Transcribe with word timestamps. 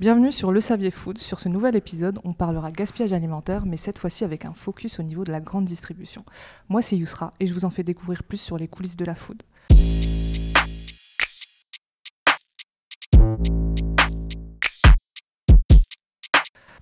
Bienvenue 0.00 0.32
sur 0.32 0.50
Le 0.50 0.60
Savier 0.60 0.90
Food. 0.90 1.18
Sur 1.18 1.40
ce 1.40 1.50
nouvel 1.50 1.76
épisode, 1.76 2.20
on 2.24 2.32
parlera 2.32 2.70
gaspillage 2.70 3.12
alimentaire, 3.12 3.66
mais 3.66 3.76
cette 3.76 3.98
fois-ci 3.98 4.24
avec 4.24 4.46
un 4.46 4.54
focus 4.54 4.98
au 4.98 5.02
niveau 5.02 5.24
de 5.24 5.30
la 5.30 5.40
grande 5.40 5.66
distribution. 5.66 6.24
Moi, 6.70 6.80
c'est 6.80 6.96
Yousra 6.96 7.34
et 7.38 7.46
je 7.46 7.52
vous 7.52 7.66
en 7.66 7.70
fais 7.70 7.82
découvrir 7.82 8.22
plus 8.22 8.40
sur 8.40 8.56
les 8.56 8.66
coulisses 8.66 8.96
de 8.96 9.04
la 9.04 9.14
food. 9.14 9.42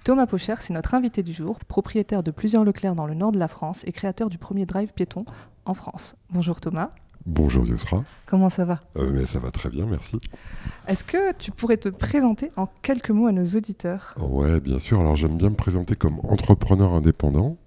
Thomas 0.05 0.27
Pocher, 0.27 0.55
c'est 0.61 0.73
notre 0.73 0.95
invité 0.95 1.25
du 1.25 1.32
jour, 1.32 1.59
propriétaire 1.64 2.23
de 2.23 2.30
plusieurs 2.30 2.62
Leclerc 2.62 2.95
dans 2.95 3.09
le 3.09 3.14
nord 3.14 3.32
de 3.32 3.41
la 3.41 3.48
France 3.48 3.82
et 3.85 3.91
créateur 3.91 4.30
du 4.30 4.39
premier 4.39 4.64
drive 4.64 4.93
piéton 4.93 5.25
en 5.64 5.75
France. 5.75 6.14
Bonjour 6.30 6.61
Thomas. 6.61 6.93
Bonjour 7.29 7.66
Yusra. 7.66 8.04
Comment 8.24 8.48
ça 8.48 8.64
va 8.64 8.80
euh, 8.96 9.11
mais 9.12 9.26
Ça 9.26 9.38
va 9.38 9.50
très 9.50 9.68
bien, 9.68 9.84
merci. 9.84 10.18
Est-ce 10.86 11.04
que 11.04 11.34
tu 11.34 11.50
pourrais 11.50 11.76
te 11.76 11.90
présenter 11.90 12.50
en 12.56 12.66
quelques 12.80 13.11
mots 13.11 13.26
à 13.26 13.32
nos 13.32 13.44
auditeurs 13.44 14.14
Ouais, 14.18 14.61
bien 14.61 14.79
sûr. 14.79 14.98
Alors 14.98 15.14
j'aime 15.14 15.36
bien 15.36 15.50
me 15.50 15.54
présenter 15.54 15.94
comme 15.94 16.20
entrepreneur 16.20 16.94
indépendant. 16.94 17.58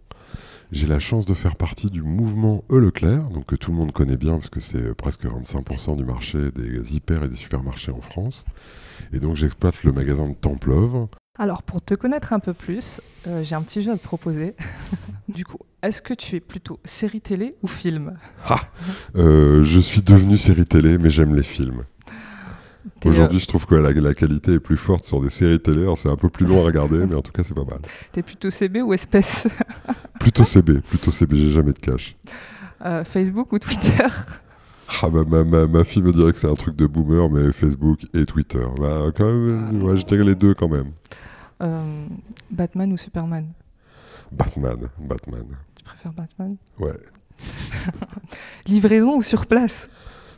J'ai 0.72 0.88
la 0.88 0.98
chance 0.98 1.28
de 1.28 1.36
faire 1.36 1.56
partie 1.56 1.92
du 1.92 2.02
mouvement 2.02 2.64
E 2.72 2.80
Leclerc, 2.80 3.30
donc 3.30 3.46
que 3.46 3.56
tout 3.56 3.70
le 3.70 3.78
monde 3.78 3.92
connaît 3.92 4.18
bien 4.18 4.40
parce 4.40 4.50
que 4.50 4.60
c'est 4.60 4.96
presque 4.96 5.26
25% 5.26 5.96
du 5.96 6.06
marché 6.06 6.50
des 6.50 6.96
hyper 6.96 7.24
et 7.24 7.30
des 7.30 7.36
supermarchés 7.36 7.92
en 7.92 8.02
France. 8.02 8.46
Et 9.14 9.20
donc 9.20 9.36
j'exploite 9.36 9.84
le 9.84 9.92
magasin 9.92 10.28
de 10.28 10.34
Templove, 10.34 11.08
alors, 11.42 11.64
pour 11.64 11.82
te 11.82 11.96
connaître 11.96 12.34
un 12.34 12.40
peu 12.40 12.54
plus, 12.54 13.02
euh, 13.28 13.44
j'ai 13.44 13.56
un 13.56 13.64
petit 13.64 13.82
jeu 13.82 13.92
à 13.92 13.98
te 13.98 14.04
proposer. 14.04 14.54
du 15.28 15.44
coup, 15.44 15.58
est-ce 15.82 16.00
que 16.04 16.14
tu 16.14 16.36
es 16.36 16.40
plutôt 16.40 16.80
série 16.86 17.20
télé 17.20 17.56
ou 17.64 17.68
film? 17.68 18.16
Ah, 18.46 18.60
euh, 19.16 19.64
Je 19.64 19.80
suis 19.80 20.04
devenu 20.04 20.38
série 20.38 20.68
télé, 20.68 21.00
mais 21.00 21.10
j'aime 21.10 21.34
les 21.34 21.42
films. 21.42 21.82
Aujourd'hui, 23.04 23.40
je 23.40 23.48
trouve 23.48 23.66
que 23.66 23.74
la, 23.74 24.14
qualité 24.14 24.54
est 24.54 24.60
plus 24.60 24.78
forte 24.78 25.08
sur 25.08 25.20
des 25.20 25.32
séries 25.32 25.60
télé. 25.60 25.92
C'est 25.98 26.10
un 26.10 26.16
peu 26.16 26.30
plus 26.30 26.46
long 26.46 26.62
à 26.62 26.66
regarder, 26.66 27.08
mais 27.08 27.16
en 27.16 27.24
tout 27.24 27.32
cas, 27.32 27.42
c'est 27.44 27.56
pas 27.56 27.66
mal. 27.66 27.80
T'es 28.12 28.22
plutôt 28.22 28.52
CB 28.52 28.84
ou 28.84 28.94
espèce? 28.94 29.48
Plutôt 30.20 30.44
CB, 30.44 30.82
plutôt 30.82 31.10
CB. 31.10 31.38
J'ai 31.38 31.54
jamais 31.54 31.74
de 31.74 31.80
cash. 31.80 32.16
Euh, 32.86 33.04
Facebook 33.04 33.52
ou 33.52 33.58
Twitter? 33.58 34.06
Ah, 35.02 35.10
ma, 35.10 35.44
ma, 35.44 35.68
ma, 35.68 35.84
fille 35.84 36.02
me 36.02 36.12
dirait 36.12 36.34
que 36.34 36.38
c'est 36.38 36.50
un 36.50 36.56
truc 36.56 36.76
de 36.76 36.86
boomer, 36.86 37.30
mais 37.30 37.52
Facebook 37.54 38.00
et 38.14 38.26
Twitter. 38.26 38.66
Bah, 38.80 39.12
quand 39.16 39.26
même, 39.26 39.84
ouais, 39.84 39.98
je 39.98 40.06
dirais 40.06 40.24
les 40.24 40.36
deux 40.36 40.54
quand 40.54 40.68
même. 40.68 40.92
Euh, 41.62 42.08
Batman 42.50 42.92
ou 42.92 42.98
Superman? 42.98 43.48
Batman, 44.32 44.90
Batman. 45.08 45.46
Tu 45.76 45.84
préfères 45.84 46.14
Batman? 46.14 46.58
Ouais. 46.80 46.98
Livraison 48.66 49.18
ou 49.18 49.22
sur 49.22 49.46
place? 49.46 49.90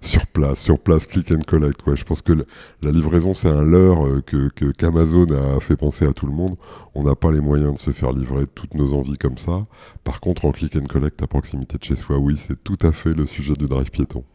Sur 0.01 0.27
place, 0.27 0.59
sur 0.59 0.79
place, 0.79 1.07
click 1.07 1.31
and 1.31 1.39
collect. 1.47 1.85
Ouais. 1.87 1.95
Je 1.95 2.03
pense 2.03 2.21
que 2.21 2.33
la 2.33 2.91
livraison, 2.91 3.33
c'est 3.33 3.47
un 3.47 3.63
leurre 3.63 4.05
euh, 4.05 4.21
que, 4.21 4.49
qu'Amazon 4.71 5.27
a 5.27 5.61
fait 5.61 5.77
penser 5.77 6.05
à 6.05 6.11
tout 6.11 6.25
le 6.25 6.33
monde. 6.33 6.57
On 6.93 7.03
n'a 7.03 7.15
pas 7.15 7.31
les 7.31 7.39
moyens 7.39 7.75
de 7.75 7.79
se 7.79 7.91
faire 7.91 8.11
livrer 8.11 8.45
toutes 8.47 8.73
nos 8.73 8.93
envies 8.93 9.17
comme 9.17 9.37
ça. 9.37 9.65
Par 10.03 10.19
contre, 10.19 10.43
en 10.43 10.51
click 10.51 10.75
and 10.75 10.87
collect 10.87 11.21
à 11.21 11.27
proximité 11.27 11.77
de 11.77 11.83
chez 11.85 11.95
soi, 11.95 12.17
oui, 12.17 12.35
c'est 12.37 12.61
tout 12.61 12.77
à 12.81 12.91
fait 12.91 13.13
le 13.13 13.25
sujet 13.25 13.53
du 13.53 13.67
drive 13.67 13.91
piéton. 13.91 14.25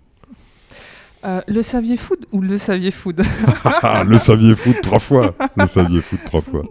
Euh, 1.25 1.41
le 1.49 1.63
Savier 1.63 1.97
Food 1.97 2.27
ou 2.33 2.41
le 2.41 2.57
Savier 2.57 2.91
Food 2.91 3.23
Le 4.07 4.19
Savier 4.19 4.55
Food 4.55 4.81
trois 4.83 4.99
fois. 4.99 5.35
Le 5.57 5.67
Savier 5.67 6.01
Food 6.01 6.21
trois 6.25 6.43
fois. 6.43 6.63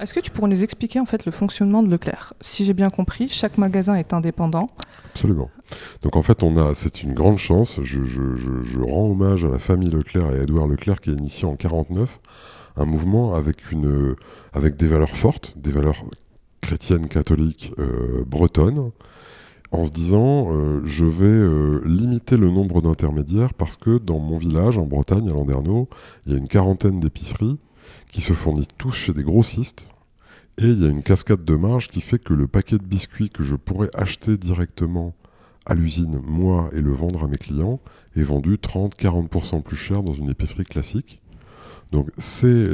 Est-ce 0.00 0.12
que 0.12 0.20
tu 0.20 0.30
pourrais 0.30 0.50
nous 0.50 0.62
expliquer 0.62 1.00
en 1.00 1.06
fait 1.06 1.24
le 1.24 1.32
fonctionnement 1.32 1.82
de 1.82 1.88
Leclerc? 1.88 2.34
Si 2.42 2.66
j'ai 2.66 2.74
bien 2.74 2.90
compris, 2.90 3.28
chaque 3.28 3.56
magasin 3.56 3.94
est 3.94 4.12
indépendant. 4.12 4.66
Absolument. 5.14 5.50
Donc 6.02 6.16
en 6.16 6.22
fait, 6.22 6.42
on 6.42 6.58
a, 6.58 6.74
c'est 6.74 7.02
une 7.02 7.14
grande 7.14 7.38
chance. 7.38 7.80
Je, 7.82 8.04
je, 8.04 8.78
rends 8.78 9.10
hommage 9.10 9.44
à 9.44 9.48
la 9.48 9.58
famille 9.58 9.88
Leclerc 9.88 10.30
et 10.32 10.40
à 10.40 10.42
Édouard 10.42 10.66
Leclerc 10.66 11.00
qui 11.00 11.10
a 11.10 11.12
initié 11.14 11.48
en 11.48 11.56
49 11.56 12.20
un 12.76 12.84
mouvement 12.84 13.34
avec 13.34 13.72
une, 13.72 14.14
avec 14.52 14.76
des 14.76 14.86
valeurs 14.86 15.16
fortes, 15.16 15.54
des 15.56 15.72
valeurs 15.72 16.04
chrétiennes, 16.60 17.08
catholiques, 17.08 17.72
euh, 17.78 18.22
bretonnes, 18.26 18.90
en 19.72 19.84
se 19.84 19.90
disant 19.90 20.52
euh, 20.52 20.82
je 20.84 21.04
vais 21.04 21.24
euh, 21.24 21.80
limiter 21.84 22.36
le 22.36 22.50
nombre 22.50 22.82
d'intermédiaires 22.82 23.54
parce 23.54 23.76
que 23.76 23.98
dans 23.98 24.18
mon 24.18 24.38
village, 24.38 24.78
en 24.78 24.86
Bretagne, 24.86 25.28
à 25.28 25.32
Landerneau, 25.32 25.88
il 26.24 26.32
y 26.32 26.34
a 26.34 26.38
une 26.38 26.48
quarantaine 26.48 27.00
d'épiceries 27.00 27.58
qui 28.12 28.20
se 28.20 28.32
fournissent 28.32 28.68
tous 28.78 28.92
chez 28.92 29.12
des 29.12 29.22
grossistes. 29.22 29.92
Et 30.58 30.64
il 30.64 30.82
y 30.82 30.86
a 30.86 30.88
une 30.88 31.02
cascade 31.02 31.44
de 31.44 31.54
marge 31.54 31.88
qui 31.88 32.00
fait 32.00 32.18
que 32.18 32.32
le 32.32 32.46
paquet 32.46 32.78
de 32.78 32.84
biscuits 32.84 33.28
que 33.28 33.42
je 33.42 33.56
pourrais 33.56 33.90
acheter 33.94 34.38
directement 34.38 35.14
à 35.66 35.74
l'usine, 35.74 36.20
moi, 36.24 36.70
et 36.72 36.80
le 36.80 36.92
vendre 36.92 37.24
à 37.24 37.28
mes 37.28 37.36
clients, 37.36 37.80
est 38.14 38.22
vendu 38.22 38.54
30-40% 38.54 39.62
plus 39.62 39.76
cher 39.76 40.02
dans 40.02 40.14
une 40.14 40.30
épicerie 40.30 40.64
classique. 40.64 41.20
Donc 41.92 42.08
c'est 42.16 42.70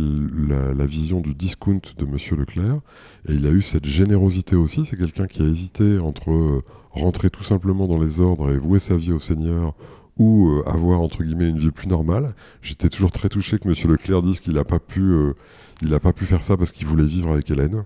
la, 0.48 0.86
vision 0.86 1.20
du 1.20 1.34
discount 1.34 1.80
de 1.98 2.06
Monsieur 2.06 2.36
Leclerc, 2.36 2.80
et 3.28 3.34
il 3.34 3.46
a 3.46 3.50
eu 3.50 3.62
cette 3.62 3.86
générosité 3.86 4.56
aussi. 4.56 4.84
C'est 4.84 4.96
quelqu'un 4.96 5.26
qui 5.26 5.42
a 5.42 5.46
hésité 5.46 5.98
entre 5.98 6.30
euh, 6.30 6.64
rentrer 6.92 7.30
tout 7.30 7.44
simplement 7.44 7.86
dans 7.86 8.00
les 8.00 8.20
ordres 8.20 8.52
et 8.52 8.58
vouer 8.58 8.78
sa 8.78 8.96
vie 8.96 9.12
au 9.12 9.20
Seigneur 9.20 9.74
ou 10.18 10.48
euh, 10.50 10.68
avoir 10.68 11.00
entre 11.00 11.22
guillemets 11.22 11.48
une 11.48 11.58
vie 11.58 11.70
plus 11.70 11.88
normale. 11.88 12.34
J'étais 12.60 12.88
toujours 12.88 13.12
très 13.12 13.28
touché 13.28 13.58
que 13.58 13.68
Monsieur 13.68 13.88
Leclerc 13.88 14.22
dise 14.22 14.40
qu'il 14.40 14.54
n'a 14.54 14.64
pas 14.64 14.78
pu, 14.78 15.00
euh, 15.00 15.32
il 15.80 15.98
pas 16.00 16.12
pu 16.12 16.24
faire 16.24 16.42
ça 16.42 16.56
parce 16.56 16.70
qu'il 16.70 16.86
voulait 16.86 17.06
vivre 17.06 17.32
avec 17.32 17.50
Hélène, 17.50 17.84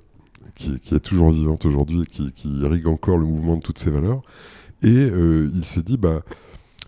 qui, 0.54 0.80
est 0.92 1.00
toujours 1.00 1.30
vivante 1.30 1.64
aujourd'hui 1.66 2.02
et 2.02 2.30
qui, 2.32 2.48
irrigue 2.48 2.86
encore 2.88 3.18
le 3.18 3.26
mouvement 3.26 3.56
de 3.56 3.62
toutes 3.62 3.78
ses 3.78 3.90
valeurs. 3.90 4.22
Et 4.82 4.88
euh, 4.88 5.50
il 5.54 5.64
s'est 5.64 5.82
dit, 5.82 5.96
bah, 5.96 6.22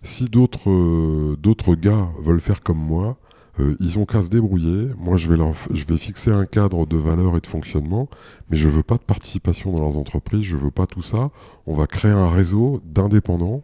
si 0.02 0.26
d'autres 0.26 1.74
gars 1.74 2.08
veulent 2.22 2.40
faire 2.40 2.62
comme 2.62 2.78
moi, 2.78 3.16
euh, 3.60 3.76
ils 3.80 3.98
ont 3.98 4.06
qu'à 4.06 4.22
se 4.22 4.28
débrouiller. 4.28 4.88
Moi, 4.98 5.16
je 5.16 5.28
vais, 5.28 5.36
leur, 5.36 5.54
je 5.72 5.84
vais 5.84 5.96
fixer 5.96 6.30
un 6.30 6.46
cadre 6.46 6.86
de 6.86 6.96
valeur 6.96 7.36
et 7.36 7.40
de 7.40 7.46
fonctionnement, 7.46 8.08
mais 8.50 8.56
je 8.56 8.68
veux 8.68 8.82
pas 8.82 8.96
de 8.96 9.02
participation 9.02 9.72
dans 9.72 9.80
leurs 9.80 9.96
entreprises, 9.96 10.42
je 10.42 10.56
veux 10.56 10.70
pas 10.70 10.86
tout 10.86 11.02
ça. 11.02 11.30
On 11.66 11.74
va 11.74 11.86
créer 11.86 12.12
un 12.12 12.30
réseau 12.30 12.80
d'indépendants 12.84 13.62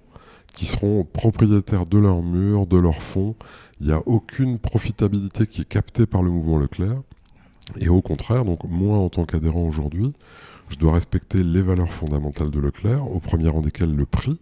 qui 0.53 0.66
seront 0.66 1.04
propriétaires 1.04 1.87
de 1.87 1.99
leurs 1.99 2.22
murs, 2.22 2.66
de 2.66 2.78
leurs 2.78 3.03
fonds. 3.03 3.34
Il 3.81 3.87
n'y 3.87 3.93
a 3.93 4.03
aucune 4.06 4.59
profitabilité 4.59 5.47
qui 5.47 5.62
est 5.62 5.69
captée 5.69 6.06
par 6.06 6.22
le 6.22 6.31
mouvement 6.31 6.59
Leclerc. 6.59 7.03
Et 7.81 7.88
au 7.88 8.03
contraire, 8.03 8.44
donc 8.44 8.65
moi, 8.65 8.99
en 8.99 9.09
tant 9.09 9.25
qu'adhérent 9.25 9.62
aujourd'hui, 9.62 10.12
je 10.69 10.77
dois 10.77 10.93
respecter 10.93 11.43
les 11.43 11.62
valeurs 11.62 11.93
fondamentales 11.93 12.50
de 12.50 12.60
Leclerc, 12.60 13.10
au 13.10 13.21
premier 13.21 13.49
rang 13.49 13.60
desquelles 13.60 13.94
le 13.94 14.06
prix, 14.06 14.41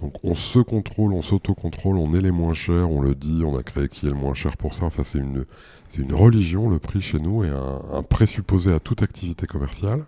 donc 0.00 0.14
on 0.22 0.34
se 0.34 0.60
contrôle, 0.60 1.12
on 1.12 1.22
s'autocontrôle, 1.22 1.98
on 1.98 2.14
est 2.14 2.20
les 2.20 2.30
moins 2.30 2.54
chers, 2.54 2.90
on 2.90 3.00
le 3.00 3.14
dit, 3.14 3.42
on 3.44 3.56
a 3.56 3.62
créé 3.62 3.88
qui 3.88 4.06
est 4.06 4.10
le 4.10 4.14
moins 4.14 4.34
cher 4.34 4.56
pour 4.56 4.74
ça. 4.74 4.84
Enfin, 4.84 5.02
c'est 5.02 5.18
une, 5.18 5.44
une 5.98 6.14
religion, 6.14 6.68
le 6.68 6.78
prix 6.78 7.02
chez 7.02 7.18
nous, 7.18 7.44
et 7.44 7.48
un, 7.48 8.02
présupposé 8.02 8.72
à 8.72 8.80
toute 8.80 9.02
activité 9.02 9.46
commerciale. 9.46 10.04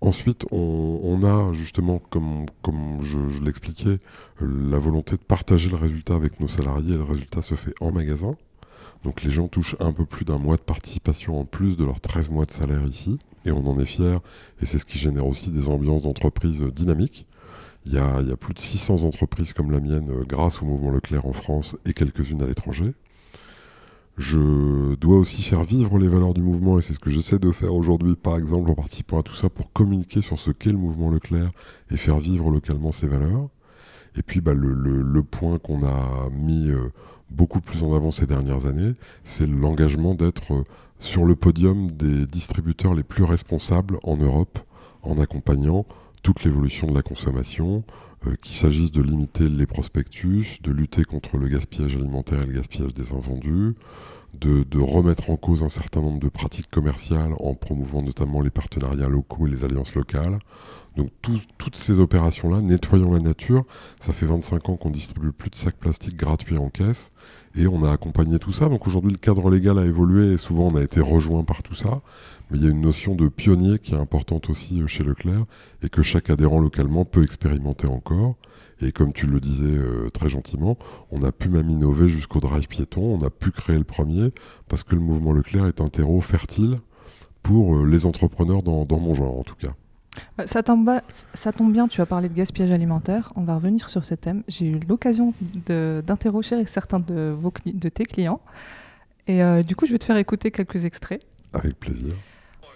Ensuite, 0.00 0.46
on, 0.52 1.24
a 1.24 1.52
justement, 1.52 2.00
comme, 2.10 2.46
je, 3.02 3.42
l'expliquais, 3.42 3.98
la 4.40 4.78
volonté 4.78 5.16
de 5.16 5.22
partager 5.22 5.68
le 5.68 5.76
résultat 5.76 6.14
avec 6.14 6.38
nos 6.38 6.46
salariés, 6.46 6.94
et 6.94 6.98
le 6.98 7.02
résultat 7.02 7.42
se 7.42 7.56
fait 7.56 7.74
en 7.80 7.90
magasin. 7.90 8.36
Donc 9.02 9.22
les 9.22 9.30
gens 9.30 9.48
touchent 9.48 9.76
un 9.80 9.92
peu 9.92 10.04
plus 10.04 10.24
d'un 10.24 10.38
mois 10.38 10.56
de 10.56 10.62
participation 10.62 11.40
en 11.40 11.44
plus 11.44 11.76
de 11.76 11.84
leurs 11.84 12.00
13 12.00 12.30
mois 12.30 12.46
de 12.46 12.52
salaire 12.52 12.84
ici, 12.84 13.18
et 13.44 13.50
on 13.50 13.66
en 13.66 13.78
est 13.78 13.86
fier, 13.86 14.20
et 14.60 14.66
c'est 14.66 14.78
ce 14.78 14.84
qui 14.84 14.98
génère 14.98 15.26
aussi 15.26 15.50
des 15.50 15.68
ambiances 15.68 16.02
d'entreprise 16.02 16.62
dynamiques. 16.62 17.26
Il 17.86 17.94
y, 17.94 17.98
a, 17.98 18.22
plus 18.36 18.52
de 18.52 18.58
600 18.58 19.04
entreprises 19.04 19.52
comme 19.52 19.70
la 19.70 19.80
mienne 19.80 20.10
euh, 20.10 20.24
grâce 20.26 20.60
au 20.60 20.66
mouvement 20.66 20.90
Leclerc 20.90 21.24
en 21.26 21.32
France 21.32 21.76
et 21.86 21.94
quelques-unes 21.94 22.42
à 22.42 22.46
l'étranger. 22.46 22.92
Je 24.18 24.96
dois 24.96 25.16
aussi 25.16 25.42
faire 25.42 25.62
vivre 25.62 25.96
les 25.98 26.08
valeurs 26.08 26.34
du 26.34 26.42
mouvement 26.42 26.78
et 26.78 26.82
c'est 26.82 26.92
ce 26.92 26.98
que 26.98 27.08
j'essaie 27.08 27.38
de 27.38 27.52
faire 27.52 27.72
aujourd'hui, 27.72 28.16
par 28.16 28.36
exemple 28.36 28.68
en 28.68 28.74
participant 28.74 29.20
à 29.20 29.22
tout 29.22 29.34
ça 29.34 29.48
pour 29.48 29.72
communiquer 29.72 30.20
sur 30.20 30.38
ce 30.38 30.50
qu'est 30.50 30.72
le 30.72 30.76
mouvement 30.76 31.08
Leclerc 31.08 31.50
et 31.92 31.96
faire 31.96 32.18
vivre 32.18 32.50
localement 32.50 32.90
ses 32.90 33.06
valeurs. 33.06 33.48
Et 34.16 34.22
puis 34.22 34.40
bah, 34.40 34.54
le, 34.54 35.22
point 35.22 35.58
qu'on 35.58 35.86
a 35.86 36.28
mis 36.30 36.68
euh, 36.68 36.90
beaucoup 37.30 37.60
plus 37.60 37.84
en 37.84 37.94
avant 37.94 38.10
ces 38.10 38.26
dernières 38.26 38.66
années, 38.66 38.94
c'est 39.22 39.46
l'engagement 39.46 40.14
d'être 40.14 40.52
euh, 40.52 40.64
sur 40.98 41.24
le 41.24 41.36
podium 41.36 41.88
des 41.92 42.26
distributeurs 42.26 42.94
les 42.94 43.04
plus 43.04 43.22
responsables 43.22 43.98
en 44.02 44.16
Europe 44.16 44.58
en 45.02 45.20
accompagnant 45.20 45.86
toute 46.28 46.44
l'évolution 46.44 46.86
de 46.86 46.94
la 46.94 47.00
consommation, 47.00 47.84
qu'il 48.42 48.54
s'agisse 48.54 48.90
de 48.90 49.02
limiter 49.02 49.48
les 49.48 49.66
prospectus, 49.66 50.60
de 50.62 50.72
lutter 50.72 51.04
contre 51.04 51.36
le 51.36 51.48
gaspillage 51.48 51.96
alimentaire 51.96 52.42
et 52.42 52.46
le 52.46 52.54
gaspillage 52.54 52.92
des 52.92 53.12
invendus, 53.12 53.74
de, 54.34 54.80
remettre 54.80 55.30
en 55.30 55.36
cause 55.36 55.62
un 55.62 55.68
certain 55.68 56.00
nombre 56.00 56.20
de 56.20 56.28
pratiques 56.28 56.70
commerciales 56.70 57.32
en 57.40 57.54
promouvant 57.54 58.02
notamment 58.02 58.40
les 58.40 58.50
partenariats 58.50 59.08
locaux 59.08 59.46
et 59.46 59.50
les 59.50 59.64
alliances 59.64 59.94
locales. 59.94 60.38
Donc 60.96 61.10
toutes 61.22 61.76
ces 61.76 62.00
opérations-là, 62.00 62.60
nettoyons 62.60 63.12
la 63.12 63.20
nature, 63.20 63.64
ça 64.00 64.12
fait 64.12 64.26
25 64.26 64.68
ans 64.68 64.76
qu'on 64.76 64.90
distribue 64.90 65.32
plus 65.32 65.50
de 65.50 65.54
sacs 65.54 65.76
plastiques 65.76 66.16
gratuits 66.16 66.58
en 66.58 66.70
caisse 66.70 67.12
et 67.54 67.66
on 67.66 67.84
a 67.84 67.92
accompagné 67.92 68.38
tout 68.38 68.52
ça. 68.52 68.68
Donc 68.68 68.86
aujourd'hui 68.86 69.12
le 69.12 69.18
cadre 69.18 69.48
légal 69.50 69.78
a 69.78 69.84
évolué 69.84 70.32
et 70.32 70.38
souvent 70.38 70.68
on 70.72 70.76
a 70.76 70.82
été 70.82 71.00
rejoint 71.00 71.44
par 71.44 71.62
tout 71.62 71.74
ça. 71.74 72.00
Mais 72.50 72.58
il 72.58 72.64
y 72.64 72.66
a 72.66 72.70
une 72.70 72.80
notion 72.80 73.14
de 73.14 73.28
pionnier 73.28 73.78
qui 73.78 73.92
est 73.92 73.98
importante 73.98 74.48
aussi 74.48 74.80
euh, 74.80 74.86
chez 74.86 75.04
Leclerc 75.04 75.44
et 75.82 75.88
que 75.88 76.02
chaque 76.02 76.30
adhérent 76.30 76.60
localement 76.60 77.04
peut 77.04 77.22
expérimenter 77.22 77.86
en, 77.86 78.00
Et 78.80 78.92
comme 78.92 79.12
tu 79.12 79.26
le 79.26 79.40
disais 79.40 79.76
euh, 79.76 80.08
très 80.10 80.28
gentiment, 80.28 80.78
on 81.10 81.22
a 81.22 81.32
pu 81.32 81.48
même 81.48 81.68
innover 81.68 82.08
jusqu'au 82.08 82.40
drive 82.40 82.68
piéton, 82.68 83.02
on 83.02 83.24
a 83.24 83.30
pu 83.30 83.50
créer 83.50 83.78
le 83.78 83.84
premier, 83.84 84.32
parce 84.68 84.84
que 84.84 84.94
le 84.94 85.00
mouvement 85.00 85.32
Leclerc 85.32 85.66
est 85.66 85.80
un 85.80 85.88
terreau 85.88 86.20
fertile 86.20 86.76
pour 87.42 87.76
euh, 87.76 87.86
les 87.86 88.06
entrepreneurs 88.06 88.62
dans, 88.62 88.86
mon 88.98 89.14
genre 89.14 89.38
en 89.38 89.42
tout 89.42 89.56
cas. 89.56 89.74
Euh, 90.38 90.46
ça 90.46 90.62
tombe, 90.62 90.90
ça 91.34 91.52
tombe, 91.52 91.72
bien, 91.72 91.88
tu 91.88 92.00
as 92.00 92.06
parlé 92.06 92.28
de 92.28 92.34
gaspillage 92.34 92.70
alimentaire. 92.70 93.32
On 93.34 93.42
va 93.42 93.56
revenir 93.56 93.88
sur 93.88 94.04
ce 94.04 94.14
thème. 94.14 94.44
J'ai 94.46 94.66
eu 94.66 94.80
l'occasion 94.88 95.34
d'interroger 95.66 96.64
certains 96.66 96.98
de, 96.98 97.34
vos, 97.36 97.52
de 97.66 97.88
tes 97.88 98.04
clients. 98.04 98.40
Et 99.26 99.42
du 99.62 99.76
coup, 99.76 99.84
je 99.84 99.92
vais 99.92 99.98
te 99.98 100.06
faire 100.06 100.16
écouter 100.16 100.50
quelques 100.50 100.86
extraits. 100.86 101.22
Avec 101.52 101.78
plaisir. 101.78 102.14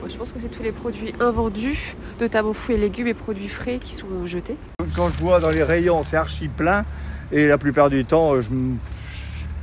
Je 0.09 0.17
pense 0.17 0.33
que 0.33 0.41
c'est 0.41 0.49
tous 0.49 0.63
les 0.63 0.73
produits 0.73 1.15
invendus, 1.21 1.95
de 2.19 2.43
aux 2.43 2.53
fruits 2.53 2.75
et 2.75 2.79
légumes 2.79 3.07
et 3.07 3.15
produits 3.15 3.49
frais 3.49 3.79
qui 3.79 3.95
sont 3.95 4.27
jetés. 4.27 4.57
Quand 4.97 5.09
je 5.09 5.19
vois 5.19 5.39
dans 5.39 5.51
les 5.51 5.63
rayons, 5.63 6.03
c'est 6.03 6.17
archi 6.17 6.49
plein. 6.49 6.85
Et 7.31 7.47
la 7.47 7.57
plupart 7.57 7.89
du 7.89 8.05
temps, 8.05 8.41
je 8.43 8.51
ne 8.51 8.75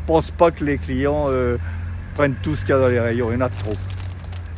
pense 0.08 0.32
pas 0.32 0.52
que 0.52 0.64
les 0.64 0.78
clients 0.78 1.26
euh, 1.28 1.58
prennent 2.16 2.36
tout 2.42 2.56
ce 2.56 2.62
qu'il 2.62 2.70
y 2.70 2.78
a 2.78 2.80
dans 2.80 2.88
les 2.88 3.00
rayons. 3.00 3.32
Il 3.32 3.36
y 3.36 3.38
en 3.38 3.42
a 3.42 3.50
trop. 3.50 3.74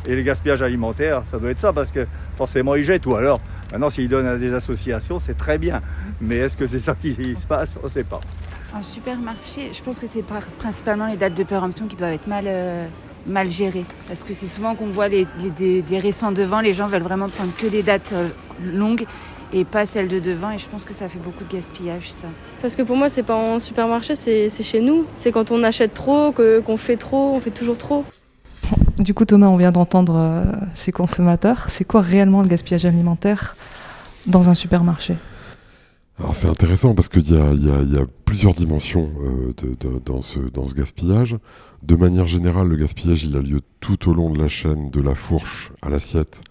Et 0.06 0.14
le 0.14 0.22
gaspillage 0.22 0.62
alimentaire, 0.62 1.22
ça 1.26 1.38
doit 1.38 1.50
être 1.50 1.58
ça 1.58 1.72
parce 1.72 1.90
que 1.90 2.06
forcément 2.36 2.74
ils 2.74 2.84
jettent. 2.84 3.06
Ou 3.06 3.16
alors, 3.16 3.40
maintenant 3.70 3.90
s'ils 3.90 4.08
donnent 4.08 4.26
à 4.26 4.36
des 4.36 4.54
associations, 4.54 5.18
c'est 5.18 5.36
très 5.36 5.58
bien. 5.58 5.82
Mais 6.20 6.36
est-ce 6.36 6.56
que 6.56 6.66
c'est 6.66 6.80
ça 6.80 6.94
qui 6.94 7.12
se 7.36 7.46
passe? 7.46 7.78
On 7.82 7.86
ne 7.86 7.90
sait 7.90 8.04
pas. 8.04 8.20
En 8.74 8.82
supermarché, 8.82 9.70
je 9.72 9.82
pense 9.82 9.98
que 9.98 10.06
c'est 10.06 10.24
principalement 10.58 11.06
les 11.06 11.16
dates 11.16 11.34
de 11.34 11.44
péremption 11.44 11.86
qui 11.86 11.96
doivent 11.96 12.12
être 12.14 12.26
mal, 12.26 12.44
euh, 12.46 12.86
mal 13.26 13.50
géré. 13.50 13.84
Parce 14.08 14.24
que 14.24 14.34
c'est 14.34 14.46
souvent 14.46 14.74
qu'on 14.74 14.86
voit 14.86 15.08
les, 15.08 15.26
des, 15.56 15.98
récents 15.98 16.32
devant, 16.32 16.60
les 16.60 16.72
gens 16.72 16.86
veulent 16.86 17.02
vraiment 17.02 17.28
prendre 17.28 17.54
que 17.54 17.66
des 17.66 17.82
dates 17.82 18.12
euh, 18.12 18.28
longues 18.74 19.06
et 19.52 19.64
pas 19.64 19.86
celles 19.86 20.08
de 20.08 20.18
devant. 20.18 20.50
Et 20.50 20.58
je 20.58 20.66
pense 20.66 20.84
que 20.84 20.94
ça 20.94 21.08
fait 21.08 21.18
beaucoup 21.18 21.44
de 21.44 21.52
gaspillage, 21.52 22.10
ça. 22.10 22.28
Parce 22.60 22.76
que 22.76 22.82
pour 22.82 22.96
moi, 22.96 23.08
c'est 23.08 23.22
pas 23.22 23.36
en 23.36 23.60
supermarché, 23.60 24.14
c'est 24.14 24.62
chez 24.62 24.80
nous. 24.80 25.06
C'est 25.14 25.32
quand 25.32 25.50
on 25.50 25.62
achète 25.62 25.94
trop, 25.94 26.32
qu'on 26.32 26.76
fait 26.76 26.96
trop, 26.96 27.34
on 27.34 27.40
fait 27.40 27.50
toujours 27.50 27.78
trop. 27.78 28.04
Du 28.98 29.14
coup, 29.14 29.24
Thomas, 29.24 29.48
on 29.48 29.56
vient 29.56 29.72
d'entendre 29.72 30.14
euh, 30.16 30.44
ces 30.74 30.92
consommateurs. 30.92 31.66
C'est 31.68 31.84
quoi 31.84 32.00
réellement 32.02 32.42
le 32.42 32.48
gaspillage 32.48 32.86
alimentaire 32.86 33.56
dans 34.26 34.48
un 34.48 34.54
supermarché? 34.54 35.16
Alors 36.18 36.34
c'est 36.34 36.48
intéressant 36.48 36.94
parce 36.94 37.08
qu'il 37.08 37.30
y, 37.30 37.36
a, 37.36 38.06
plusieurs 38.24 38.52
dimensions 38.52 39.10
euh, 39.22 40.00
dans, 40.04 40.20
ce, 40.20 40.74
gaspillage. 40.74 41.36
De 41.82 41.96
manière 41.96 42.26
générale, 42.26 42.68
le 42.68 42.76
gaspillage, 42.76 43.24
il 43.24 43.36
a 43.36 43.40
lieu 43.40 43.60
tout 43.80 44.10
au 44.10 44.14
long 44.14 44.30
de 44.30 44.38
la 44.38 44.48
chaîne, 44.48 44.90
de 44.90 45.00
la 45.00 45.14
fourche 45.14 45.72
à 45.80 45.88
l'assiette. 45.88 46.42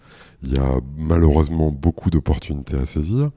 Il 0.42 0.52
y 0.52 0.58
a 0.58 0.80
malheureusement 0.96 1.70
beaucoup 1.70 2.10
d'opportunités 2.10 2.76
à 2.76 2.86
saisir. 2.86 3.30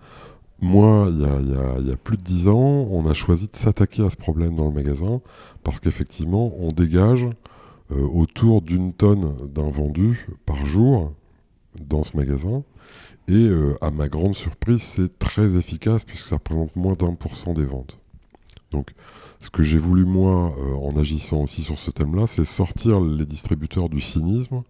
Moi, 0.61 1.09
il 1.11 1.87
y, 1.87 1.91
a, 1.91 1.97
plus 1.97 2.17
de 2.17 2.23
dix 2.23 2.47
ans, 2.47 2.87
on 2.89 3.05
a 3.05 3.13
choisi 3.13 3.47
de 3.47 3.55
s'attaquer 3.55 4.03
à 4.03 4.09
ce 4.09 4.15
problème 4.15 4.55
dans 4.55 4.65
le 4.65 4.73
magasin 4.73 5.21
parce 5.63 5.79
qu'effectivement, 5.79 6.53
on 6.59 6.69
dégage 6.69 7.27
euh, 7.91 8.01
autour 8.01 8.61
d'une 8.61 8.93
tonne 8.93 9.35
d'invendus 9.53 10.27
par 10.45 10.65
jour 10.65 11.13
dans 11.79 12.03
ce 12.03 12.17
magasin. 12.17 12.63
Et 13.27 13.33
euh, 13.33 13.75
à 13.81 13.89
ma 13.89 14.07
grande 14.07 14.35
surprise, 14.35 14.83
c'est 14.83 15.17
très 15.17 15.55
efficace 15.55 16.03
puisque 16.03 16.27
ça 16.27 16.35
représente 16.35 16.75
moins 16.75 16.93
d'un 16.93 17.15
pour 17.15 17.35
cent 17.35 17.53
des 17.53 17.65
ventes. 17.65 17.97
Donc, 18.71 18.91
ce 19.39 19.49
que 19.49 19.63
j'ai 19.63 19.79
voulu, 19.79 20.05
moi, 20.05 20.55
euh, 20.59 20.73
en 20.75 20.95
agissant 20.95 21.43
aussi 21.43 21.61
sur 21.61 21.79
ce 21.79 21.89
thème-là, 21.89 22.27
c'est 22.27 22.45
sortir 22.45 22.99
les 22.99 23.25
distributeurs 23.25 23.89
du 23.89 23.99
cynisme 23.99 24.61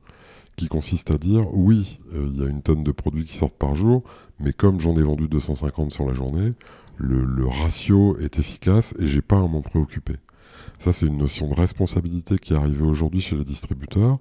qui 0.56 0.70
consiste 0.70 1.12
à 1.12 1.18
dire 1.18 1.46
oui, 1.54 2.00
euh, 2.14 2.30
il 2.32 2.42
y 2.42 2.46
a 2.46 2.50
une 2.50 2.62
tonne 2.62 2.84
de 2.84 2.92
produits 2.92 3.26
qui 3.26 3.36
sortent 3.36 3.58
par 3.58 3.76
jour, 3.76 4.04
mais 4.40 4.54
comme 4.54 4.80
j'en 4.80 4.96
ai 4.96 5.02
vendu 5.02 5.28
250 5.28 5.92
sur 5.92 6.06
la 6.06 6.14
journée, 6.14 6.54
le, 6.98 7.46
ratio 7.46 8.18
est 8.20 8.40
efficace 8.40 8.94
et 9.00 9.08
j'ai 9.08 9.22
pas 9.22 9.38
à 9.38 9.48
m'en 9.48 9.62
préoccuper. 9.62 10.16
Ça, 10.80 10.94
c'est 10.94 11.08
une 11.08 11.18
notion 11.18 11.50
de 11.50 11.56
responsabilité 11.56 12.38
qui 12.38 12.54
est 12.54 12.58
arrivée 12.58 12.86
aujourd'hui 12.86 13.20
chez 13.20 13.36
les 13.36 13.44
distributeurs 13.44 14.18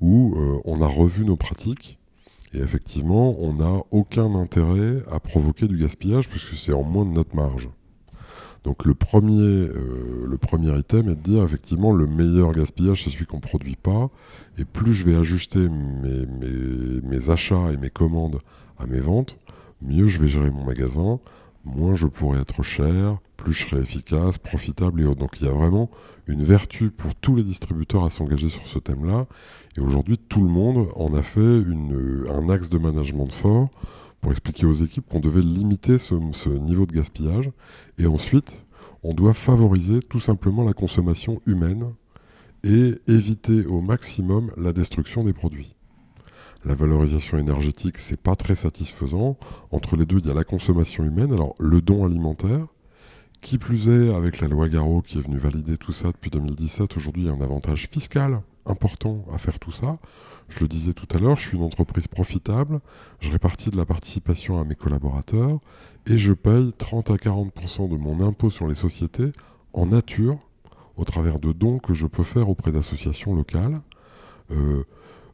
où 0.00 0.34
on 0.64 0.82
a 0.82 0.86
revu 0.86 1.24
nos 1.24 1.36
pratiques 1.36 1.98
et 2.54 2.60
effectivement, 2.60 3.36
on 3.38 3.54
n'a 3.54 3.82
aucun 3.90 4.34
intérêt 4.34 5.02
à 5.10 5.20
provoquer 5.20 5.66
du 5.66 5.76
gaspillage 5.76 6.28
puisque 6.28 6.54
c'est 6.54 6.72
en 6.72 6.82
moins 6.82 7.04
de 7.04 7.10
notre 7.10 7.34
marge. 7.34 7.68
Donc 8.64 8.86
le 8.86 8.94
premier, 8.94 9.42
euh, 9.42 10.26
le 10.26 10.38
premier 10.38 10.76
item 10.78 11.08
est 11.10 11.16
de 11.16 11.20
dire 11.20 11.44
effectivement 11.44 11.92
le 11.92 12.06
meilleur 12.06 12.52
gaspillage 12.52 13.04
c'est 13.04 13.10
celui 13.10 13.26
qu'on 13.26 13.36
ne 13.36 13.42
produit 13.42 13.76
pas. 13.76 14.08
Et 14.56 14.64
plus 14.64 14.94
je 14.94 15.04
vais 15.04 15.14
ajuster 15.14 15.68
mes, 15.68 16.26
mes, 17.02 17.30
achats 17.30 17.72
et 17.72 17.76
mes 17.76 17.90
commandes 17.90 18.38
à 18.78 18.86
mes 18.86 19.00
ventes, 19.00 19.36
mieux 19.82 20.06
je 20.06 20.20
vais 20.20 20.28
gérer 20.28 20.50
mon 20.50 20.64
magasin, 20.64 21.20
moins 21.64 21.94
je 21.94 22.06
pourrai 22.06 22.40
être 22.40 22.62
cher, 22.62 23.18
plus 23.36 23.52
je 23.52 23.68
serai 23.68 23.82
efficace, 23.82 24.38
profitable 24.38 25.00
et 25.02 25.04
autres. 25.04 25.20
Donc 25.20 25.40
il 25.40 25.46
y 25.46 25.50
a 25.50 25.52
vraiment 25.52 25.90
une 26.26 26.42
vertu 26.42 26.90
pour 26.90 27.14
tous 27.14 27.36
les 27.36 27.42
distributeurs 27.42 28.04
à 28.04 28.10
s'engager 28.10 28.48
sur 28.48 28.66
ce 28.66 28.78
thème-là. 28.78 29.26
Et 29.76 29.80
aujourd'hui, 29.80 30.18
tout 30.18 30.42
le 30.42 30.48
monde 30.48 30.88
en 30.96 31.14
a 31.14 31.22
fait 31.22 31.40
une, 31.40 32.26
un 32.30 32.48
axe 32.48 32.68
de 32.68 32.78
management 32.78 33.30
fort 33.32 33.68
pour 34.24 34.32
expliquer 34.32 34.64
aux 34.64 34.72
équipes 34.72 35.06
qu'on 35.06 35.20
devait 35.20 35.42
limiter 35.42 35.98
ce, 35.98 36.14
niveau 36.48 36.86
de 36.86 36.92
gaspillage. 36.92 37.50
Et 37.98 38.06
ensuite, 38.06 38.66
on 39.02 39.12
doit 39.12 39.34
favoriser 39.34 40.00
tout 40.00 40.18
simplement 40.18 40.64
la 40.64 40.72
consommation 40.72 41.42
humaine 41.46 41.92
et 42.62 42.94
éviter 43.06 43.66
au 43.66 43.82
maximum 43.82 44.50
la 44.56 44.72
destruction 44.72 45.22
des 45.22 45.34
produits. 45.34 45.74
La 46.64 46.74
valorisation 46.74 47.36
énergétique, 47.36 47.98
c'est 47.98 48.18
pas 48.18 48.34
très 48.34 48.54
satisfaisant. 48.54 49.36
Entre 49.70 49.96
les 49.96 50.06
deux, 50.06 50.20
il 50.20 50.26
y 50.26 50.30
a 50.30 50.34
la 50.34 50.44
consommation 50.44 51.04
humaine. 51.04 51.30
Alors, 51.30 51.54
le 51.58 51.82
don 51.82 52.06
alimentaire, 52.06 52.66
qui 53.44 53.58
plus 53.58 53.90
est, 53.90 54.14
avec 54.14 54.40
la 54.40 54.48
loi 54.48 54.68
Garot 54.70 55.02
qui 55.02 55.18
est 55.18 55.20
venue 55.20 55.36
valider 55.36 55.76
tout 55.76 55.92
ça 55.92 56.08
depuis 56.08 56.30
2017, 56.30 56.96
aujourd'hui, 56.96 57.24
il 57.24 57.26
y 57.26 57.30
a 57.30 57.34
un 57.34 57.42
avantage 57.42 57.88
fiscal 57.92 58.40
important 58.64 59.26
à 59.30 59.36
faire 59.36 59.58
tout 59.58 59.70
ça. 59.70 59.98
Je 60.48 60.60
le 60.60 60.66
disais 60.66 60.94
tout 60.94 61.06
à 61.14 61.18
l'heure, 61.18 61.36
je 61.36 61.48
suis 61.48 61.58
une 61.58 61.62
entreprise 61.62 62.08
profitable, 62.08 62.80
je 63.20 63.30
répartis 63.30 63.68
de 63.68 63.76
la 63.76 63.84
participation 63.84 64.58
à 64.58 64.64
mes 64.64 64.74
collaborateurs 64.74 65.60
et 66.06 66.16
je 66.16 66.32
paye 66.32 66.72
30 66.72 67.10
à 67.10 67.16
40% 67.16 67.90
de 67.90 67.96
mon 67.98 68.26
impôt 68.26 68.48
sur 68.48 68.66
les 68.66 68.74
sociétés 68.74 69.32
en 69.74 69.86
nature 69.86 70.38
au 70.96 71.04
travers 71.04 71.38
de 71.38 71.52
dons 71.52 71.78
que 71.78 71.92
je 71.92 72.06
peux 72.06 72.24
faire 72.24 72.48
auprès 72.48 72.72
d'associations 72.72 73.34
locales. 73.34 73.82
Euh, 74.52 74.84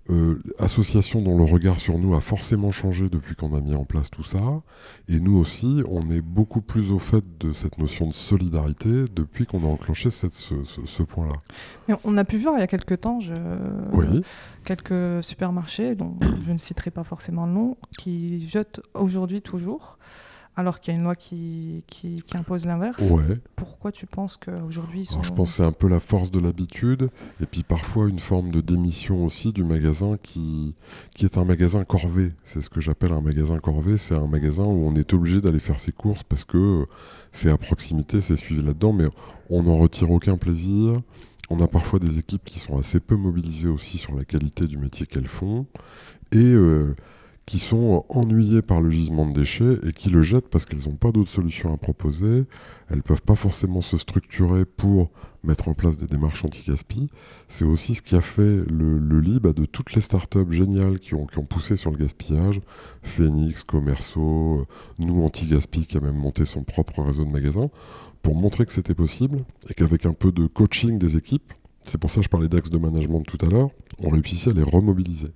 euh, 0.09 0.43
association 0.59 1.21
dont 1.21 1.37
le 1.37 1.45
regard 1.45 1.79
sur 1.79 1.99
nous 1.99 2.15
a 2.15 2.21
forcément 2.21 2.73
changé 2.73 3.09
depuis 3.09 3.37
qu'on 3.37 3.55
a 3.55 3.61
mis 3.61 3.75
en 3.75 3.85
place 3.85 4.11
tout 4.11 4.23
ça. 4.23 4.63
Et 5.09 5.21
nous 5.21 5.39
aussi, 5.39 5.83
on 5.89 6.11
est 6.11 6.23
beaucoup 6.23 6.63
plus 6.63 6.91
au 6.91 6.99
fait 6.99 7.23
de 7.39 7.53
cette 7.53 7.79
notion 7.79 8.09
de 8.09 8.15
solidarité 8.15 9.05
depuis 9.15 9.47
qu'on 9.47 9.63
a 9.63 9.67
enclenché 9.67 10.11
cette, 10.11 10.35
ce, 10.35 11.03
point-là. 11.03 11.97
On 12.05 12.17
a 12.17 12.25
pu 12.25 12.39
voir 12.39 12.55
il 12.57 12.61
y 12.61 12.65
a 12.65 12.67
quelques 12.67 13.01
temps 13.01 13.21
je... 13.21 13.35
quelques 14.65 15.23
supermarchés, 15.23 15.95
dont 15.95 16.17
je 16.47 16.53
ne 16.53 16.59
citerai 16.59 16.91
pas 16.91 17.05
forcément 17.05 17.47
le 17.47 17.53
nom, 17.53 17.77
qui 17.99 18.49
jettent 18.49 18.81
aujourd'hui 18.95 19.43
toujours 19.43 19.99
alors 20.61 20.81
qu'il 20.81 20.95
y 20.95 20.97
a 20.97 21.01
une 21.01 21.05
loi 21.05 21.15
qui, 21.15 21.85
qui, 21.89 22.23
impose 22.35 22.65
l'inverse. 22.65 23.13
Pourquoi 23.57 23.91
tu 23.93 24.07
penses 24.07 24.37
qu'aujourd'hui 24.37 25.05
sont... 25.05 25.23
Je 25.23 25.33
pense 25.33 25.51
que 25.51 25.57
c'est 25.57 25.65
un 25.65 25.73
peu 25.73 25.89
la 25.89 26.01
force 26.01 26.31
de 26.31 26.39
l'habitude, 26.39 27.11
et 27.41 27.47
puis 27.47 27.63
parfois 27.63 28.09
une 28.09 28.19
forme 28.19 28.51
de 28.51 28.61
démission 28.61 29.25
aussi 29.25 29.53
du 29.53 29.65
magasin 29.65 30.17
qui, 30.23 30.75
qui 31.15 31.25
est 31.25 31.37
un 31.37 31.45
magasin 31.45 31.85
corvé. 31.85 32.33
C'est 32.45 32.61
ce 32.61 32.71
que 32.71 32.81
j'appelle 32.81 33.13
un 33.13 33.21
magasin 33.21 33.59
corvé. 33.59 33.97
C'est 33.97 34.15
un 34.15 34.27
magasin 34.27 34.65
où 34.65 34.87
on 34.87 34.95
est 34.95 35.13
obligé 35.13 35.41
d'aller 35.41 35.61
faire 35.61 35.81
ses 35.81 35.93
courses 35.93 36.23
parce 36.23 36.45
que 36.45 36.87
c'est 37.33 37.51
à 37.51 37.57
proximité, 37.57 38.21
c'est 38.21 38.37
suivi 38.37 38.63
là-dedans, 38.63 38.93
mais 38.93 39.07
on 39.49 39.65
n'en 39.65 39.79
retire 39.79 40.11
aucun 40.11 40.37
plaisir. 40.37 41.01
On 41.51 41.59
a 41.61 41.67
parfois 41.67 41.99
des 41.99 42.19
équipes 42.19 42.45
qui 42.45 42.61
sont 42.61 42.79
assez 42.79 43.01
peu 43.01 43.17
mobilisées 43.17 43.69
aussi 43.69 43.99
sur 43.99 44.15
la 44.15 44.25
qualité 44.25 44.69
du 44.69 44.79
métier 44.79 45.07
qu'elles 45.07 45.27
font. 45.27 45.67
Et 46.33 46.39
euh, 46.39 46.95
qui 47.47 47.59
sont 47.59 48.05
ennuyées 48.09 48.63
par 48.63 48.81
le 48.81 48.91
gisement 48.91 49.27
de 49.27 49.33
déchets 49.33 49.79
et 49.87 49.93
qui 49.93 50.09
le 50.09 50.23
jettent 50.23 50.49
parce 50.49 50.65
qu'elles 50.65 50.87
n'ont 50.87 50.97
pas 50.97 51.11
d'autres 51.11 51.31
solutions 51.31 51.73
à 51.73 51.77
proposer. 51.77 52.45
Elles 52.89 52.99
ne 52.99 53.03
peuvent 53.03 53.23
pas 53.23 53.35
forcément 53.35 53.81
se 53.81 53.99
structurer 53.99 54.65
pour 54.65 55.11
mettre 55.43 55.69
en 55.69 55.75
place 55.75 55.97
des 55.97 56.07
démarches 56.07 56.45
anti-gaspi. 56.45 57.09
C'est 57.49 57.65
aussi 57.65 57.95
ce 57.95 58.03
qui 58.03 58.15
a 58.15 58.21
fait 58.21 58.63
le, 58.69 59.21
LIB 59.21 59.49
de 59.49 59.65
toutes 59.65 59.95
les 59.95 60.01
startups 60.01 60.51
géniales 60.51 60.99
qui 60.99 61.15
ont, 61.15 61.27
poussé 61.27 61.77
sur 61.77 61.91
le 61.91 61.97
gaspillage. 61.97 62.61
Phoenix, 63.03 63.65
Commerceau, 63.65 64.67
nous 64.99 65.23
Anti-Gaspi 65.23 65.87
qui 65.87 65.97
a 65.97 66.01
même 66.01 66.17
monté 66.17 66.45
son 66.45 66.63
propre 66.63 67.03
réseau 67.03 67.25
de 67.25 67.31
magasins 67.31 67.71
pour 68.23 68.35
montrer 68.35 68.67
que 68.67 68.73
c'était 68.73 68.95
possible 68.95 69.45
et 69.69 69.75
qu'avec 69.75 70.05
un 70.07 70.13
peu 70.13 70.31
de 70.31 70.47
coaching 70.47 70.99
des 70.99 71.17
équipes, 71.17 71.53
c'est 71.83 71.99
pour 71.99 72.11
ça 72.11 72.17
que 72.17 72.25
je 72.25 72.29
parlais 72.29 72.49
d'axe 72.49 72.71
de 72.71 72.79
management 72.79 73.23
tout 73.23 73.45
à 73.45 73.49
l'heure, 73.49 73.71
on 73.99 74.11
réussissait 74.11 74.51
à 74.51 74.53
les 74.53 74.63
remobiliser. 74.63 75.31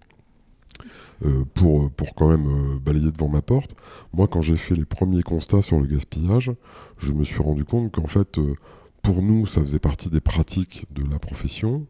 Euh, 1.24 1.44
pour, 1.54 1.90
quand 2.16 2.28
même 2.28 2.46
euh, 2.46 2.78
balayer 2.78 3.10
devant 3.10 3.28
ma 3.28 3.40
porte. 3.40 3.74
Moi, 4.12 4.28
quand 4.28 4.42
j'ai 4.42 4.56
fait 4.56 4.74
les 4.74 4.84
premiers 4.84 5.22
constats 5.22 5.62
sur 5.62 5.78
le 5.78 5.86
gaspillage, 5.86 6.52
je 6.98 7.12
me 7.12 7.24
suis 7.24 7.42
rendu 7.42 7.64
compte 7.64 7.92
qu'en 7.92 8.06
fait, 8.06 8.38
euh, 8.38 8.54
pour 9.00 9.22
nous, 9.22 9.46
ça 9.46 9.60
faisait 9.62 9.78
partie 9.78 10.10
des 10.10 10.20
pratiques 10.20 10.86
de 10.90 11.02
la 11.10 11.18
profession, 11.18 11.86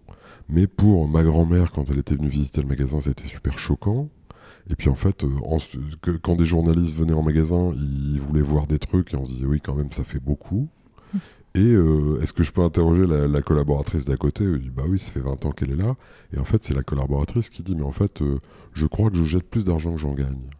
mais 0.49 0.67
pour 0.67 1.09
ma 1.09 1.25
grand-mère, 1.25 1.73
quand 1.73 1.91
elle 1.91 1.99
était 1.99 2.15
venue 2.15 2.29
visiter 2.29 2.61
le 2.61 2.69
magasin, 2.69 3.01
c'était 3.01 3.27
super 3.27 3.59
choquant. 3.59 4.09
Et 4.71 4.77
puis 4.77 4.89
en 4.89 4.95
fait, 4.95 5.25
quand 6.23 6.37
des 6.37 6.45
journalistes 6.45 6.97
venaient 6.97 7.13
en 7.13 7.23
magasin, 7.23 7.73
ils 7.75 8.21
voulaient 8.21 8.41
voir 8.41 8.67
des 8.67 8.79
trucs 8.79 9.13
et 9.13 9.17
on 9.17 9.25
se 9.25 9.33
disait 9.33 9.47
oui 9.47 9.61
quand 9.61 9.75
même 9.75 9.93
ça 9.93 10.05
fait 10.05 10.21
beaucoup. 10.21 10.69
Et 11.57 11.63
euh, 11.63 12.21
est-ce 12.21 12.33
que 12.33 12.43
je 12.43 12.51
peux 12.51 12.63
interroger 12.63 13.07
la, 13.07 13.41
collaboratrice 13.41 14.05
d'à 14.05 14.17
côté? 14.17 14.45
Je 14.45 14.57
dis 14.57 14.71
bah 14.71 14.83
oui, 14.89 14.99
ça 14.99 15.13
fait 15.13 15.21
20 15.21 15.45
ans 15.47 15.53
qu'elle 15.53 15.71
est 15.71 15.77
là. 15.77 15.95
Et 16.33 16.39
en 16.39 16.45
fait, 16.45 16.65
c'est 16.65 16.75
la 16.75 16.83
collaboratrice 16.83 17.49
qui 17.49 17.63
dit 17.63 17.77
mais 17.77 17.85
en 17.85 17.93
fait, 17.93 18.23
euh, 18.23 18.41
je 18.73 18.87
crois 18.87 19.09
que 19.09 19.17
je 19.17 19.23
jette 19.23 19.49
plus 19.49 19.65
d'argent 19.65 19.95
que 19.95 20.01
j'en 20.01 20.15
gagne. 20.15 20.51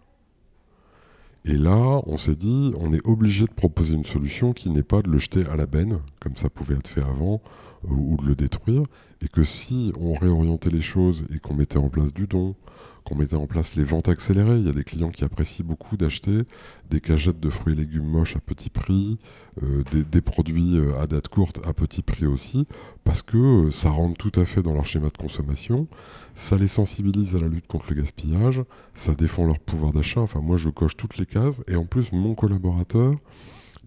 Et 1.47 1.59
là, 1.59 2.01
on 2.07 2.17
s'est 2.17 2.37
dit, 2.37 2.73
on 2.79 2.93
est 2.93 3.07
obligé 3.07 3.45
de 3.45 3.53
proposer 3.53 3.95
une 3.95 4.05
solution 4.05 4.53
qui 4.55 4.71
n'est 4.71 4.85
pas 4.85 5.03
de 5.03 5.11
le 5.11 5.19
jeter 5.19 5.45
à 5.47 5.57
la 5.57 5.67
benne, 5.67 5.99
comme 6.21 6.37
ça 6.37 6.49
pouvait 6.49 6.77
être 6.77 6.89
fait 6.89 7.03
avant, 7.03 7.43
euh, 7.85 7.89
ou 7.91 8.17
de 8.17 8.27
le 8.27 8.37
détruire, 8.37 8.85
et 9.21 9.29
que 9.29 9.43
si 9.43 9.93
on 9.99 10.15
réorientait 10.15 10.71
les 10.71 10.81
choses 10.81 11.27
et 11.35 11.41
qu'on 11.41 11.55
mettait 11.55 11.77
en 11.77 11.89
place 11.89 12.15
du 12.15 12.29
don, 12.29 12.55
qu'on 13.04 13.14
mettait 13.14 13.37
en 13.37 13.46
place 13.46 13.75
les 13.75 13.84
ventes 13.84 14.08
accélérées. 14.08 14.58
Il 14.58 14.66
y 14.66 14.70
a 14.70 14.73
des 14.73 14.84
clients 14.84 15.11
qui 15.11 15.25
apprécient 15.25 15.64
beaucoup 15.64 15.96
d'acheter 15.96 16.42
des 16.90 17.00
cagettes 17.00 17.40
de 17.40 17.50
fruits 17.50 17.75
et 17.75 17.76
légumes 17.76 18.06
moches 18.06 18.37
à 18.37 18.40
petit 18.40 18.70
prix, 18.70 19.18
euh, 19.62 19.82
des, 19.92 20.20
produits 20.20 20.78
euh, 20.78 20.99
à 21.00 21.06
date 21.06 21.28
courte 21.28 21.61
à 21.64 21.73
petit 21.73 22.02
prix 22.02 22.26
aussi, 22.26 22.66
parce 23.04 23.23
que 23.23 23.66
euh, 23.66 23.70
ça 23.70 23.90
rentre 23.90 24.16
tout 24.16 24.40
à 24.40 24.44
fait 24.44 24.62
dans 24.62 24.73
leur 24.73 24.87
schéma 24.87 25.08
de 25.08 25.18
consommation, 25.18 25.87
ça 26.34 26.56
les 26.56 26.68
sensibilise 26.68 27.34
à 27.37 27.40
la 27.40 27.49
lutte 27.49 27.66
contre 27.66 27.87
le 27.90 28.00
gaspillage, 28.00 28.62
ça 28.94 29.14
défend 29.14 29.46
leur 29.46 29.58
pouvoir 29.58 29.92
d'achat. 29.92 30.20
Enfin, 30.20 30.40
moi, 30.40 30.56
je 30.56 30.68
coche 30.68 30.96
toutes 30.96 31.18
les 31.18 31.26
cases, 31.26 31.61
et 31.68 31.76
en 31.76 31.84
plus, 31.84 32.12
mon 32.12 32.34
collaborateur, 32.34 33.14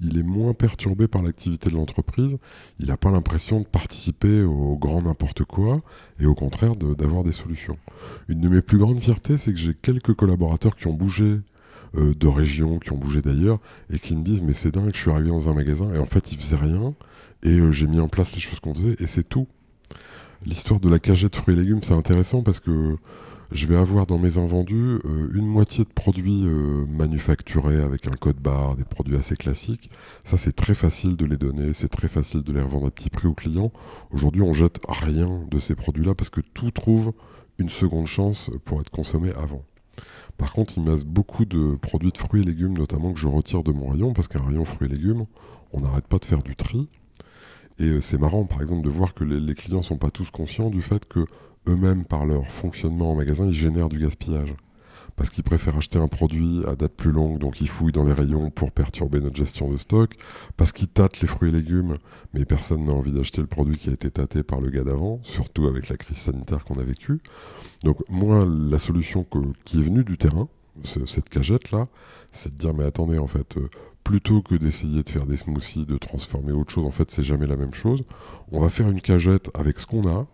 il 0.02 0.18
est 0.18 0.24
moins 0.24 0.54
perturbé 0.54 1.08
par 1.08 1.22
l'activité 1.24 1.70
de 1.70 1.76
l'entreprise. 1.76 2.38
Il 2.80 2.88
n'a 2.88 2.98
pas 2.98 3.12
l'impression 3.12 3.62
de 3.62 3.66
participer 3.66 4.42
au 4.44 4.78
grand 4.78 5.02
n'importe 5.02 5.44
quoi 5.44 5.82
et 6.20 6.26
au 6.26 6.36
contraire 6.36 6.76
d'avoir 6.76 7.24
des 7.24 7.32
solutions. 7.32 7.78
Une 8.28 8.42
de 8.42 8.50
mes 8.50 8.62
plus 8.62 8.78
grandes 8.78 9.02
fiertés, 9.02 9.38
c'est 9.38 9.52
que 9.52 9.60
j'ai 9.60 9.74
quelques 9.74 10.14
collaborateurs 10.14 10.76
qui 10.76 10.88
ont 10.88 10.94
bougé 10.94 11.40
euh, 11.96 12.14
de 12.14 12.28
région, 12.28 12.80
qui 12.80 12.92
ont 12.92 12.98
bougé 12.98 13.22
d'ailleurs 13.22 13.60
et 13.92 14.00
qui 14.00 14.16
me 14.16 14.24
disent 14.24 14.42
mais 14.42 14.54
c'est 14.54 14.72
dingue, 14.72 14.92
je 14.94 15.00
suis 15.00 15.12
arrivé 15.12 15.30
dans 15.30 15.50
un 15.50 15.54
magasin 15.54 15.94
et 15.94 15.98
en 15.98 16.06
fait 16.06 16.32
ils 16.32 16.38
faisaient 16.38 16.58
rien 16.62 16.94
et 17.44 17.60
euh, 17.60 17.72
j'ai 17.72 17.88
mis 17.88 18.00
en 18.00 18.10
place 18.10 18.34
les 18.34 18.42
choses 18.42 18.60
qu'on 18.60 18.74
faisait 18.74 18.96
et 19.00 19.08
c'est 19.08 19.28
tout. 19.28 19.48
L'histoire 20.46 20.80
de 20.80 20.90
la 20.90 21.00
cagette 21.00 21.36
fruits 21.36 21.56
et 21.56 21.60
légumes, 21.60 21.82
c'est 21.82 21.94
intéressant 21.94 22.44
parce 22.44 22.60
que 22.60 22.98
je 23.52 23.66
vais 23.66 23.76
avoir 23.76 24.06
dans 24.06 24.18
mes 24.18 24.38
invendus 24.38 25.00
euh, 25.06 25.32
une 25.34 25.48
moitié 25.48 25.84
de 25.84 25.90
produits 25.90 26.44
euh, 26.46 26.86
manufacturés 26.88 27.82
avec 27.82 28.08
un 28.08 28.12
code 28.12 28.38
barre, 28.38 28.76
des 28.76 28.84
produits 28.84 29.16
assez 29.16 29.36
classiques. 29.36 29.90
Ça, 30.26 30.38
c'est 30.38 30.56
très 30.56 30.76
facile 30.76 31.16
de 31.16 31.26
les 31.26 31.38
donner, 31.38 31.74
c'est 31.74 31.88
très 31.88 32.08
facile 32.08 32.44
de 32.44 32.52
les 32.52 32.62
revendre 32.62 32.88
à 32.88 32.92
petit 32.92 33.10
prix 33.10 33.28
aux 33.28 33.34
clients. 33.34 33.72
Aujourd'hui, 34.12 34.42
on 34.42 34.54
jette 34.54 34.80
rien 34.88 35.46
de 35.50 35.60
ces 35.60 35.76
produits-là 35.76 36.14
parce 36.14 36.30
que 36.30 36.42
tout 36.42 36.72
trouve 36.72 37.14
une 37.58 37.70
seconde 37.70 38.08
chance 38.08 38.52
pour 38.66 38.82
être 38.82 38.92
consommé 38.92 39.32
avant. 39.32 39.64
Par 40.38 40.54
contre, 40.54 40.74
il 40.78 40.84
me 40.84 40.92
reste 40.92 41.06
beaucoup 41.06 41.46
de 41.46 41.76
produits 41.76 42.12
de 42.12 42.18
fruits 42.18 42.42
et 42.42 42.46
légumes, 42.46 42.78
notamment 42.78 43.14
que 43.14 43.20
je 43.20 43.28
retire 43.28 43.64
de 43.64 43.72
mon 43.72 43.88
rayon, 43.90 44.14
parce 44.14 44.28
qu'un 44.28 44.44
rayon 44.44 44.66
fruits 44.66 44.88
et 44.88 44.92
légumes, 44.92 45.26
on 45.74 45.82
n'arrête 45.82 46.06
pas 46.06 46.20
de 46.20 46.26
faire 46.26 46.44
du 46.44 46.56
tri. 46.56 46.88
Et 47.80 47.86
euh, 47.86 48.02
c'est 48.02 48.20
marrant, 48.20 48.46
par 48.46 48.62
exemple, 48.62 48.84
de 48.84 48.90
voir 48.90 49.14
que 49.14 49.24
les, 49.24 49.40
les 49.40 49.54
clients 49.56 49.80
ne 49.80 49.84
sont 49.84 49.98
pas 49.98 50.12
tous 50.12 50.30
conscients 50.30 50.70
du 50.70 50.82
fait 50.82 51.08
que 51.08 51.26
eux-mêmes, 51.68 52.06
par 52.06 52.26
leur 52.26 52.48
fonctionnement 52.48 53.12
en 53.12 53.16
magasin, 53.16 53.46
ils 53.46 53.54
génèrent 53.54 53.90
du 53.90 54.00
gaspillage. 54.00 54.54
Parce 55.16 55.32
qu'ils 55.32 55.44
préfèrent 55.44 55.78
acheter 55.78 55.98
un 55.98 56.08
produit 56.08 56.62
à 56.68 56.76
date 56.76 56.94
plus 56.94 57.12
longue, 57.12 57.40
donc 57.40 57.60
ils 57.60 57.68
fouillent 57.68 57.92
dans 57.92 58.04
les 58.04 58.14
rayons 58.14 58.52
pour 58.52 58.72
perturber 58.72 59.20
notre 59.20 59.36
gestion 59.36 59.72
de 59.72 59.78
stock. 59.78 60.14
Parce 60.58 60.72
qu'ils 60.72 60.90
tâtent 60.90 61.22
les 61.22 61.28
fruits 61.28 61.50
et 61.50 61.52
légumes, 61.52 61.98
mais 62.34 62.46
personne 62.46 62.86
n'a 62.86 62.92
envie 62.92 63.12
d'acheter 63.12 63.42
le 63.42 63.48
produit 63.48 63.78
qui 63.78 63.90
a 63.90 63.94
été 63.94 64.12
tâté 64.12 64.44
par 64.44 64.62
le 64.62 64.70
gars 64.70 64.84
d'avant, 64.84 65.20
surtout 65.24 65.66
avec 65.66 65.90
la 65.90 65.98
crise 65.98 66.18
sanitaire 66.18 66.64
qu'on 66.66 66.80
a 66.80 66.84
vécue. 66.84 67.20
Donc 67.84 67.98
moi, 68.10 68.46
la 68.48 68.78
solution 68.78 69.26
qui 69.66 69.80
est 69.80 69.84
venue 69.84 70.04
du 70.04 70.18
terrain, 70.18 70.48
cette 70.84 71.30
cagette-là, 71.30 71.88
c'est 72.32 72.54
de 72.54 72.60
dire 72.60 72.76
mais 72.76 72.84
attendez, 72.84 73.18
en 73.18 73.28
fait, 73.28 73.58
euh, 73.58 73.70
plutôt 74.04 74.42
que 74.42 74.56
d'essayer 74.56 75.04
de 75.04 75.10
faire 75.10 75.26
des 75.26 75.38
smoothies, 75.38 75.86
de 75.86 75.98
transformer 75.98 76.52
autre 76.52 76.72
chose, 76.72 76.86
en 76.86 76.92
fait, 76.92 77.10
c'est 77.12 77.24
jamais 77.24 77.48
la 77.48 77.58
même 77.58 77.74
chose. 77.74 78.04
On 78.52 78.62
va 78.62 78.70
faire 78.70 78.90
une 78.90 79.02
cagette 79.02 79.50
avec 79.54 79.80
ce 79.80 79.86
qu'on 79.86 80.08
a, 80.08 80.28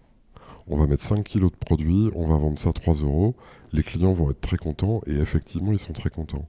on 0.68 0.78
va 0.78 0.88
mettre 0.88 1.04
5 1.04 1.24
kilos 1.24 1.52
de 1.52 1.58
produits, 1.58 2.10
on 2.16 2.28
va 2.28 2.38
vendre 2.38 2.58
ça 2.58 2.74
3 2.74 2.96
euros, 2.96 3.36
les 3.72 3.84
clients 3.84 4.14
vont 4.14 4.30
être 4.30 4.42
très 4.42 4.58
contents 4.58 5.02
et 5.08 5.16
effectivement 5.16 5.72
ils 5.72 5.80
sont 5.80 5.94
très 5.94 6.10
contents. 6.10 6.48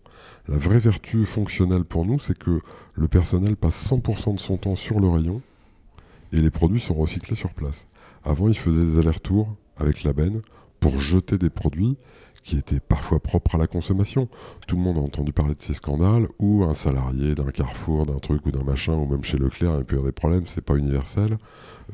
La 0.48 0.58
vraie 0.58 0.78
vertu 0.78 1.24
fonctionnelle 1.24 1.84
pour 1.84 2.04
nous, 2.04 2.18
c'est 2.18 2.36
que 2.38 2.60
le 2.94 3.08
personnel 3.08 3.56
passe 3.56 3.90
100% 3.90 4.34
de 4.34 4.40
son 4.40 4.56
temps 4.56 4.76
sur 4.76 5.00
le 5.00 5.08
rayon 5.08 5.40
et 6.32 6.40
les 6.40 6.50
produits 6.50 6.80
sont 6.80 6.94
recyclés 6.94 7.36
sur 7.36 7.54
place. 7.54 7.86
Avant, 8.24 8.48
ils 8.48 8.58
faisaient 8.58 8.84
des 8.84 8.98
allers-retours 8.98 9.54
avec 9.76 10.02
la 10.02 10.12
benne 10.12 10.42
pour 10.80 10.98
jeter 10.98 11.38
des 11.38 11.50
produits 11.50 11.96
qui 12.44 12.58
étaient 12.58 12.78
parfois 12.78 13.18
propres 13.18 13.56
à 13.56 13.58
la 13.58 13.66
consommation. 13.66 14.28
Tout 14.68 14.76
le 14.76 14.82
monde 14.82 14.98
a 14.98 15.00
entendu 15.00 15.32
parler 15.32 15.54
de 15.54 15.62
ces 15.62 15.74
scandales 15.74 16.28
où 16.38 16.62
un 16.62 16.74
salarié 16.74 17.34
d'un 17.34 17.50
carrefour, 17.50 18.06
d'un 18.06 18.18
truc 18.18 18.44
ou 18.46 18.52
d'un 18.52 18.62
machin, 18.62 18.92
ou 18.92 19.06
même 19.06 19.24
chez 19.24 19.38
Leclerc, 19.38 19.78
il 19.78 19.84
peut 19.84 19.96
y 19.96 19.98
avoir 19.98 20.12
des 20.12 20.12
problèmes, 20.12 20.46
c'est 20.46 20.64
pas 20.64 20.76
universel, 20.76 21.38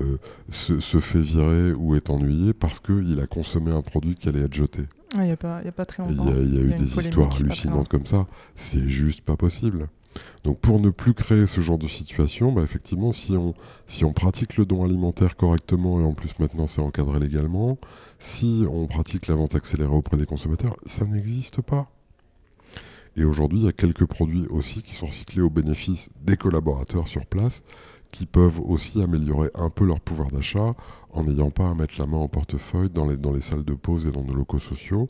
euh, 0.00 0.18
se, 0.50 0.98
fait 0.98 1.20
virer 1.20 1.72
ou 1.72 1.94
est 1.94 2.10
ennuyé 2.10 2.52
parce 2.52 2.80
qu'il 2.80 3.18
a 3.20 3.26
consommé 3.26 3.70
un 3.70 3.82
produit 3.82 4.16
qui 4.16 4.28
allait 4.28 4.42
être 4.42 4.54
jeté. 4.54 4.82
Il 5.14 5.22
n'y 5.22 5.30
a, 5.30 5.36
pas 5.36 5.62
très 5.86 6.02
longtemps. 6.02 6.26
Il 6.28 6.54
y 6.54 6.58
a, 6.58 6.62
eu 6.62 6.74
des 6.74 6.98
histoires 6.98 7.34
hallucinantes 7.36 7.88
comme 7.88 8.06
ça. 8.06 8.26
C'est 8.56 8.88
juste 8.88 9.22
pas 9.22 9.36
possible. 9.36 9.88
Donc 10.44 10.58
pour 10.58 10.80
ne 10.80 10.90
plus 10.90 11.14
créer 11.14 11.46
ce 11.46 11.60
genre 11.60 11.78
de 11.78 11.88
situation, 11.88 12.52
bah 12.52 12.62
effectivement, 12.62 13.12
si 13.12 13.36
on, 13.36 14.12
pratique 14.12 14.56
le 14.56 14.64
don 14.64 14.84
alimentaire 14.84 15.36
correctement, 15.36 16.00
et 16.00 16.04
en 16.04 16.12
plus 16.12 16.38
maintenant 16.38 16.66
c'est 16.66 16.80
encadré 16.80 17.20
légalement, 17.20 17.78
si 18.18 18.64
on 18.70 18.86
pratique 18.86 19.26
la 19.26 19.34
vente 19.34 19.54
accélérée 19.54 19.94
auprès 19.94 20.16
des 20.16 20.26
consommateurs, 20.26 20.76
ça 20.86 21.04
n'existe 21.04 21.60
pas. 21.60 21.90
Et 23.16 23.24
aujourd'hui, 23.24 23.60
il 23.60 23.64
y 23.64 23.68
a 23.68 23.72
quelques 23.72 24.06
produits 24.06 24.46
aussi 24.50 24.82
qui 24.82 24.94
sont 24.94 25.06
recyclés 25.06 25.42
au 25.42 25.50
bénéfice 25.50 26.10
des 26.22 26.36
collaborateurs 26.36 27.08
sur 27.08 27.26
place, 27.26 27.62
qui 28.12 28.24
peuvent 28.24 28.60
aussi 28.60 29.02
améliorer 29.02 29.50
un 29.54 29.70
peu 29.70 29.84
leur 29.84 30.00
pouvoir 30.00 30.30
d'achat 30.30 30.74
en 31.12 31.24
n'ayant 31.24 31.50
pas 31.50 31.68
à 31.68 31.74
mettre 31.74 31.94
la 31.98 32.06
main 32.06 32.18
au 32.18 32.28
portefeuille 32.28 32.88
dans 32.88 33.06
les, 33.06 33.16
dans 33.16 33.32
les 33.32 33.40
salles 33.40 33.64
de 33.64 33.74
pause 33.74 34.06
et 34.06 34.12
dans 34.12 34.22
nos 34.22 34.34
locaux 34.34 34.58
sociaux 34.58 35.08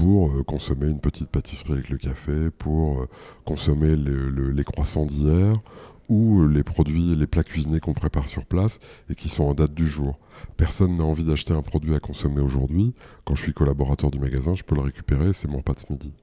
pour 0.00 0.30
euh, 0.30 0.42
consommer 0.42 0.88
une 0.88 0.98
petite 0.98 1.28
pâtisserie 1.28 1.74
avec 1.74 1.90
le 1.90 1.98
café, 1.98 2.50
pour 2.56 3.02
euh, 3.02 3.08
consommer 3.44 3.96
les 3.96 4.64
croissants 4.64 5.04
d'hier 5.04 5.60
ou 6.08 6.40
euh, 6.40 6.48
les 6.48 6.62
produits, 6.62 7.14
les 7.14 7.26
plats 7.26 7.44
cuisinés 7.44 7.80
qu'on 7.80 7.92
prépare 7.92 8.26
sur 8.26 8.46
place 8.46 8.80
et 9.10 9.14
qui 9.14 9.28
sont 9.28 9.44
en 9.44 9.52
date 9.52 9.74
du 9.74 9.86
jour. 9.86 10.18
Personne 10.56 10.94
n'a 10.94 11.04
envie 11.04 11.24
d'acheter 11.24 11.52
un 11.52 11.60
produit 11.60 11.94
à 11.94 12.00
consommer 12.00 12.40
aujourd'hui. 12.40 12.94
Quand 13.26 13.34
je 13.34 13.42
suis 13.42 13.52
collaborateur 13.52 14.10
du 14.10 14.18
magasin, 14.18 14.54
je 14.54 14.62
peux 14.62 14.74
le 14.74 14.80
récupérer, 14.80 15.34
c'est 15.34 15.48
mon 15.48 15.60
pas 15.60 15.74
de 15.74 15.80
midi. 15.90 16.14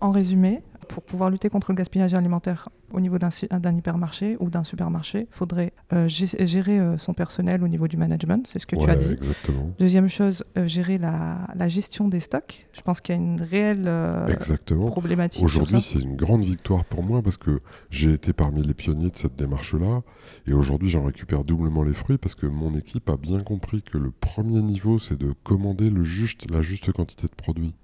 En 0.00 0.10
résumé, 0.10 0.62
pour 0.88 1.02
pouvoir 1.02 1.30
lutter 1.30 1.48
contre 1.48 1.70
le 1.70 1.76
gaspillage 1.76 2.14
alimentaire 2.14 2.68
au 2.92 3.00
niveau 3.00 3.18
d'un 3.18 3.76
hypermarché 3.76 4.36
ou 4.40 4.50
d'un 4.50 4.64
supermarché, 4.64 5.28
il 5.30 5.34
faudrait 5.34 5.72
euh, 5.92 6.08
gérer 6.08 6.80
euh, 6.80 6.98
son 6.98 7.14
personnel 7.14 7.62
au 7.62 7.68
niveau 7.68 7.86
du 7.86 7.96
management, 7.96 8.46
c'est 8.46 8.58
ce 8.58 8.66
que 8.66 8.76
tu 8.76 8.90
as 8.90 8.96
dit. 8.96 9.12
Exactement. 9.12 9.72
Deuxième 9.78 10.08
chose, 10.08 10.44
euh, 10.58 10.66
gérer 10.66 10.98
la, 10.98 11.46
gestion 11.68 12.08
des 12.08 12.18
stocks. 12.18 12.66
Je 12.76 12.80
pense 12.80 13.00
qu'il 13.00 13.14
y 13.14 13.18
a 13.18 13.20
une 13.20 13.40
réelle 13.40 13.90
exactement. 14.28 14.86
problématique. 14.86 15.44
Aujourd'hui, 15.44 15.80
c'est 15.80 16.00
une 16.00 16.16
grande 16.16 16.44
victoire 16.44 16.84
pour 16.84 17.04
moi 17.04 17.22
parce 17.22 17.36
que 17.36 17.60
j'ai 17.90 18.12
été 18.12 18.32
parmi 18.32 18.62
les 18.62 18.74
pionniers 18.74 19.10
de 19.10 19.16
cette 19.16 19.36
démarche-là 19.36 20.02
et 20.46 20.52
aujourd'hui, 20.52 20.88
j'en 20.88 21.04
récupère 21.04 21.44
doublement 21.44 21.84
les 21.84 21.92
fruits 21.92 22.18
parce 22.18 22.34
que 22.34 22.46
mon 22.46 22.74
équipe 22.74 23.08
a 23.10 23.16
bien 23.16 23.38
compris 23.38 23.82
que 23.82 23.98
le 23.98 24.10
premier 24.10 24.62
niveau, 24.62 24.98
c'est 24.98 25.18
de 25.18 25.32
commander 25.44 25.90
le 25.90 26.02
juste, 26.02 26.50
la 26.50 26.62
juste 26.62 26.90
quantité 26.90 27.28
de 27.28 27.34
produits. 27.34 27.74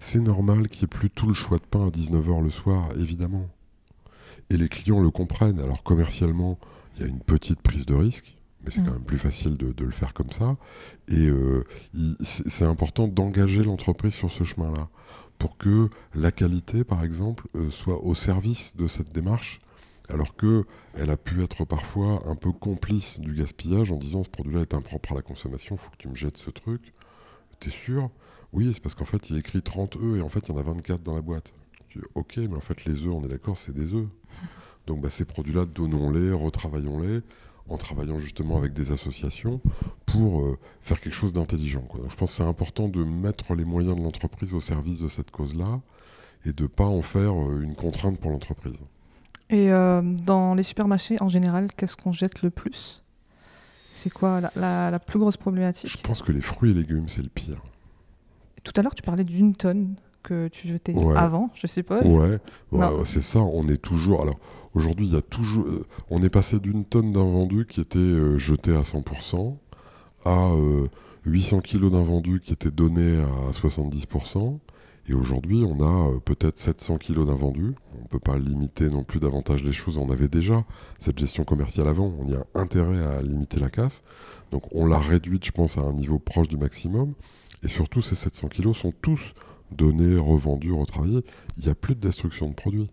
C'est 0.00 0.20
normal 0.20 0.68
qu'il 0.68 0.80
n'y 0.80 0.84
ait 0.84 0.98
plus 0.98 1.10
tout 1.10 1.26
le 1.26 1.34
choix 1.34 1.58
de 1.58 1.64
pain 1.64 1.86
à 1.86 1.90
19h 1.90 2.42
le 2.42 2.50
soir, 2.50 2.88
évidemment. 2.98 3.48
Et 4.50 4.56
les 4.56 4.68
clients 4.68 5.00
le 5.00 5.10
comprennent. 5.10 5.60
Alors 5.60 5.82
commercialement, 5.82 6.58
il 6.96 7.02
y 7.02 7.04
a 7.04 7.08
une 7.08 7.20
petite 7.20 7.60
prise 7.60 7.86
de 7.86 7.94
risque, 7.94 8.36
mais 8.64 8.70
c'est 8.70 8.82
quand 8.82 8.90
mm. 8.90 8.94
même 8.94 9.04
plus 9.04 9.18
facile 9.18 9.56
de, 9.56 9.84
le 9.84 9.90
faire 9.90 10.14
comme 10.14 10.32
ça. 10.32 10.56
Et 11.08 11.26
euh, 11.26 11.64
c'est 12.20 12.64
important 12.64 13.08
d'engager 13.08 13.62
l'entreprise 13.62 14.14
sur 14.14 14.30
ce 14.30 14.44
chemin-là, 14.44 14.88
pour 15.38 15.56
que 15.56 15.90
la 16.14 16.32
qualité, 16.32 16.84
par 16.84 17.04
exemple, 17.04 17.46
euh, 17.54 17.70
soit 17.70 18.02
au 18.02 18.14
service 18.14 18.74
de 18.76 18.88
cette 18.88 19.12
démarche, 19.12 19.60
alors 20.08 20.36
qu'elle 20.36 21.10
a 21.10 21.16
pu 21.16 21.42
être 21.42 21.64
parfois 21.64 22.22
un 22.26 22.36
peu 22.36 22.52
complice 22.52 23.18
du 23.20 23.34
gaspillage 23.34 23.90
en 23.90 23.96
disant 23.96 24.22
ce 24.22 24.30
produit-là 24.30 24.62
est 24.62 24.74
impropre 24.74 25.12
à 25.12 25.14
la 25.16 25.22
consommation, 25.22 25.74
il 25.74 25.78
faut 25.78 25.90
que 25.90 25.96
tu 25.96 26.08
me 26.08 26.14
jettes 26.14 26.36
ce 26.36 26.50
truc. 26.50 26.92
T'es 27.58 27.70
sûr? 27.70 28.10
Oui, 28.56 28.70
c'est 28.72 28.82
parce 28.82 28.94
qu'en 28.94 29.04
fait, 29.04 29.28
il 29.28 29.34
y 29.34 29.36
a 29.36 29.40
écrit 29.40 29.60
30 29.60 29.96
œufs 29.96 30.18
et 30.18 30.22
en 30.22 30.30
fait, 30.30 30.40
il 30.48 30.48
y 30.48 30.52
en 30.52 30.56
a 30.56 30.62
24 30.62 31.02
dans 31.02 31.14
la 31.14 31.20
boîte. 31.20 31.52
ok, 32.14 32.38
mais 32.38 32.56
en 32.56 32.60
fait, 32.60 32.86
les 32.86 33.02
œufs, 33.02 33.12
on 33.12 33.22
est 33.22 33.28
d'accord, 33.28 33.58
c'est 33.58 33.74
des 33.74 33.92
œufs. 33.92 34.08
Donc, 34.86 35.02
bah, 35.02 35.10
ces 35.10 35.26
produits-là, 35.26 35.66
donnons-les, 35.66 36.32
retravaillons-les, 36.32 37.20
en 37.68 37.76
travaillant 37.76 38.18
justement 38.18 38.56
avec 38.56 38.72
des 38.72 38.92
associations 38.92 39.60
pour 40.06 40.40
euh, 40.40 40.58
faire 40.80 41.00
quelque 41.00 41.12
chose 41.12 41.34
d'intelligent. 41.34 41.84
Je 42.08 42.16
pense 42.16 42.30
que 42.30 42.36
c'est 42.36 42.48
important 42.48 42.88
de 42.88 43.04
mettre 43.04 43.54
les 43.54 43.66
moyens 43.66 43.94
de 43.94 44.02
l'entreprise 44.02 44.54
au 44.54 44.62
service 44.62 45.00
de 45.00 45.08
cette 45.08 45.30
cause-là 45.30 45.80
et 46.46 46.54
de 46.54 46.62
ne 46.62 46.68
pas 46.68 46.86
en 46.86 47.02
faire 47.02 47.34
euh, 47.34 47.60
une 47.60 47.74
contrainte 47.74 48.18
pour 48.18 48.30
l'entreprise. 48.30 48.78
Et 49.50 49.70
euh, 49.70 50.00
dans 50.02 50.54
les 50.54 50.62
supermarchés, 50.62 51.18
en 51.20 51.28
général, 51.28 51.68
qu'est-ce 51.76 51.96
qu'on 51.96 52.12
jette 52.12 52.40
le 52.40 52.48
plus? 52.48 53.02
C'est 53.92 54.10
quoi 54.10 54.40
la, 54.54 54.90
la 54.90 54.98
plus 54.98 55.18
grosse 55.18 55.36
problématique? 55.36 55.90
Je 55.90 55.98
pense 55.98 56.22
que 56.22 56.32
les 56.32 56.40
fruits 56.40 56.70
et 56.70 56.74
légumes, 56.74 57.08
c'est 57.08 57.22
le 57.22 57.28
pire 57.28 57.60
tout 58.66 58.72
à 58.80 58.82
l'heure, 58.82 58.94
tu 58.94 59.02
parlais 59.02 59.22
d'une 59.22 59.54
tonne 59.54 59.94
que 60.24 60.48
tu 60.48 60.66
jetais 60.66 60.92
avant, 61.14 61.50
je 61.54 61.68
suppose. 61.68 62.04
Ouais, 62.04 62.40
c'est 63.04 63.22
ça. 63.22 63.38
On 63.38 63.68
est 63.68 63.76
toujours. 63.76 64.22
Alors 64.22 64.38
aujourd'hui, 64.74 65.06
il 65.06 65.14
y 65.14 65.16
a 65.16 65.22
toujours. 65.22 65.66
Euh, 65.66 65.86
on 66.10 66.20
est 66.22 66.30
passé 66.30 66.58
d'une 66.58 66.84
tonne 66.84 67.12
d'invendus 67.12 67.66
qui 67.66 67.80
était 67.80 67.98
euh, 67.98 68.36
jeté 68.38 68.74
à 68.74 68.80
100% 68.80 69.56
à 70.24 70.50
800 71.24 71.60
kilos 71.60 71.92
d'invendus 71.92 72.40
qui 72.40 72.52
étaient 72.52 72.72
donnés 72.72 73.22
à 73.22 73.52
70%. 73.52 74.58
Et 75.08 75.14
aujourd'hui, 75.14 75.62
on 75.64 75.80
a 75.80 76.08
euh, 76.10 76.18
peut-être 76.18 76.58
700 76.58 76.98
kilos 76.98 77.26
d'invendus. 77.26 77.74
On 77.96 78.02
ne 78.02 78.08
peut 78.08 78.18
pas 78.18 78.38
limiter 78.38 78.88
non 78.88 79.04
plus 79.04 79.20
davantage 79.20 79.62
les 79.62 79.72
choses. 79.72 79.98
On 79.98 80.10
avait 80.10 80.26
déjà 80.26 80.64
cette 80.98 81.18
gestion 81.18 81.44
commerciale 81.44 81.86
avant. 81.86 82.12
On 82.18 82.26
y 82.26 82.34
a 82.34 82.44
intérêt 82.54 83.04
à 83.04 83.22
limiter 83.22 83.60
la 83.60 83.70
casse. 83.70 84.02
Donc 84.50 84.64
on 84.72 84.86
l'a 84.86 84.98
réduite, 84.98 85.44
je 85.44 85.52
pense, 85.52 85.78
à 85.78 85.82
un 85.82 85.92
niveau 85.92 86.18
proche 86.18 86.48
du 86.48 86.56
maximum. 86.56 87.14
Et 87.62 87.68
surtout, 87.68 88.02
ces 88.02 88.14
700 88.14 88.48
kilos 88.48 88.78
sont 88.78 88.92
tous 89.02 89.34
donnés, 89.70 90.16
revendus, 90.16 90.72
retravaillés. 90.72 91.24
Il 91.56 91.64
n'y 91.64 91.70
a 91.70 91.74
plus 91.74 91.94
de 91.94 92.00
destruction 92.00 92.48
de 92.48 92.54
produits. 92.54 92.90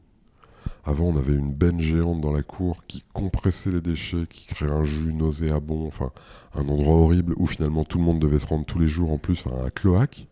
Avant, 0.85 1.05
on 1.05 1.17
avait 1.17 1.33
une 1.33 1.53
benne 1.53 1.79
géante 1.79 2.21
dans 2.21 2.31
la 2.31 2.43
cour 2.43 2.83
qui 2.87 3.03
compressait 3.13 3.71
les 3.71 3.81
déchets, 3.81 4.25
qui 4.29 4.47
créait 4.47 4.69
un 4.69 4.83
jus 4.83 5.13
nauséabond, 5.13 5.87
enfin 5.87 6.11
un 6.55 6.67
endroit 6.67 6.95
horrible 6.95 7.33
où 7.37 7.47
finalement 7.47 7.83
tout 7.83 7.97
le 7.97 8.03
monde 8.03 8.19
devait 8.19 8.39
se 8.39 8.47
rendre 8.47 8.65
tous 8.65 8.79
les 8.79 8.87
jours 8.87 9.11
en 9.11 9.17
plus, 9.17 9.43
enfin 9.45 9.65
un 9.65 9.69
cloaque. 9.69 10.27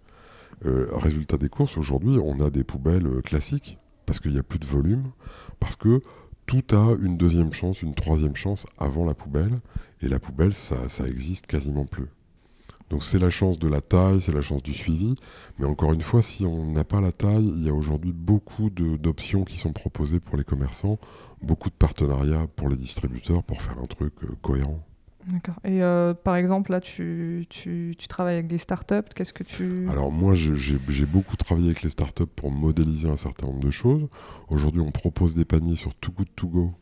Euh, 0.65 0.87
résultat 0.91 1.37
des 1.37 1.49
courses, 1.49 1.77
aujourd'hui, 1.77 2.19
on 2.23 2.39
a 2.39 2.49
des 2.49 2.63
poubelles 2.63 3.07
euh, 3.07 3.21
classiques 3.21 3.79
parce 4.05 4.19
qu'il 4.19 4.31
n'y 4.31 4.39
a 4.39 4.43
plus 4.43 4.59
de 4.59 4.65
volume, 4.65 5.11
parce 5.59 5.75
que 5.75 6.01
tout 6.45 6.63
a 6.71 6.95
une 7.01 7.17
deuxième 7.17 7.53
chance, 7.53 7.81
une 7.81 7.95
troisième 7.95 8.35
chance 8.35 8.65
avant 8.77 9.05
la 9.05 9.13
poubelle, 9.13 9.61
et 10.01 10.09
la 10.09 10.19
poubelle, 10.19 10.53
ça, 10.53 10.89
ça 10.89 11.07
existe 11.07 11.47
quasiment 11.47 11.85
plus. 11.85 12.07
Donc 12.91 13.05
c'est 13.05 13.19
la 13.19 13.29
chance 13.29 13.57
de 13.57 13.69
la 13.69 13.79
taille, 13.79 14.19
c'est 14.19 14.33
la 14.33 14.41
chance 14.41 14.61
du 14.61 14.73
suivi, 14.73 15.15
mais 15.57 15.65
encore 15.65 15.93
une 15.93 16.01
fois, 16.01 16.21
si 16.21 16.45
on 16.45 16.73
n'a 16.73 16.83
pas 16.83 16.99
la 16.99 17.13
taille, 17.13 17.49
il 17.55 17.65
y 17.65 17.69
a 17.69 17.73
aujourd'hui 17.73 18.11
beaucoup 18.11 18.69
d'options 18.69 19.45
qui 19.45 19.57
sont 19.57 19.71
proposées 19.71 20.19
pour 20.19 20.35
les 20.35 20.43
commerçants, 20.43 20.99
beaucoup 21.41 21.69
de 21.69 21.75
partenariats 21.75 22.47
pour 22.57 22.67
les 22.67 22.75
distributeurs 22.75 23.43
pour 23.43 23.61
faire 23.61 23.79
un 23.81 23.85
truc 23.85 24.11
euh, 24.23 24.27
cohérent. 24.41 24.85
D'accord. 25.31 25.55
Et 25.63 25.81
euh, 25.81 26.13
par 26.13 26.35
exemple, 26.35 26.71
là, 26.71 26.81
tu, 26.81 27.45
tu, 27.49 27.95
tu, 27.97 28.07
travailles 28.09 28.33
avec 28.33 28.47
des 28.47 28.57
startups. 28.57 29.07
Qu'est-ce 29.15 29.33
que 29.33 29.43
tu. 29.43 29.87
Alors, 29.89 30.11
moi, 30.11 30.33
j'ai 30.35 31.05
beaucoup 31.05 31.37
travaillé 31.37 31.67
avec 31.67 31.83
les 31.83 31.89
startups 31.89 32.25
pour 32.25 32.51
modéliser 32.51 33.07
un 33.07 33.17
certain 33.17 33.47
nombre 33.47 33.59
de 33.59 33.71
choses. 33.71 34.07
Aujourd'hui, 34.49 34.81
on 34.81 34.91
propose 34.91 35.33
des 35.35 35.45
paniers 35.45 35.75
sur 35.75 35.93
Too 35.95 36.11
Good 36.11 36.29
To 36.35 36.47
Go 36.47 36.73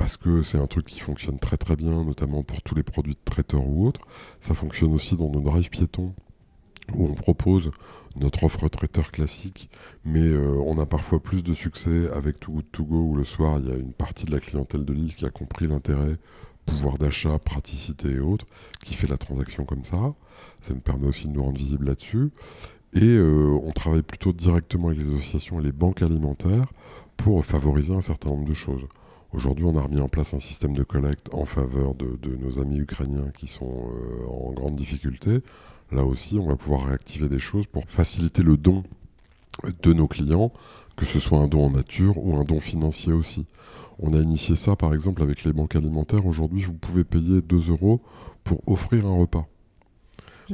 parce 0.00 0.16
que 0.16 0.42
c'est 0.42 0.56
un 0.56 0.66
truc 0.66 0.86
qui 0.86 0.98
fonctionne 0.98 1.38
très 1.38 1.58
très 1.58 1.76
bien, 1.76 2.04
notamment 2.04 2.42
pour 2.42 2.62
tous 2.62 2.74
les 2.74 2.82
produits 2.82 3.12
de 3.12 3.20
traiteurs 3.22 3.66
ou 3.66 3.86
autres. 3.86 4.00
Ça 4.40 4.54
fonctionne 4.54 4.94
aussi 4.94 5.14
dans 5.14 5.28
nos 5.28 5.42
drives 5.42 5.68
piétons 5.68 6.14
où 6.94 7.04
on 7.04 7.12
propose 7.12 7.70
notre 8.16 8.44
offre 8.44 8.66
traiteur 8.68 9.12
classique, 9.12 9.68
mais 10.06 10.24
euh, 10.24 10.58
on 10.64 10.78
a 10.78 10.86
parfois 10.86 11.22
plus 11.22 11.44
de 11.44 11.52
succès 11.52 12.10
avec 12.14 12.40
Too 12.40 12.50
Good 12.50 12.70
To 12.72 12.84
Go 12.84 12.96
où 13.10 13.14
le 13.14 13.24
soir 13.24 13.58
il 13.58 13.68
y 13.68 13.72
a 13.72 13.76
une 13.76 13.92
partie 13.92 14.24
de 14.24 14.30
la 14.30 14.40
clientèle 14.40 14.86
de 14.86 14.92
l'île 14.94 15.14
qui 15.14 15.26
a 15.26 15.30
compris 15.30 15.66
l'intérêt 15.66 16.16
pouvoir 16.64 16.96
d'achat, 16.96 17.38
praticité 17.38 18.08
et 18.08 18.20
autres, 18.20 18.46
qui 18.82 18.94
fait 18.94 19.06
la 19.06 19.18
transaction 19.18 19.66
comme 19.66 19.84
ça. 19.84 20.14
Ça 20.62 20.72
nous 20.72 20.80
permet 20.80 21.08
aussi 21.08 21.28
de 21.28 21.34
nous 21.34 21.42
rendre 21.42 21.58
visibles 21.58 21.84
là-dessus. 21.84 22.30
Et 22.94 23.04
euh, 23.04 23.54
on 23.62 23.72
travaille 23.72 24.02
plutôt 24.02 24.32
directement 24.32 24.88
avec 24.88 25.00
les 25.00 25.12
associations 25.12 25.60
et 25.60 25.64
les 25.64 25.72
banques 25.72 26.00
alimentaires 26.00 26.72
pour 27.18 27.44
favoriser 27.44 27.92
un 27.92 28.00
certain 28.00 28.30
nombre 28.30 28.48
de 28.48 28.54
choses. 28.54 28.86
Aujourd'hui, 29.32 29.64
on 29.64 29.76
a 29.76 29.82
remis 29.82 30.00
en 30.00 30.08
place 30.08 30.34
un 30.34 30.40
système 30.40 30.76
de 30.76 30.82
collecte 30.82 31.32
en 31.32 31.44
faveur 31.44 31.94
de, 31.94 32.18
nos 32.36 32.58
amis 32.58 32.78
ukrainiens 32.78 33.30
qui 33.36 33.46
sont 33.46 33.90
euh, 33.92 34.26
en 34.26 34.52
grande 34.52 34.74
difficulté. 34.74 35.40
Là 35.92 36.04
aussi, 36.04 36.36
on 36.36 36.48
va 36.48 36.56
pouvoir 36.56 36.86
réactiver 36.86 37.28
des 37.28 37.38
choses 37.38 37.66
pour 37.66 37.84
faciliter 37.88 38.42
le 38.42 38.56
don 38.56 38.82
de 39.82 39.92
nos 39.92 40.08
clients, 40.08 40.50
que 40.96 41.06
ce 41.06 41.20
soit 41.20 41.38
un 41.38 41.46
don 41.46 41.66
en 41.66 41.70
nature 41.70 42.18
ou 42.18 42.36
un 42.36 42.44
don 42.44 42.58
financier 42.58 43.12
aussi. 43.12 43.46
On 44.00 44.14
a 44.14 44.18
initié 44.18 44.56
ça 44.56 44.74
par 44.74 44.94
exemple 44.94 45.22
avec 45.22 45.44
les 45.44 45.52
banques 45.52 45.76
alimentaires. 45.76 46.26
Aujourd'hui, 46.26 46.62
vous 46.62 46.72
pouvez 46.72 47.04
payer 47.04 47.40
2 47.40 47.70
euros 47.70 48.00
pour 48.42 48.60
offrir 48.66 49.06
un 49.06 49.16
repas. 49.16 49.46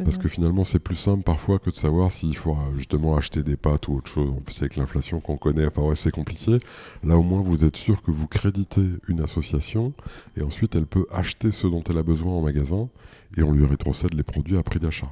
Parce 0.04 0.18
que 0.18 0.28
finalement, 0.28 0.64
c'est 0.64 0.78
plus 0.78 0.96
simple 0.96 1.22
parfois 1.22 1.58
que 1.58 1.70
de 1.70 1.74
savoir 1.74 2.12
s'il 2.12 2.36
faut 2.36 2.52
euh, 2.52 2.76
justement 2.76 3.16
acheter 3.16 3.42
des 3.42 3.56
pâtes 3.56 3.88
ou 3.88 3.94
autre 3.96 4.10
chose. 4.10 4.30
En 4.30 4.40
plus, 4.40 4.60
avec 4.60 4.76
l'inflation 4.76 5.20
qu'on 5.20 5.36
connaît, 5.36 5.66
enfin 5.66 5.82
ouais, 5.82 5.96
c'est 5.96 6.10
compliqué. 6.10 6.58
Là, 7.02 7.16
au 7.16 7.22
moins, 7.22 7.40
vous 7.40 7.64
êtes 7.64 7.76
sûr 7.76 8.02
que 8.02 8.10
vous 8.10 8.26
créditez 8.26 8.86
une 9.08 9.20
association 9.20 9.92
et 10.36 10.42
ensuite, 10.42 10.74
elle 10.74 10.86
peut 10.86 11.06
acheter 11.10 11.50
ce 11.50 11.66
dont 11.66 11.82
elle 11.88 11.98
a 11.98 12.02
besoin 12.02 12.32
en 12.32 12.42
magasin 12.42 12.88
et 13.36 13.42
on 13.42 13.52
lui 13.52 13.66
rétrocède 13.66 14.14
les 14.14 14.22
produits 14.22 14.56
à 14.56 14.62
prix 14.62 14.80
d'achat. 14.80 15.10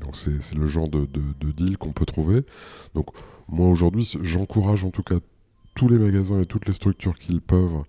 Donc, 0.00 0.16
c'est 0.16 0.54
le 0.54 0.66
genre 0.66 0.88
de, 0.88 1.06
de 1.06 1.52
deal 1.52 1.76
qu'on 1.76 1.92
peut 1.92 2.06
trouver. 2.06 2.42
Donc, 2.94 3.08
moi, 3.48 3.68
aujourd'hui, 3.68 4.10
j'encourage 4.22 4.84
en 4.84 4.90
tout 4.90 5.02
cas 5.02 5.16
tous 5.74 5.88
les 5.88 5.98
magasins 5.98 6.40
et 6.40 6.46
toutes 6.46 6.66
les 6.66 6.72
structures 6.72 7.18
qu'ils 7.18 7.40
peuvent 7.40 7.82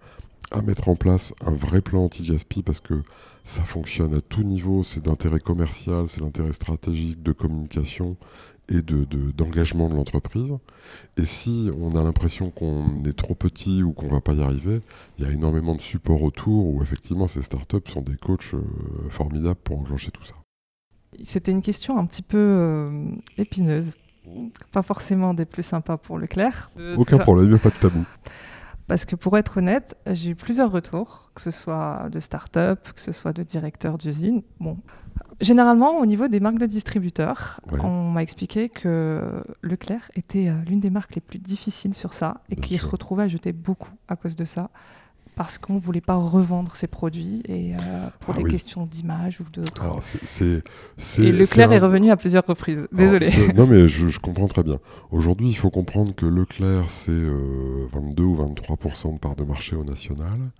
à 0.54 0.62
mettre 0.62 0.88
en 0.88 0.96
place 0.96 1.34
un 1.46 1.52
vrai 1.52 1.82
plan 1.82 2.06
anti-gaspi 2.06 2.63
parce 2.63 2.80
que 2.80 3.02
ça 3.44 3.63
fonctionne 3.63 4.13
à 4.13 4.22
tout 4.22 4.44
niveau, 4.44 4.84
c'est 4.84 5.04
d'intérêt 5.04 5.39
commercial, 5.39 6.08
c'est 6.08 6.22
l'intérêt 6.22 6.54
stratégique, 6.54 7.22
de 7.22 7.34
communication 7.34 8.16
et 8.70 8.82
d'engagement 8.82 9.88
de, 9.88 9.92
de 9.92 9.98
l'entreprise. 9.98 10.54
Et 11.18 11.26
si 11.26 11.70
on 11.78 11.98
a 11.98 12.04
l'impression 12.04 12.50
qu'on 12.50 13.04
est 13.06 13.18
trop 13.18 13.36
petit 13.36 13.84
ou 13.84 13.92
qu'on 13.92 14.08
va 14.08 14.22
pas 14.22 14.34
y 14.34 14.42
arriver, 14.42 14.80
il 15.18 15.26
y 15.26 15.28
a 15.28 15.32
énormément 15.32 15.76
de 15.76 15.82
support 15.82 16.22
autour 16.22 16.68
où 16.68 16.82
effectivement 16.82 17.28
ces 17.28 17.42
startups 17.42 17.92
sont 17.92 18.02
des 18.02 18.16
coachs 18.16 18.54
euh, 18.54 18.62
formidables 19.10 19.60
pour 19.62 19.80
enclencher 19.80 20.12
tout 20.12 20.24
ça. 20.24 20.36
C'était 21.24 21.52
une 21.52 21.62
question 21.62 21.98
un 21.98 22.06
petit 22.06 22.24
peu 22.24 22.38
euh, 22.38 23.08
épineuse 23.38 23.96
pas 24.72 24.84
forcément 24.84 25.34
des 25.34 25.46
plus 25.46 25.63
sympas 25.63 25.98
pour 25.98 26.18
Leclerc. 26.18 26.72
Euh, 26.78 26.96
Aucun 26.98 27.18
problème, 27.18 27.48
il 27.48 27.50
n'y 27.50 27.56
a 27.56 27.60
pas 27.60 27.70
de 27.70 27.76
tabou. 27.76 28.06
Parce 28.88 29.06
que 29.06 29.15
pour 29.15 29.38
être 29.38 29.58
honnête, 29.58 29.96
j'ai 30.08 30.32
eu 30.32 30.36
plusieurs 30.36 30.72
retours, 30.72 31.32
que 31.36 31.41
ce 31.41 31.52
soit 31.52 32.10
de 32.12 32.19
start-up, 32.19 32.89
que 32.93 33.00
ce 33.00 33.12
soit 33.12 33.34
de 33.34 33.43
directeurs 33.43 33.98
d'usine. 33.98 34.41
Bon, 34.60 34.78
généralement, 35.39 36.00
au 36.00 36.06
niveau 36.06 36.28
des 36.28 36.39
marques 36.39 36.60
de 36.60 36.65
distributeurs, 36.65 37.62
on 37.82 38.12
m'a 38.12 38.22
expliqué 38.22 38.69
que 38.69 39.43
Leclerc 39.62 40.10
était 40.15 40.50
euh, 40.50 40.56
l'une 40.67 40.80
des 40.80 40.89
marques 40.89 41.15
les 41.15 41.22
plus 41.22 41.39
difficiles 41.39 41.93
sur 41.93 42.13
ça 42.13 42.41
et 42.50 42.56
qu'il 42.56 42.80
se 42.80 42.88
retrouvait 42.88 43.24
à 43.24 43.28
jeter 43.28 43.54
beaucoup 43.54 43.91
à 44.08 44.15
cause 44.15 44.36
de 44.36 44.46
ça 44.46 44.69
parce 45.36 45.58
qu'on 45.58 45.76
ne 45.76 45.80
voulait 45.80 46.02
pas 46.02 46.15
revendre 46.15 46.76
ses 46.76 46.88
produits 46.88 47.41
et 47.46 47.76
euh, 47.76 47.80
pour 48.19 48.36
ah 48.36 48.38
des 48.38 48.50
questions 48.50 48.86
d'image 48.86 49.41
ou 49.41 49.46
d'autres. 49.52 49.84
Et 51.19 51.32
Leclerc 51.32 51.72
est, 51.72 51.80
revenu 51.80 52.12
à 52.12 52.17
plusieurs 52.17 52.46
reprises. 52.46 52.88
Désolé. 52.91 53.30
non, 53.56 53.67
mais 53.67 53.88
je, 53.88 54.19
comprends 54.19 54.48
très 54.48 54.63
bien. 54.63 54.80
Aujourd'hui, 55.12 55.50
il 55.50 55.56
faut 55.56 55.69
comprendre 55.72 56.13
que 56.13 56.26
Leclerc, 56.26 56.89
c'est 56.89 57.12
22 57.12 58.24
euh, 58.24 58.26
ou 58.26 58.38
23% 58.38 59.13
de 59.13 59.19
part 59.19 59.36
de 59.36 59.43
marché 59.43 59.76
au 59.76 59.84
national. 59.84 60.52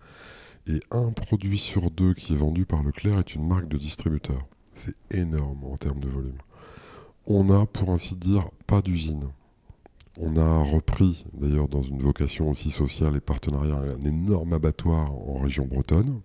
Et 0.68 0.80
un 0.92 1.12
produit 1.12 1.58
sur 1.58 1.92
deux 1.92 2.14
qui 2.14 2.34
est 2.34 2.38
vendu 2.38 2.66
par 2.66 2.84
Leclerc 2.84 3.20
est 3.20 3.36
une 3.36 3.48
marque 3.48 3.68
de 3.68 3.78
distributeur. 3.78 4.46
C'est 4.74 4.96
énorme 5.12 5.64
en 5.66 5.78
termes 5.78 6.00
de 6.00 6.08
volume. 6.08 6.38
On 7.26 7.50
a, 7.50 7.66
pour 7.66 7.90
ainsi 7.92 8.16
dire, 8.16 8.50
pas 8.66 8.82
d'usine. 8.82 9.30
On 10.20 10.38
a 10.38 10.64
repris, 10.64 11.26
d'ailleurs, 11.34 11.68
dans 11.68 11.82
une 11.82 12.02
vocation 12.02 12.50
aussi 12.50 12.70
sociale 12.70 13.16
et 13.16 13.20
partenariat, 13.20 13.78
un 13.78 14.06
énorme 14.06 14.54
abattoir 14.54 15.12
en 15.12 15.40
région 15.40 15.66
bretonne. 15.66 16.22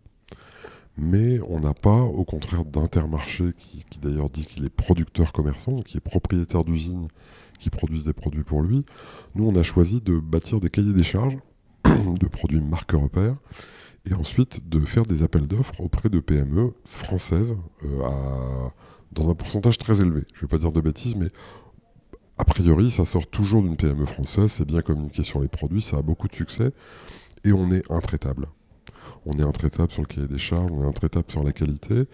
Mais 0.99 1.41
on 1.49 1.61
n'a 1.61 1.75
pas, 1.75 2.03
au 2.03 2.25
contraire, 2.25 2.65
d'intermarché 2.65 3.53
qui, 3.57 3.85
d'ailleurs 4.03 4.31
dit 4.31 4.45
qu'il 4.45 4.65
est 4.65 4.71
producteur 4.71 5.33
commerçant, 5.33 5.81
qui 5.81 5.97
est 5.97 6.01
propriétaire 6.01 6.65
d'usines 6.65 7.09
qui 7.59 7.71
produisent 7.71 8.05
des 8.05 8.13
produits 8.13 8.45
pour 8.45 8.63
lui. 8.63 8.85
Nous, 9.35 9.47
on 9.47 9.55
a 9.57 9.63
choisi 9.63 10.01
de 10.01 10.19
bâtir 10.19 10.61
des 10.61 10.71
cahiers 10.71 10.93
des 10.93 11.03
charges 11.03 11.39
de 11.85 12.27
produits 12.27 12.61
marque 12.61 12.93
repères 12.93 13.37
et 14.09 14.15
ensuite 14.15 14.69
de 14.69 14.81
faire 14.81 15.05
des 15.05 15.23
appels 15.23 15.47
d'offres 15.47 15.81
auprès 15.81 16.09
de 16.09 16.21
PME 16.21 16.73
françaises 16.85 17.57
euh, 17.85 18.69
dans 19.13 19.31
un 19.31 19.35
pourcentage 19.35 19.79
très 19.79 20.01
élevé. 20.01 20.23
Je 20.35 20.39
ne 20.39 20.41
vais 20.43 20.49
pas 20.49 20.59
dire 20.59 20.73
de 20.73 20.81
bêtises, 20.81 21.17
mais 21.17 21.31
a 22.39 22.45
priori, 22.45 22.91
ça 22.91 23.05
sort 23.05 23.27
toujours 23.27 23.63
d'une 23.63 23.77
PME 23.77 24.07
française, 24.07 24.53
c'est 24.53 24.67
bien 24.67 24.81
communiqué 24.81 25.23
sur 25.23 25.41
les 25.41 25.49
produits, 25.49 25.83
ça 25.83 25.99
a 25.99 26.03
beaucoup 26.03 26.29
de 26.29 26.35
succès, 26.35 26.71
et 27.45 27.53
on 27.53 27.71
est 27.71 27.83
intraitable. 27.91 28.47
On 29.27 29.33
est 29.33 29.43
intraitable 29.43 29.91
sur 29.91 30.03
le 30.03 30.07
cahier 30.07 30.29
des 30.29 30.39
charges, 30.39 30.71
on 30.71 30.85
est 30.85 30.87
intraitable 30.87 31.27
sur 31.29 31.43
la 31.43 31.53
qualité, 31.53 32.05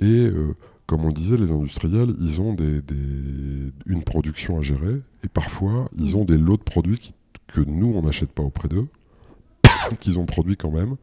et 0.00 0.26
euh, 0.26 0.56
comme 0.86 1.04
on 1.04 1.10
disait, 1.10 1.36
les 1.36 1.52
industriels, 1.52 2.12
ils 2.20 2.40
ont 2.40 2.56
une 3.86 4.02
production 4.04 4.58
à 4.58 4.62
gérer, 4.62 5.00
et 5.24 5.28
parfois, 5.28 5.88
ils 5.96 6.16
ont 6.16 6.24
des 6.24 6.38
lots 6.38 6.56
de 6.56 6.62
produits 6.62 7.14
que 7.46 7.60
nous, 7.60 7.92
on 7.94 8.02
n'achète 8.02 8.32
pas 8.32 8.42
auprès 8.42 8.68
d'eux, 8.68 8.88
qu'ils 10.00 10.18
ont 10.18 10.26
produit 10.26 10.56
quand 10.56 10.70
même. 10.72 10.96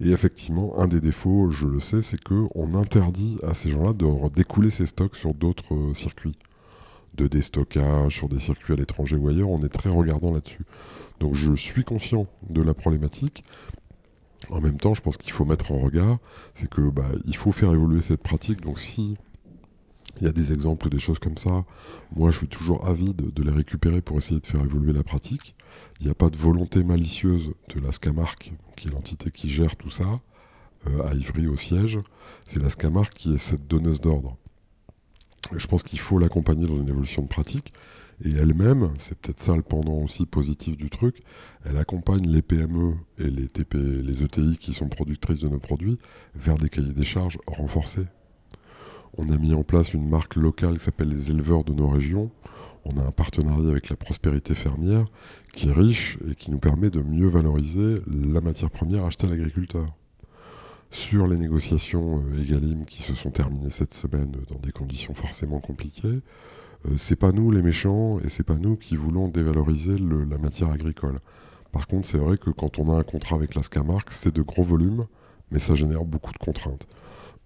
Et 0.00 0.10
effectivement, 0.10 0.78
un 0.78 0.88
des 0.88 1.00
défauts, 1.00 1.50
je 1.50 1.66
le 1.66 1.80
sais, 1.80 2.00
c'est 2.00 2.22
qu'on 2.22 2.74
interdit 2.74 3.38
à 3.42 3.52
ces 3.52 3.70
gens-là 3.70 3.92
de 3.92 4.06
découler 4.30 4.70
ces 4.70 4.86
stocks 4.86 5.14
sur 5.14 5.34
d'autres 5.34 5.74
euh, 5.74 5.94
circuits 5.94 6.36
de 7.16 7.26
déstockage 7.26 8.16
sur 8.16 8.28
des 8.28 8.40
circuits 8.40 8.72
à 8.72 8.76
l'étranger 8.76 9.16
ou 9.16 9.28
ailleurs, 9.28 9.50
on 9.50 9.62
est 9.62 9.68
très 9.68 9.90
regardant 9.90 10.32
là-dessus. 10.32 10.64
Donc 11.20 11.34
je 11.34 11.54
suis 11.54 11.84
conscient 11.84 12.26
de 12.50 12.62
la 12.62 12.74
problématique. 12.74 13.44
En 14.50 14.60
même 14.60 14.76
temps, 14.76 14.94
je 14.94 15.00
pense 15.00 15.16
qu'il 15.16 15.32
faut 15.32 15.44
mettre 15.44 15.72
en 15.72 15.78
regard, 15.78 16.18
c'est 16.54 16.68
que 16.68 16.82
bah, 16.90 17.08
il 17.24 17.36
faut 17.36 17.52
faire 17.52 17.72
évoluer 17.72 18.02
cette 18.02 18.22
pratique. 18.22 18.60
Donc 18.60 18.78
si 18.78 19.16
Il 20.20 20.26
y 20.26 20.28
a 20.28 20.32
des 20.32 20.52
exemples, 20.52 20.88
des 20.90 21.00
choses 21.00 21.18
comme 21.18 21.38
ça. 21.38 21.64
Moi, 22.14 22.30
je 22.30 22.38
suis 22.38 22.48
toujours 22.48 22.86
avide 22.86 23.32
de 23.32 23.42
les 23.42 23.50
récupérer 23.50 24.00
pour 24.00 24.18
essayer 24.18 24.38
de 24.38 24.46
faire 24.46 24.62
évoluer 24.62 24.92
la 24.92 25.02
pratique. 25.02 25.56
Il 25.98 26.06
n'y 26.06 26.12
a 26.12 26.14
pas 26.14 26.30
de 26.30 26.36
volonté 26.36 26.84
malicieuse 26.84 27.52
de 27.74 27.80
la 27.80 27.90
SCAMARC, 27.90 28.52
qui 28.76 28.88
est 28.88 28.90
l'entité 28.92 29.30
qui 29.32 29.48
gère 29.48 29.76
tout 29.76 29.90
ça, 29.90 30.20
euh, 30.86 31.08
à 31.08 31.14
Ivry 31.14 31.48
au 31.48 31.56
siège. 31.56 31.98
C'est 32.46 32.62
la 32.62 32.70
SCAMARC 32.70 33.12
qui 33.12 33.34
est 33.34 33.38
cette 33.38 33.66
donneuse 33.66 34.00
d'ordre. 34.00 34.36
Je 35.56 35.66
pense 35.66 35.82
qu'il 35.82 35.98
faut 35.98 36.18
l'accompagner 36.18 36.66
dans 36.66 36.76
une 36.76 36.88
évolution 36.88 37.22
de 37.22 37.28
pratique. 37.28 37.72
Et 38.24 38.30
elle-même, 38.32 38.90
c'est 38.98 39.18
peut-être 39.18 39.42
ça 39.42 39.56
le 39.56 39.62
pendant 39.62 39.94
aussi 39.94 40.24
positif 40.24 40.76
du 40.76 40.88
truc, 40.88 41.16
elle 41.64 41.76
accompagne 41.76 42.26
les 42.28 42.42
PME 42.42 42.94
et 43.18 43.28
les, 43.28 43.48
TP, 43.48 43.74
les 43.74 44.22
ETI 44.22 44.56
qui 44.56 44.72
sont 44.72 44.88
productrices 44.88 45.40
de 45.40 45.48
nos 45.48 45.58
produits 45.58 45.98
vers 46.34 46.56
des 46.56 46.68
cahiers 46.68 46.92
des 46.92 47.04
charges 47.04 47.38
renforcés. 47.46 48.06
On 49.16 49.28
a 49.30 49.38
mis 49.38 49.52
en 49.52 49.64
place 49.64 49.94
une 49.94 50.08
marque 50.08 50.36
locale 50.36 50.78
qui 50.78 50.84
s'appelle 50.84 51.08
les 51.08 51.30
éleveurs 51.30 51.64
de 51.64 51.72
nos 51.72 51.88
régions. 51.88 52.30
On 52.84 52.98
a 52.98 53.04
un 53.04 53.12
partenariat 53.12 53.70
avec 53.70 53.88
la 53.88 53.96
prospérité 53.96 54.54
fermière 54.54 55.06
qui 55.52 55.68
est 55.68 55.72
riche 55.72 56.18
et 56.28 56.34
qui 56.34 56.50
nous 56.50 56.58
permet 56.58 56.90
de 56.90 57.00
mieux 57.00 57.28
valoriser 57.28 57.96
la 58.06 58.40
matière 58.40 58.70
première 58.70 59.04
achetée 59.04 59.26
à 59.26 59.30
l'agriculteur. 59.30 59.94
Sur 60.90 61.26
les 61.26 61.36
négociations 61.36 62.22
euh, 62.32 62.42
EGalim 62.42 62.84
qui 62.84 63.02
se 63.02 63.14
sont 63.14 63.30
terminées 63.30 63.70
cette 63.70 63.94
semaine 63.94 64.32
dans 64.48 64.58
des 64.58 64.72
conditions 64.72 65.14
forcément 65.14 65.58
compliquées, 65.60 66.20
euh, 66.86 66.96
c'est 66.96 67.16
pas 67.16 67.32
nous 67.32 67.50
les 67.50 67.62
méchants 67.62 68.18
et 68.20 68.28
c'est 68.28 68.44
pas 68.44 68.56
nous 68.56 68.76
qui 68.76 68.96
voulons 68.96 69.28
dévaloriser 69.28 69.96
la 69.98 70.38
matière 70.38 70.70
agricole. 70.70 71.18
Par 71.72 71.86
contre, 71.86 72.06
c'est 72.06 72.18
vrai 72.18 72.38
que 72.38 72.50
quand 72.50 72.78
on 72.78 72.94
a 72.94 72.98
un 72.98 73.02
contrat 73.02 73.36
avec 73.36 73.54
la 73.54 73.62
Scamark, 73.62 74.12
c'est 74.12 74.32
de 74.32 74.42
gros 74.42 74.62
volumes, 74.62 75.06
mais 75.50 75.58
ça 75.58 75.74
génère 75.74 76.04
beaucoup 76.04 76.32
de 76.32 76.38
contraintes. 76.38 76.86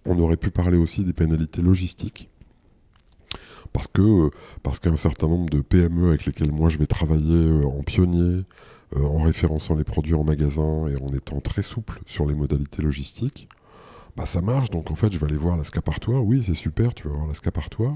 On 0.05 0.19
aurait 0.19 0.37
pu 0.37 0.51
parler 0.51 0.77
aussi 0.77 1.03
des 1.03 1.13
pénalités 1.13 1.61
logistiques. 1.61 2.29
Parce 3.73 3.87
que 3.87 4.01
euh, 4.01 4.29
parce 4.63 4.79
qu'un 4.79 4.95
certain 4.95 5.27
nombre 5.27 5.49
de 5.49 5.61
PME 5.61 6.09
avec 6.09 6.25
lesquelles 6.25 6.51
moi 6.51 6.69
je 6.69 6.77
vais 6.77 6.87
travailler 6.87 7.47
euh, 7.47 7.65
en 7.65 7.83
pionnier, 7.83 8.43
en 8.95 9.21
référençant 9.21 9.75
les 9.75 9.83
produits 9.83 10.15
en 10.15 10.23
magasin 10.23 10.87
et 10.87 10.95
en 11.01 11.09
étant 11.15 11.39
très 11.41 11.61
souple 11.61 12.01
sur 12.05 12.25
les 12.25 12.33
modalités 12.33 12.81
logistiques, 12.81 13.47
bah, 14.19 14.25
ça 14.25 14.41
marche, 14.41 14.69
donc 14.69 14.91
en 14.91 14.95
fait 14.95 15.13
je 15.13 15.17
vais 15.17 15.27
aller 15.27 15.37
voir 15.37 15.55
la 15.55 15.63
oui 16.19 16.43
c'est 16.45 16.53
super, 16.53 16.93
tu 16.93 17.07
vas 17.07 17.13
voir 17.13 17.27
la 17.27 17.93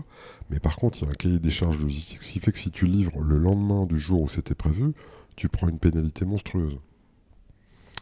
mais 0.49 0.59
par 0.59 0.77
contre 0.77 0.99
il 0.99 1.05
y 1.05 1.07
a 1.07 1.11
un 1.11 1.15
cahier 1.15 1.39
des 1.39 1.49
charges 1.49 1.81
logistiques, 1.81 2.23
ce 2.23 2.31
qui 2.31 2.39
fait 2.39 2.51
que 2.51 2.59
si 2.59 2.71
tu 2.71 2.85
livres 2.85 3.21
le 3.21 3.37
lendemain 3.37 3.85
du 3.85 3.99
jour 3.99 4.21
où 4.21 4.29
c'était 4.29 4.55
prévu, 4.55 4.93
tu 5.35 5.49
prends 5.49 5.67
une 5.67 5.79
pénalité 5.79 6.23
monstrueuse. 6.23 6.77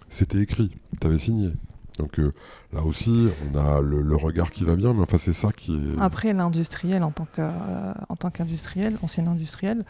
C'était 0.09 0.39
écrit, 0.39 0.69
tu 0.99 1.07
avais 1.07 1.17
signé. 1.17 1.51
Donc 1.97 2.19
euh, 2.19 2.31
là 2.73 2.83
aussi, 2.83 3.29
on 3.51 3.57
a 3.57 3.81
le, 3.81 4.15
regard 4.15 4.51
qui 4.51 4.65
va 4.65 4.75
bien, 4.75 4.93
mais 4.93 5.01
enfin 5.01 5.17
c'est 5.17 5.33
ça 5.33 5.51
qui 5.51 5.73
est... 5.75 5.99
Après 5.99 6.33
l'industriel, 6.33 7.03
en 7.03 7.11
tant 7.11 7.27
euh, 7.39 8.29
qu'industriel, 8.33 8.97
ancien 9.01 9.25
industriel, 9.25 9.83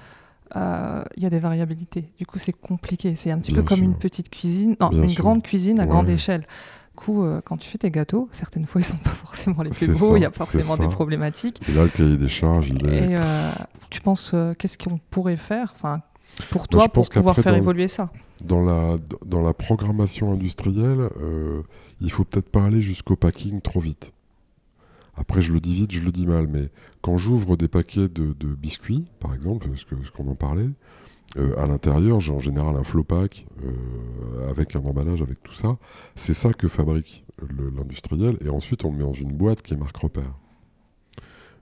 euh, 0.55 1.03
il 1.15 1.23
y 1.23 1.25
a 1.25 1.29
des 1.29 1.39
variabilités. 1.39 2.07
Du 2.17 2.25
coup, 2.25 2.39
c'est 2.39 2.53
compliqué. 2.53 3.15
C'est 3.15 3.31
un 3.31 3.39
petit 3.39 3.53
peu 3.53 3.63
comme 3.63 3.83
une 3.83 3.97
petite 3.97 4.29
cuisine, 4.29 4.75
non, 4.79 4.91
une 4.91 5.13
grande 5.13 5.43
cuisine 5.43 5.79
à 5.79 5.85
grande 5.85 6.09
échelle 6.09 6.45
coup, 6.93 7.23
euh, 7.23 7.41
quand 7.43 7.57
tu 7.57 7.67
fais 7.67 7.79
tes 7.79 7.89
gâteaux, 7.89 8.29
certaines 8.31 8.65
fois, 8.65 8.79
ils 8.79 8.83
sont 8.83 8.97
pas 9.03 9.09
forcément 9.09 9.63
les 9.63 9.71
plus 9.71 9.87
beaux, 9.97 10.17
il 10.17 10.21
y 10.21 10.25
a 10.25 10.31
forcément 10.31 10.77
des 10.77 10.87
problématiques. 10.87 11.61
Et 11.67 11.73
là, 11.73 11.83
le 11.83 11.89
cahier 11.89 12.17
des 12.17 12.29
charges, 12.29 12.69
il 12.69 12.85
est... 12.87 13.11
Et 13.11 13.15
euh, 13.15 13.51
tu 13.89 14.01
penses, 14.01 14.35
qu'est-ce 14.57 14.77
qu'on 14.77 14.99
pourrait 15.09 15.37
faire 15.37 15.71
enfin, 15.73 16.01
pour 16.51 16.67
toi, 16.67 16.87
pour 16.89 17.09
pouvoir 17.09 17.35
faire 17.35 17.55
évoluer 17.55 17.87
ça? 17.87 18.11
dans 18.43 18.61
la, 18.61 18.97
dans 19.25 19.41
la 19.41 19.53
programmation 19.53 20.31
industrielle, 20.31 21.09
il 21.99 22.11
faut 22.11 22.23
peut-être 22.23 22.49
pas 22.49 22.65
aller 22.65 22.81
jusqu'au 22.81 23.15
packing 23.15 23.61
trop 23.61 23.79
vite. 23.79 24.13
Après, 25.15 25.41
je 25.41 25.51
le 25.51 25.59
dis 25.59 25.73
vite, 25.73 25.91
je 25.91 26.01
le 26.01 26.11
dis 26.11 26.25
mal, 26.25 26.47
mais 26.47 26.69
quand 27.01 27.17
j'ouvre 27.17 27.57
des 27.57 27.67
paquets 27.67 28.07
de, 28.07 28.33
biscuits, 28.55 29.05
par 29.19 29.33
exemple, 29.33 29.67
ce 29.75 30.11
qu'on 30.11 30.27
en 30.27 30.35
parlait, 30.35 30.69
euh, 31.37 31.57
à 31.57 31.67
l'intérieur, 31.67 32.19
j'ai 32.19 32.33
en 32.33 32.39
général 32.39 32.75
un 32.75 32.83
flow 32.83 33.03
pack 33.03 33.45
euh, 33.63 34.49
avec 34.49 34.75
un 34.75 34.81
emballage, 34.81 35.21
avec 35.21 35.41
tout 35.43 35.53
ça. 35.53 35.77
C'est 36.15 36.33
ça 36.33 36.53
que 36.53 36.67
fabrique 36.67 37.25
l'industriel. 37.75 38.37
Et 38.43 38.49
ensuite, 38.49 38.83
on 38.83 38.91
le 38.91 38.97
met 38.97 39.03
dans 39.03 39.13
une 39.13 39.31
boîte 39.31 39.61
qui 39.61 39.73
est 39.73 39.77
marque 39.77 39.95
repère. 39.97 40.33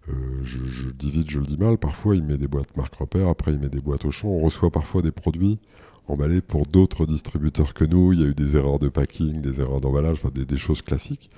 Euh, 0.10 0.14
je, 0.42 0.60
vite, 1.08 1.30
je 1.30 1.40
le 1.40 1.46
dis 1.46 1.58
mal. 1.58 1.78
Parfois, 1.78 2.16
il 2.16 2.24
met 2.24 2.38
des 2.38 2.48
boîtes 2.48 2.76
marque 2.76 2.96
repère. 2.96 3.28
Après, 3.28 3.52
il 3.52 3.60
met 3.60 3.70
des 3.70 3.82
boîtes 3.82 4.06
au 4.06 4.12
champ. 4.12 4.30
On 4.30 4.40
reçoit 4.40 4.72
parfois 4.72 5.02
des 5.02 5.12
produits 5.12 5.60
emballés 6.08 6.42
pour 6.42 6.66
d'autres 6.66 7.06
distributeurs 7.06 7.76
que 7.76 7.86
nous. 7.86 8.14
Il 8.14 8.22
y 8.22 8.24
a 8.24 8.28
eu 8.28 8.34
des 8.34 8.58
erreurs 8.58 8.80
de 8.80 8.90
packing, 8.90 9.42
des 9.42 9.62
erreurs 9.62 9.82
d'emballage, 9.82 10.24
des 10.34 10.58
choses 10.58 10.82
classiques. 10.82 11.30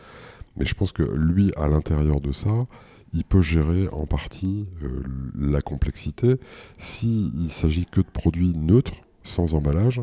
Mais 0.57 0.65
je 0.65 0.73
pense 0.73 0.91
que 0.91 1.03
lui, 1.03 1.51
à 1.55 1.67
l'intérieur 1.67 2.21
de 2.21 2.31
ça, 2.31 2.67
il 3.13 3.23
peut 3.23 3.41
gérer 3.41 3.87
en 3.89 4.05
partie 4.05 4.69
euh, 4.83 5.03
la 5.37 5.61
complexité. 5.61 6.35
S'il 6.77 7.43
ne 7.43 7.49
s'agit 7.49 7.85
que 7.85 8.01
de 8.01 8.07
produits 8.07 8.53
neutres, 8.55 9.01
sans 9.23 9.53
emballage, 9.53 10.01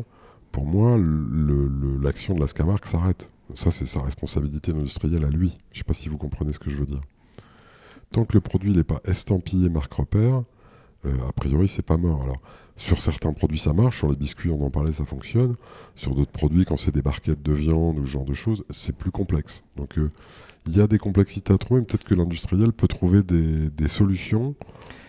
pour 0.51 0.65
moi, 0.65 0.97
l'action 2.01 2.33
de 2.33 2.39
la 2.39 2.47
Scamark 2.47 2.85
s'arrête. 2.85 3.31
Ça, 3.55 3.71
c'est 3.71 3.85
sa 3.85 4.01
responsabilité 4.01 4.71
industrielle 4.71 5.25
à 5.25 5.29
lui. 5.29 5.57
Je 5.71 5.77
ne 5.77 5.77
sais 5.79 5.83
pas 5.83 5.93
si 5.93 6.09
vous 6.09 6.17
comprenez 6.17 6.53
ce 6.53 6.59
que 6.59 6.69
je 6.69 6.77
veux 6.77 6.85
dire. 6.85 7.01
Tant 8.11 8.25
que 8.25 8.33
le 8.33 8.41
produit 8.41 8.71
n'est 8.71 8.83
pas 8.83 9.01
estampillé 9.05 9.69
marque 9.69 9.93
repère, 9.93 10.43
a 11.05 11.31
priori, 11.33 11.67
c'est 11.67 11.85
pas 11.85 11.97
mort. 11.97 12.23
Alors, 12.23 12.41
sur 12.75 13.01
certains 13.01 13.33
produits, 13.33 13.59
ça 13.59 13.73
marche. 13.73 13.97
Sur 13.99 14.09
les 14.09 14.15
biscuits, 14.15 14.49
on 14.49 14.65
en 14.65 14.69
parlait, 14.69 14.93
ça 14.93 15.05
fonctionne. 15.05 15.55
Sur 15.95 16.15
d'autres 16.15 16.31
produits, 16.31 16.65
quand 16.65 16.77
c'est 16.77 16.93
des 16.93 17.01
barquettes 17.01 17.41
de 17.43 17.53
viande 17.53 17.99
ou 17.99 18.05
ce 18.05 18.11
genre 18.11 18.25
de 18.25 18.33
choses, 18.33 18.63
c'est 18.69 18.95
plus 18.95 19.11
complexe. 19.11 19.63
Donc, 19.75 19.97
euh, 19.97 20.11
il 20.65 20.77
y 20.77 20.81
a 20.81 20.87
des 20.87 20.97
complexités 20.97 21.53
à 21.53 21.57
trouver, 21.57 21.81
peut-être 21.81 22.03
que 22.03 22.15
l'industriel 22.15 22.71
peut 22.71 22.87
trouver 22.87 23.23
des, 23.23 23.87
solutions 23.87 24.55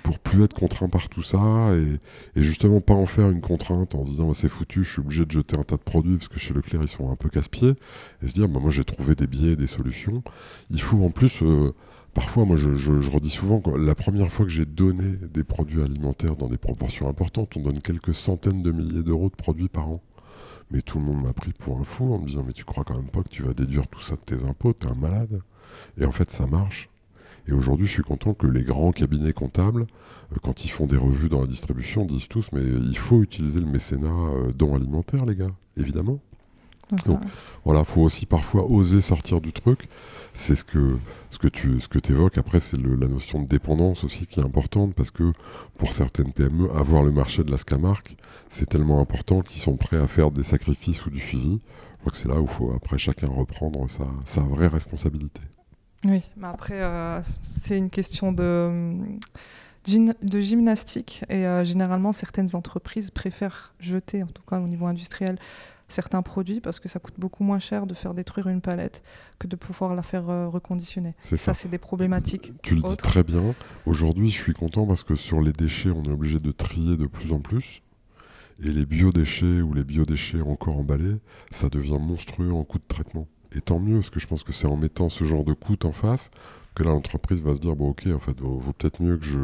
pour 0.03 0.18
plus 0.18 0.42
être 0.42 0.55
contraint 0.55 0.88
par 0.88 1.09
tout 1.09 1.22
ça 1.22 1.72
et, 1.74 2.40
justement 2.40 2.81
pas 2.81 2.94
en 2.94 3.05
faire 3.05 3.29
une 3.29 3.42
contrainte 3.42 3.94
en 3.94 4.03
se 4.03 4.11
disant 4.11 4.29
bah, 4.29 4.33
c'est 4.35 4.48
foutu, 4.48 4.83
je 4.83 4.92
suis 4.92 5.00
obligé 5.00 5.26
de 5.26 5.31
jeter 5.31 5.59
un 5.59 5.62
tas 5.62 5.76
de 5.76 5.83
produits 5.83 6.16
parce 6.16 6.29
que 6.29 6.38
chez 6.38 6.55
Leclerc 6.55 6.81
ils 6.83 6.88
sont 6.88 7.11
un 7.11 7.16
peu 7.16 7.29
casse-pieds 7.29 7.74
et 8.22 8.26
se 8.26 8.33
dire 8.33 8.48
bah, 8.48 8.59
moi 8.61 8.70
j'ai 8.70 8.85
trouvé 8.85 9.14
des 9.14 9.26
biais, 9.26 9.57
des 9.57 9.66
solutions. 9.66 10.22
Il 10.70 10.81
faut 10.81 11.05
en 11.05 11.11
plus, 11.11 11.42
euh, 11.42 11.74
parfois 12.14 12.44
moi 12.44 12.57
je, 12.57 13.11
redis 13.11 13.31
souvent 13.31 13.61
que 13.61 13.70
la 13.70 13.94
première 13.94 14.31
fois 14.33 14.44
que 14.44 14.51
j'ai 14.51 14.66
donné 14.66 15.16
des 15.33 15.44
produits 15.44 15.83
alimentaires 15.83 16.37
dans 16.37 16.49
des 16.49 16.59
proportions 16.59 17.09
importantes, 17.09 17.57
on 17.57 17.61
donne 17.61 17.81
quelques 17.81 18.14
centaines 18.14 18.62
de 18.62 18.73
milliers 18.73 19.03
d'euros 19.03 19.31
de 19.31 19.37
produits 19.37 19.68
par 19.68 19.88
an. 19.88 20.03
Mais 20.70 20.83
tout 20.83 20.99
le 20.99 21.05
monde 21.05 21.23
m'a 21.23 21.33
pris 21.33 21.53
pour 21.53 21.81
un 21.81 21.85
fou 21.85 22.14
en 22.14 22.18
me 22.18 22.27
disant 22.27 22.44
Mais 22.46 22.53
tu 22.53 22.64
crois 22.64 22.85
quand 22.85 22.94
même 22.94 23.11
pas 23.11 23.23
que 23.23 23.29
tu 23.29 23.42
vas 23.42 23.55
déduire 23.55 23.88
tout 23.88 24.01
ça 24.01 24.14
de 24.14 24.20
tes 24.20 24.44
impôts? 24.44 24.73
T'es 24.73 24.87
un 24.87 24.94
malade. 24.94 25.40
Et 25.99 26.05
en 26.05 26.12
fait, 26.12 26.31
ça 26.31 26.46
marche. 26.46 26.88
Et 27.49 27.53
aujourd'hui, 27.53 27.87
je 27.87 27.92
suis 27.92 28.03
content 28.03 28.35
que 28.35 28.46
les 28.46 28.62
grands 28.62 28.92
cabinets 28.92 29.33
comptables, 29.33 29.83
euh, 29.83 30.37
quand 30.42 30.64
ils 30.64 30.70
font 30.70 30.87
des 30.87 30.96
revues 30.96 31.29
dans 31.29 31.40
la 31.40 31.46
distribution, 31.46 32.05
disent 32.05 32.29
tous 32.29 32.53
Mais 32.53 32.62
il 32.62 32.99
faut 32.99 33.23
utiliser 33.23 33.61
le 33.61 33.66
mécénat 33.66 34.09
euh, 34.09 34.53
don 34.53 34.77
alimentaire, 34.77 35.27
les 35.27 35.35
gars, 35.35 35.51
évidemment. 35.77 36.20
Donc 37.07 37.20
voilà, 37.64 37.85
faut 37.85 38.03
aussi 38.03 38.26
parfois 38.26 38.64
oser 38.64 39.00
sortir 39.00 39.40
du 39.40 39.53
truc. 39.53 39.88
C'est 40.35 40.55
ce 40.55 40.64
que, 40.64 40.96
ce 41.31 41.38
que 41.38 41.48
tu 41.48 41.81
ce 41.81 41.88
que 41.88 41.98
évoques. 42.11 42.38
Après, 42.38 42.59
c'est 42.59 42.76
la 42.76 43.09
notion 43.09 43.42
de 43.42 43.48
dépendance 43.48 44.05
aussi 44.05 44.26
qui 44.26 44.40
est 44.40 44.44
importante 44.44 44.94
parce 44.94 45.11
que 45.11 45.33
pour 45.76 45.92
certaines 45.92 46.33
PME, 46.33 46.70
avoir 46.74 47.03
le 47.03 47.11
marché 47.11 47.44
de 47.44 47.50
la 47.50 47.59
Scamark, 47.59 48.16
c'est 48.48 48.68
tellement 48.68 49.00
important 49.00 49.42
qu'ils 49.42 49.61
sont 49.61 49.76
prêts 49.76 49.98
à 49.98 50.07
faire 50.07 50.31
des 50.31 50.42
sacrifices 50.42 51.05
ou 51.07 51.11
du 51.11 51.20
suivi. 51.20 51.59
Je 51.92 51.98
crois 52.00 52.12
que 52.12 52.18
c'est 52.18 52.29
là 52.29 52.40
où 52.40 52.44
il 52.44 52.48
faut 52.48 52.72
après 52.74 52.98
chacun 52.98 53.29
reprendre 53.29 53.88
sa, 53.90 54.07
sa 54.24 54.40
vraie 54.40 54.68
responsabilité. 54.68 55.42
Oui, 56.05 56.22
mais 56.37 56.46
après, 56.46 56.81
euh, 56.81 57.20
c'est 57.22 57.76
une 57.76 57.90
question 57.90 58.33
de, 58.33 58.94
de 59.87 60.40
gymnastique 60.40 61.24
et 61.29 61.46
euh, 61.46 61.64
généralement, 61.64 62.12
certaines 62.12 62.55
entreprises 62.55 63.11
préfèrent 63.11 63.74
jeter, 63.81 64.22
en 64.22 64.29
tout 64.29 64.42
cas 64.48 64.59
au 64.59 64.66
niveau 64.66 64.87
industriel, 64.87 65.38
certains 65.92 66.22
produits 66.22 66.61
parce 66.61 66.81
que 66.81 66.88
ça 66.88 66.98
coûte 66.98 67.14
beaucoup 67.18 67.44
moins 67.44 67.59
cher 67.59 67.87
de 67.87 67.94
faire 67.94 68.14
détruire 68.14 68.48
une 68.48 68.61
palette 68.61 69.03
que 69.38 69.46
de 69.46 69.57
pouvoir 69.57 69.94
la 69.94 70.03
faire 70.03 70.29
euh, 70.29 70.48
reconditionner. 70.48 71.14
ça, 71.18 71.37
ça 71.37 71.55
c'est 71.55 71.68
des 71.68 71.79
problématiques. 71.79 72.53
Tu 72.62 72.74
le 72.74 72.83
dis 72.83 72.96
très 72.96 73.22
bien. 73.22 73.55
Aujourd'hui, 73.87 74.31
je 74.31 74.40
suis 74.40 74.55
content 74.55 74.87
parce 74.87 75.05
que 75.05 75.14
sur 75.14 75.40
les 75.40 75.53
déchets, 75.53 75.90
on 75.90 76.05
est 76.05 76.12
obligé 76.12 76.38
de 76.38 76.50
trier 76.53 76.96
de 76.96 77.07
plus 77.07 77.33
en 77.33 77.40
plus. 77.40 77.83
Et 78.62 78.70
les 78.70 78.85
biodéchets 78.85 79.62
ou 79.62 79.72
les 79.72 79.85
biodéchets 79.85 80.42
encore 80.42 80.79
emballés, 80.79 81.16
ça 81.50 81.70
devient 81.70 81.98
monstrueux 81.98 82.53
en 82.53 82.62
coût 82.62 82.79
de 82.79 82.85
traitement. 82.87 83.26
Et 83.57 83.61
tant 83.61 83.81
mieux, 83.81 83.96
parce 83.96 84.11
que 84.11 84.20
je 84.20 84.26
pense 84.26 84.44
que 84.44 84.53
c'est 84.53 84.66
en 84.66 84.76
mettant 84.76 85.09
ce 85.09 85.24
genre 85.24 85.44
de 85.44 85.55
coût 85.55 85.76
en 85.85 85.92
face 85.92 86.31
que 86.74 86.85
là 86.85 86.90
l'entreprise 86.90 87.42
va 87.42 87.55
se 87.55 87.61
dire 87.61 87.74
bon 87.74 87.90
ok 87.90 88.07
en 88.14 88.20
fait 88.20 88.38
vaut, 88.40 88.59
vaut 88.59 88.72
peut-être 88.72 89.03
mieux 89.03 89.16
que 89.16 89.24
je, 89.24 89.38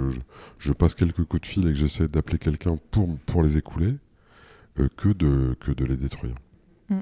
je, 0.60 0.72
passe 0.72 0.94
quelques 0.94 1.24
coups 1.24 1.42
de 1.42 1.46
fil 1.46 1.66
et 1.66 1.72
que 1.72 1.74
j'essaie 1.74 2.06
d'appeler 2.06 2.38
quelqu'un 2.38 2.78
pour, 2.92 3.18
pour 3.26 3.42
les 3.42 3.56
écouler 3.56 3.96
que, 4.96 5.08
de, 5.08 5.54
que 5.60 5.72
de 5.72 5.84
les 5.84 5.96
détruire. 5.96 6.34
Mm. 6.88 7.00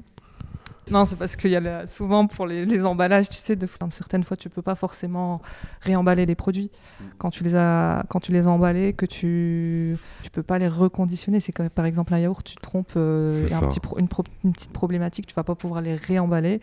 Non, 0.91 1.05
c'est 1.05 1.15
parce 1.15 1.35
qu'il 1.35 1.49
y 1.49 1.55
a 1.55 1.87
souvent 1.87 2.27
pour 2.27 2.45
les, 2.45 2.85
emballages, 2.85 3.29
tu 3.29 3.37
sais, 3.37 3.55
de, 3.55 3.67
certaines 3.89 4.23
fois, 4.23 4.37
tu 4.37 4.49
peux 4.49 4.61
pas 4.61 4.75
forcément 4.75 5.41
réemballer 5.81 6.25
les 6.25 6.35
produits. 6.35 6.69
Mm. 6.99 7.03
Quand 7.17 7.29
tu 7.31 7.43
les 7.43 7.55
as, 7.55 8.05
quand 8.09 8.19
tu 8.19 8.31
les 8.31 8.47
as 8.47 8.49
emballés, 8.49 8.93
que 8.93 9.05
tu, 9.05 9.97
tu 10.21 10.29
peux 10.29 10.43
pas 10.43 10.59
les 10.59 10.67
reconditionner. 10.67 11.39
C'est 11.39 11.51
comme 11.51 11.69
par 11.69 11.85
exemple 11.85 12.13
un 12.13 12.19
yaourt, 12.19 12.45
tu 12.45 12.55
te 12.55 12.61
trompes, 12.61 12.93
euh, 12.97 13.47
un 13.51 13.67
petit 13.67 13.79
une, 13.97 14.53
petite 14.53 14.71
problématique, 14.71 15.25
tu 15.25 15.33
vas 15.33 15.43
pas 15.43 15.55
pouvoir 15.55 15.81
les 15.81 15.95
réemballer. 15.95 16.61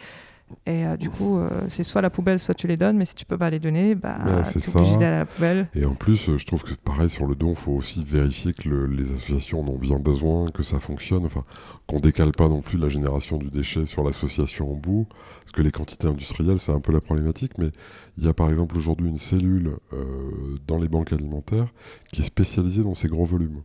Et 0.67 0.87
euh, 0.87 0.97
du 0.97 1.11
coup, 1.11 1.39
euh, 1.39 1.67
c'est 1.69 1.83
soit 1.83 2.03
la 2.03 2.11
poubelle, 2.11 2.39
soit 2.39 2.55
tu 2.55 2.67
les 2.67 2.77
donnes, 2.77 2.97
mais 2.97 3.05
si 3.05 3.15
tu 3.15 3.25
peux 3.25 3.39
pas 3.39 3.51
les 3.51 3.59
donner, 3.59 3.95
bah, 3.95 4.19
tu 4.51 4.59
es 4.59 4.77
obligé 4.77 4.97
d'aller 4.97 5.17
à 5.17 5.19
la 5.21 5.27
poubelle. 5.27 5.69
Et 5.75 5.85
en 5.85 5.95
plus, 5.95 6.29
euh, 6.29 6.39
je 6.39 6.47
trouve 6.47 6.63
que 6.63 6.75
pareil 6.75 7.11
sur 7.11 7.27
le 7.27 7.35
don, 7.35 7.51
il 7.51 7.57
faut 7.57 7.73
aussi 7.73 8.05
vérifier 8.05 8.53
que 8.53 8.69
les 8.69 9.13
associations 9.13 9.61
en 9.61 9.69
ont 9.69 9.79
bien 9.79 9.99
besoin, 9.99 10.51
que 10.51 10.63
ça 10.63 10.79
fonctionne, 10.79 11.27
enfin, 11.27 11.45
qu'on 11.87 12.01
décale 12.01 12.33
pas 12.33 12.49
non 12.49 12.61
plus 12.61 12.79
la 12.79 12.89
génération 12.89 13.39
du 13.39 13.51
déchet 13.51 13.87
sur 13.87 14.05
l'association 14.05 14.73
en 14.73 14.77
bout, 14.77 15.07
parce 15.41 15.53
que 15.53 15.63
les 15.63 15.73
quantités 15.73 16.07
industrielles, 16.07 16.59
c'est 16.59 16.73
un 16.73 16.81
peu 16.81 16.93
la 16.93 17.01
problématique, 17.01 17.53
mais 17.59 17.69
il 18.19 18.25
y 18.25 18.29
a 18.29 18.35
par 18.35 18.51
exemple 18.51 18.77
aujourd'hui 18.77 19.09
une 19.09 19.19
cellule 19.19 19.77
dans 20.67 20.79
les 20.79 20.89
banques 20.89 21.13
alimentaires 21.13 21.73
qui 22.13 22.23
est 22.23 22.25
spécialisée 22.25 22.83
dans 22.83 22.95
ces 22.95 23.09
gros 23.09 23.25
volumes. 23.25 23.63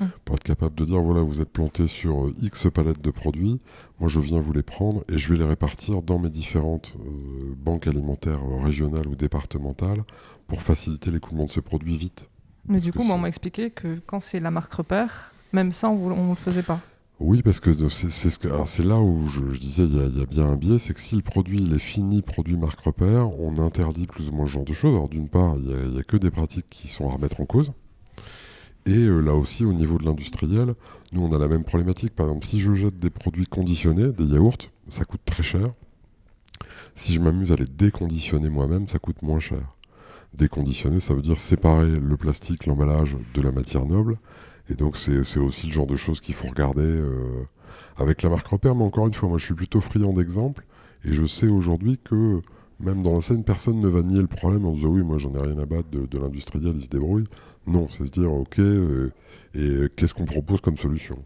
Hum. 0.00 0.10
Pour 0.24 0.36
être 0.36 0.44
capable 0.44 0.74
de 0.74 0.84
dire, 0.84 1.00
voilà, 1.00 1.22
vous 1.22 1.40
êtes 1.40 1.50
planté 1.50 1.86
sur 1.86 2.26
euh, 2.26 2.34
X 2.42 2.66
palettes 2.72 3.00
de 3.00 3.10
produits, 3.10 3.60
moi 3.98 4.08
je 4.08 4.20
viens 4.20 4.40
vous 4.40 4.52
les 4.52 4.62
prendre 4.62 5.04
et 5.08 5.16
je 5.16 5.32
vais 5.32 5.38
les 5.38 5.44
répartir 5.44 6.02
dans 6.02 6.18
mes 6.18 6.28
différentes 6.28 6.96
euh, 6.98 7.54
banques 7.56 7.86
alimentaires 7.86 8.40
euh, 8.42 8.62
régionales 8.62 9.06
ou 9.06 9.16
départementales 9.16 10.02
pour 10.48 10.60
faciliter 10.60 11.10
l'écoulement 11.10 11.44
de 11.44 11.50
ce 11.50 11.60
produit 11.60 11.96
vite. 11.96 12.28
Mais 12.68 12.80
du 12.80 12.92
coup, 12.92 13.04
moi, 13.04 13.14
on 13.14 13.18
m'a 13.18 13.28
expliqué 13.28 13.70
que 13.70 14.00
quand 14.06 14.20
c'est 14.20 14.40
la 14.40 14.50
marque 14.50 14.72
repère, 14.74 15.32
même 15.52 15.72
ça, 15.72 15.88
on 15.88 16.10
ne 16.10 16.30
le 16.30 16.34
faisait 16.34 16.64
pas. 16.64 16.80
Oui, 17.18 17.40
parce 17.40 17.60
que 17.60 17.70
c'est 17.88 18.84
là 18.84 18.98
où 18.98 19.26
je, 19.28 19.58
disais 19.58 19.84
il 19.84 20.18
y, 20.18 20.22
a 20.22 20.26
bien 20.26 20.48
un 20.48 20.56
biais, 20.56 20.78
c'est 20.78 20.92
que 20.92 21.00
si 21.00 21.16
le 21.16 21.22
produit 21.22 21.62
il 21.62 21.72
est 21.72 21.78
fini, 21.78 22.20
produit 22.20 22.58
marque 22.58 22.80
repère, 22.80 23.40
on 23.40 23.56
interdit 23.56 24.06
plus 24.06 24.28
ou 24.28 24.32
moins 24.32 24.46
ce 24.46 24.52
genre 24.52 24.64
de 24.66 24.74
choses. 24.74 24.94
Alors 24.94 25.08
d'une 25.08 25.28
part, 25.28 25.56
il 25.56 25.92
n'y 25.92 25.98
a, 25.98 26.02
que 26.02 26.18
des 26.18 26.30
pratiques 26.30 26.66
qui 26.68 26.88
sont 26.88 27.08
à 27.08 27.12
remettre 27.12 27.40
en 27.40 27.46
cause. 27.46 27.72
Et 28.86 28.98
euh, 28.98 29.20
là 29.20 29.34
aussi, 29.34 29.64
au 29.64 29.72
niveau 29.72 29.98
de 29.98 30.04
l'industriel, 30.04 30.74
nous, 31.12 31.22
on 31.24 31.32
a 31.32 31.38
la 31.38 31.48
même 31.48 31.64
problématique. 31.64 32.14
Par 32.14 32.26
exemple, 32.26 32.46
si 32.46 32.60
je 32.60 32.72
jette 32.72 32.98
des 32.98 33.10
produits 33.10 33.46
conditionnés, 33.46 34.12
des 34.12 34.26
yaourts, 34.26 34.70
ça 34.88 35.04
coûte 35.04 35.22
très 35.24 35.42
cher. 35.42 35.66
Si 36.94 37.12
je 37.12 37.20
m'amuse 37.20 37.50
à 37.50 37.56
les 37.56 37.64
déconditionner 37.64 38.48
moi-même, 38.48 38.86
ça 38.88 38.98
coûte 38.98 39.22
moins 39.22 39.40
cher. 39.40 39.76
Déconditionner, 40.34 41.00
ça 41.00 41.14
veut 41.14 41.22
dire 41.22 41.40
séparer 41.40 41.98
le 41.98 42.16
plastique, 42.16 42.66
l'emballage 42.66 43.16
de 43.34 43.42
la 43.42 43.50
matière 43.50 43.86
noble. 43.86 44.18
Et 44.70 44.74
donc, 44.74 44.96
c'est 44.96 45.38
aussi 45.38 45.66
le 45.66 45.72
genre 45.72 45.86
de 45.86 45.96
choses 45.96 46.20
qu'il 46.20 46.34
faut 46.34 46.48
regarder 46.48 46.82
euh, 46.82 47.44
avec 47.96 48.22
la 48.22 48.30
marque 48.30 48.46
repère. 48.46 48.76
Mais 48.76 48.84
encore 48.84 49.08
une 49.08 49.14
fois, 49.14 49.28
moi, 49.28 49.38
je 49.38 49.46
suis 49.46 49.54
plutôt 49.54 49.80
friand 49.80 50.12
d'exemples. 50.12 50.64
Et 51.04 51.12
je 51.12 51.24
sais 51.26 51.48
aujourd'hui 51.48 51.98
que 51.98 52.40
même 52.78 53.02
dans 53.02 53.14
la 53.14 53.20
scène, 53.20 53.42
personne 53.44 53.80
ne 53.80 53.88
va 53.88 54.02
nier 54.02 54.20
le 54.20 54.26
problème 54.26 54.66
en 54.66 54.72
disant 54.72 54.88
oui, 54.88 55.02
moi 55.02 55.18
j'en 55.18 55.34
ai 55.34 55.40
rien 55.40 55.58
à 55.58 55.66
battre 55.66 55.88
de, 55.90 56.18
l'industriel, 56.18 56.74
il 56.76 56.84
se 56.84 56.88
débrouille. 56.88 57.26
Non, 57.66 57.88
c'est 57.88 58.06
se 58.06 58.10
dire 58.10 58.32
ok, 58.32 58.58
euh, 58.58 59.12
et 59.54 59.88
qu'est-ce 59.96 60.14
qu'on 60.14 60.26
propose 60.26 60.60
comme 60.60 60.76
solution? 60.76 61.18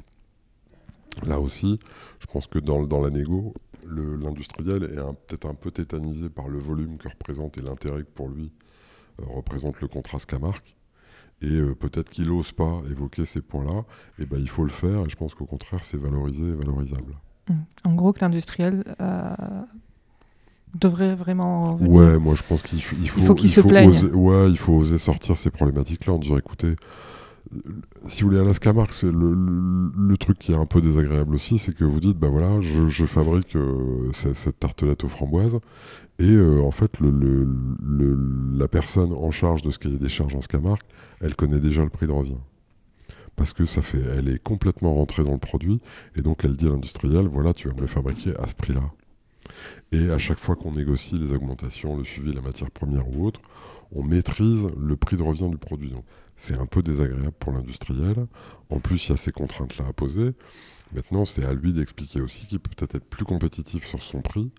Là 1.27 1.41
aussi, 1.41 1.81
je 2.21 2.27
pense 2.27 2.47
que 2.47 2.59
dans, 2.59 2.85
dans 2.85 3.01
la 3.01 3.11
négo, 3.11 3.55
l'industriel 3.87 4.85
est 4.85 4.97
peut-être 5.27 5.47
un 5.47 5.55
peu 5.55 5.71
tétanisé 5.71 6.29
par 6.29 6.49
le 6.49 6.59
volume 6.59 6.99
que 6.99 7.09
représente 7.09 7.59
et 7.59 7.63
l'intérêt 7.63 8.03
que 8.03 8.11
pour 8.15 8.29
lui 8.29 8.53
euh, 9.21 9.25
représente 9.35 9.81
le 9.81 9.89
contrat 9.89 10.21
Scamarc. 10.21 10.77
Et 11.43 11.53
euh, 11.53 11.75
peut-être 11.75 12.11
qu'il 12.11 12.27
n'ose 12.27 12.53
pas 12.53 12.83
évoquer 12.91 13.25
ces 13.25 13.41
points-là, 13.41 13.85
et 14.19 14.27
ben 14.27 14.39
il 14.39 14.49
faut 14.49 14.63
le 14.63 14.71
faire, 14.71 15.07
et 15.07 15.09
je 15.09 15.17
pense 15.17 15.35
qu'au 15.35 15.47
contraire, 15.47 15.83
c'est 15.83 15.97
valorisé 15.97 16.45
et 16.45 16.55
valorisable. 16.55 17.17
Mmh. 17.49 17.55
En 17.85 17.95
gros, 17.95 18.13
que 18.13 18.21
l'industriel 18.21 18.85
devrait 20.79 21.15
vraiment 21.15 21.77
venir. 21.77 21.93
Ouais, 21.93 22.19
moi 22.19 22.35
je 22.35 22.43
pense 22.43 22.63
qu'il 22.63 22.83
faut, 22.83 22.97
il 23.01 23.09
faut, 23.09 23.35
qu'il 23.35 23.51
se 23.51 23.61
plaigne. 23.61 23.91
Oser, 23.91 24.13
ouais, 24.13 24.51
il 24.51 24.59
faut 24.59 24.75
oser 24.75 24.99
sortir 24.99 25.37
ces 25.37 25.51
problématiques-là 25.51 26.15
en 26.15 26.19
disant 26.19 26.37
écoutez, 26.37 26.77
si 28.07 28.23
vous 28.23 28.29
voulez, 28.29 28.41
Alaska 28.41 28.73
Mark, 28.73 28.95
le, 29.03 29.11
le, 29.97 30.17
truc 30.17 30.39
qui 30.39 30.53
est 30.53 30.57
un 30.57 30.67
peu 30.67 30.81
désagréable 30.81 31.35
aussi, 31.35 31.59
c'est 31.59 31.75
que 31.75 31.85
vous 31.85 31.99
dites 31.99 32.17
bah 32.17 32.29
voilà, 32.29 32.61
je, 32.61 33.05
fabrique 33.07 33.57
euh, 33.57 34.11
cette, 34.13 34.59
tartelette 34.61 35.03
aux 35.05 35.09
framboises, 35.09 35.59
et 36.19 36.31
euh, 36.31 36.61
en 36.63 36.71
fait, 36.71 37.01
le, 37.01 37.49
la 38.57 38.69
personne 38.69 39.13
en 39.13 39.31
charge 39.31 39.63
de 39.63 39.71
ce 39.71 39.79
cahier 39.79 39.99
des 39.99 40.09
charges 40.09 40.35
en 40.35 40.43
Scamark, 40.43 40.83
elle 41.21 41.35
connaît 41.35 41.61
déjà 41.61 41.83
le 41.83 41.91
prix 41.91 42.07
de 42.07 42.13
revient. 42.13 42.39
Parce 43.37 43.53
que 43.53 43.65
ça 43.65 43.83
fait, 43.83 44.03
elle 44.17 44.29
est 44.29 44.43
complètement 44.43 44.95
rentrée 44.95 45.25
dans 45.25 45.33
le 45.33 45.39
produit, 45.39 45.81
et 46.17 46.23
donc 46.23 46.45
elle 46.45 46.57
dit 46.57 46.67
à 46.67 46.71
l'industriel 46.71 47.27
voilà, 47.27 47.53
tu 47.53 47.69
vas 47.69 47.75
me 47.75 47.81
le 47.81 47.87
fabriquer 47.87 48.33
à 48.39 48.47
ce 48.47 48.55
prix-là. 48.55 48.93
Et 49.93 50.11
à 50.11 50.19
chaque 50.19 50.39
fois 50.39 50.57
qu'on 50.57 50.73
négocie 50.73 51.19
les 51.19 51.33
augmentations, 51.33 51.97
le 51.97 52.05
suivi 52.05 52.31
de 52.31 52.37
la 52.37 52.43
matière 52.43 52.71
première 52.71 53.09
ou 53.09 53.27
autre, 53.27 53.41
on 53.93 54.03
maîtrise 54.03 54.67
le 54.79 54.97
prix 54.97 55.17
de 55.17 55.23
revient 55.23 55.49
du 55.49 55.59
produit. 55.59 55.93
C'est 56.37 56.57
un 56.57 56.67
peu 56.67 56.83
désagréable 56.83 57.35
pour 57.39 57.53
l'industriel. 57.53 58.27
En 58.71 58.81
plus, 58.81 59.07
il 59.07 59.11
y 59.11 59.15
a 59.15 59.17
ces 59.17 59.33
contraintes-là 59.33 59.87
à 59.89 59.93
poser. 59.93 60.33
Maintenant, 60.93 61.25
c'est 61.25 61.45
à 61.45 61.53
lui 61.53 61.73
d'expliquer 61.73 62.21
aussi 62.21 62.47
qu'il 62.47 62.61
peut 62.61 62.71
peut-être 62.77 62.97
être 62.97 63.09
plus 63.09 63.25
compétitif 63.25 63.87
sur 63.87 64.03
son 64.03 64.23
prix 64.23 64.51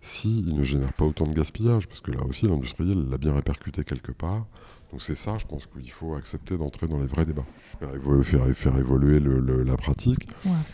s'il 0.00 0.54
ne 0.54 0.62
génère 0.62 0.92
pas 0.92 1.04
autant 1.04 1.26
de 1.26 1.34
gaspillage, 1.34 1.88
parce 1.88 2.00
que 2.00 2.12
là 2.12 2.22
aussi, 2.24 2.46
l'industriel 2.46 3.08
l'a 3.08 3.18
bien 3.18 3.34
répercuté 3.34 3.82
quelque 3.82 4.12
part. 4.12 4.46
Donc 4.90 5.02
c'est 5.02 5.14
ça, 5.14 5.36
je 5.38 5.46
pense 5.46 5.66
qu'il 5.66 5.90
faut 5.90 6.14
accepter 6.14 6.56
d'entrer 6.56 6.86
dans 6.86 6.98
les 6.98 7.06
vrais 7.06 7.26
débats. 7.26 7.44
Faire, 7.80 8.46
faire, 8.54 8.78
évoluer 8.78 9.20
la 9.20 9.76
pratique, 9.76 10.28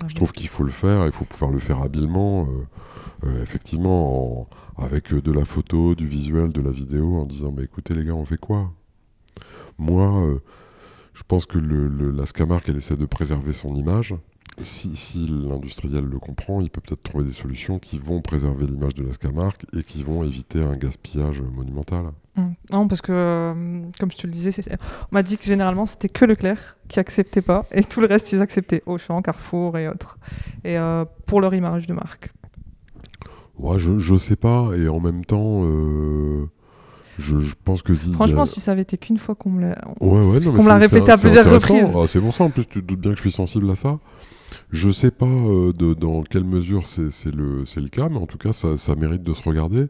je 0.07 0.15
trouve 0.15 0.33
qu'il 0.33 0.49
faut 0.49 0.65
le 0.65 0.71
faire, 0.71 1.07
il 1.07 1.13
faut 1.13 1.25
pouvoir 1.25 1.51
le 1.51 1.59
faire 1.59 1.81
habilement. 1.81 2.47
Euh, 2.47 2.67
euh, 3.25 3.43
effectivement, 3.43 4.49
avec 4.77 5.15
de 5.15 5.33
la 5.33 5.45
photo, 5.45 5.95
du 5.95 6.07
visuel, 6.07 6.53
de 6.53 6.61
la 6.61 6.71
vidéo, 6.71 7.19
en 7.19 7.25
disant 7.25 7.53
bah, 7.53 7.63
écoutez 7.63 7.95
les 7.95 8.05
gars, 8.05 8.15
on 8.15 8.25
fait 8.25 8.39
quoi? 8.39 8.73
Moi, 9.79 10.27
euh, 10.27 10.39
je 11.15 11.23
pense 11.27 11.47
que 11.47 11.59
le, 11.59 12.11
la 12.11 12.27
Scamark, 12.27 12.69
elle 12.69 12.77
essaie 12.77 12.97
de 12.97 13.07
préserver 13.07 13.53
son 13.53 13.75
image. 13.75 14.15
Si, 14.63 15.27
l'industriel 15.29 16.05
le 16.05 16.19
comprend, 16.19 16.61
il 16.61 16.69
peut 16.69 16.81
peut-être 16.81 17.03
trouver 17.03 17.25
des 17.25 17.33
solutions 17.33 17.79
qui 17.79 17.99
vont 17.99 18.21
préserver 18.21 18.67
l'image 18.67 18.95
de 18.95 19.05
la 19.05 19.15
Scamark 19.15 19.65
et 19.77 19.83
qui 19.83 20.03
vont 20.03 20.25
éviter 20.25 20.63
un 20.63 20.77
gaspillage 20.77 21.41
monumental. 21.41 22.13
Mmh. 22.37 22.49
Non, 22.73 22.89
parce 22.89 23.03
que, 23.03 23.13
euh, 23.13 23.83
comme 24.01 24.11
je 24.11 24.17
te 24.17 24.27
le 24.27 24.33
disais, 24.33 24.53
on 24.71 25.15
m'a 25.15 25.23
dit 25.23 25.37
que 25.37 25.45
généralement 25.45 25.85
c'était 25.85 26.09
que 26.09 26.25
Leclerc 26.25 26.79
qui 26.89 26.99
acceptait 26.99 27.43
pas 27.43 27.67
et 27.73 27.85
tout 27.85 28.01
le 28.01 28.07
reste 28.07 28.33
ils 28.33 28.41
acceptaient, 28.41 28.83
Auchan, 28.87 29.21
Carrefour 29.21 29.77
et 29.77 29.89
autres. 29.89 30.19
Et 30.65 30.77
pour 31.27 31.41
leur 31.41 31.53
image 31.55 31.87
de 31.87 31.93
marque 31.93 32.33
je, 33.79 33.99
je 33.99 34.19
sais 34.19 34.37
pas, 34.37 34.71
et 34.77 34.89
en 34.89 35.01
même 35.01 35.25
temps, 35.25 35.65
euh, 35.65 36.47
je, 37.19 37.37
pense 37.65 37.83
que. 37.83 37.95
Franchement, 37.95 38.47
si 38.47 38.61
ça 38.61 38.73
avait 38.73 38.83
été 38.83 38.99
qu'une 38.99 39.19
fois 39.19 39.35
qu'on 39.35 39.51
me 39.51 39.61
l'a 39.61 40.77
répété 40.77 41.11
à 41.11 41.17
plusieurs 41.17 41.51
reprises. 41.51 41.95
Ah, 41.97 42.07
c'est 42.09 42.21
bon 42.21 42.33
ça, 42.33 42.45
en 42.45 42.51
plus, 42.51 42.67
tu 42.67 42.83
te 42.83 42.87
doutes 42.87 43.01
bien 43.01 43.11
que 43.11 43.17
je 43.17 43.23
suis 43.23 43.33
sensible 43.33 43.71
à 43.71 43.75
ça. 43.75 43.99
Je 44.71 44.91
sais 44.91 45.11
pas 45.11 45.27
euh, 45.27 45.73
de, 45.73 45.95
dans 45.95 46.23
quelle 46.23 46.45
mesure 46.45 46.87
c'est 46.87 47.35
le, 47.35 47.65
le 47.65 47.89
cas, 47.89 48.09
mais 48.09 48.19
en 48.19 48.27
tout 48.27 48.39
cas, 48.39 48.53
ça, 48.53 48.77
ça 48.77 48.95
mérite 48.95 49.23
de 49.23 49.33
se 49.33 49.43
regarder. 49.43 49.87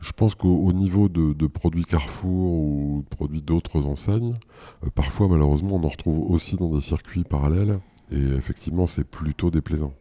Je 0.00 0.12
pense 0.12 0.34
qu'au 0.34 0.72
niveau 0.72 1.08
de, 1.08 1.32
de, 1.32 1.46
produits 1.46 1.84
Carrefour 1.84 2.52
ou 2.52 3.04
de 3.08 3.16
produits 3.16 3.42
d'autres 3.42 3.86
enseignes, 3.86 4.36
euh, 4.84 4.90
parfois, 4.94 5.28
malheureusement, 5.28 5.76
on 5.76 5.84
en 5.84 5.88
retrouve 5.88 6.30
aussi 6.30 6.56
dans 6.56 6.70
des 6.70 6.80
circuits 6.80 7.24
parallèles, 7.24 7.78
et 8.12 8.22
effectivement, 8.36 8.86
c'est 8.86 9.04
plutôt 9.04 9.50
déplaisant. 9.50 9.92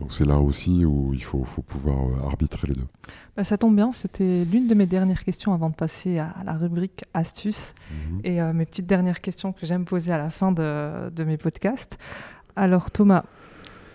Donc 0.00 0.14
c'est 0.14 0.24
là 0.24 0.38
aussi 0.38 0.84
où 0.86 1.12
il 1.12 1.22
faut, 1.22 1.44
pouvoir 1.66 1.98
euh, 1.98 2.26
arbitrer 2.26 2.68
les 2.68 2.74
deux. 2.74 2.86
Bah, 3.36 3.44
ça 3.44 3.58
tombe 3.58 3.76
bien, 3.76 3.92
c'était 3.92 4.44
l'une 4.44 4.66
de 4.66 4.74
mes 4.74 4.86
dernières 4.86 5.24
questions 5.24 5.52
avant 5.52 5.68
de 5.68 5.74
passer 5.74 6.18
à 6.18 6.34
la 6.44 6.54
rubrique 6.54 7.04
astuces 7.12 7.74
mhm. 7.90 8.20
et 8.24 8.40
euh, 8.40 8.54
mes 8.54 8.64
petites 8.64 8.86
dernières 8.86 9.20
questions 9.20 9.52
que 9.52 9.66
j'aime 9.66 9.84
poser 9.84 10.12
à 10.12 10.18
la 10.18 10.30
fin 10.30 10.52
de, 10.52 11.24
mes 11.24 11.36
podcasts. 11.36 11.98
Alors 12.56 12.90
Thomas, 12.90 13.24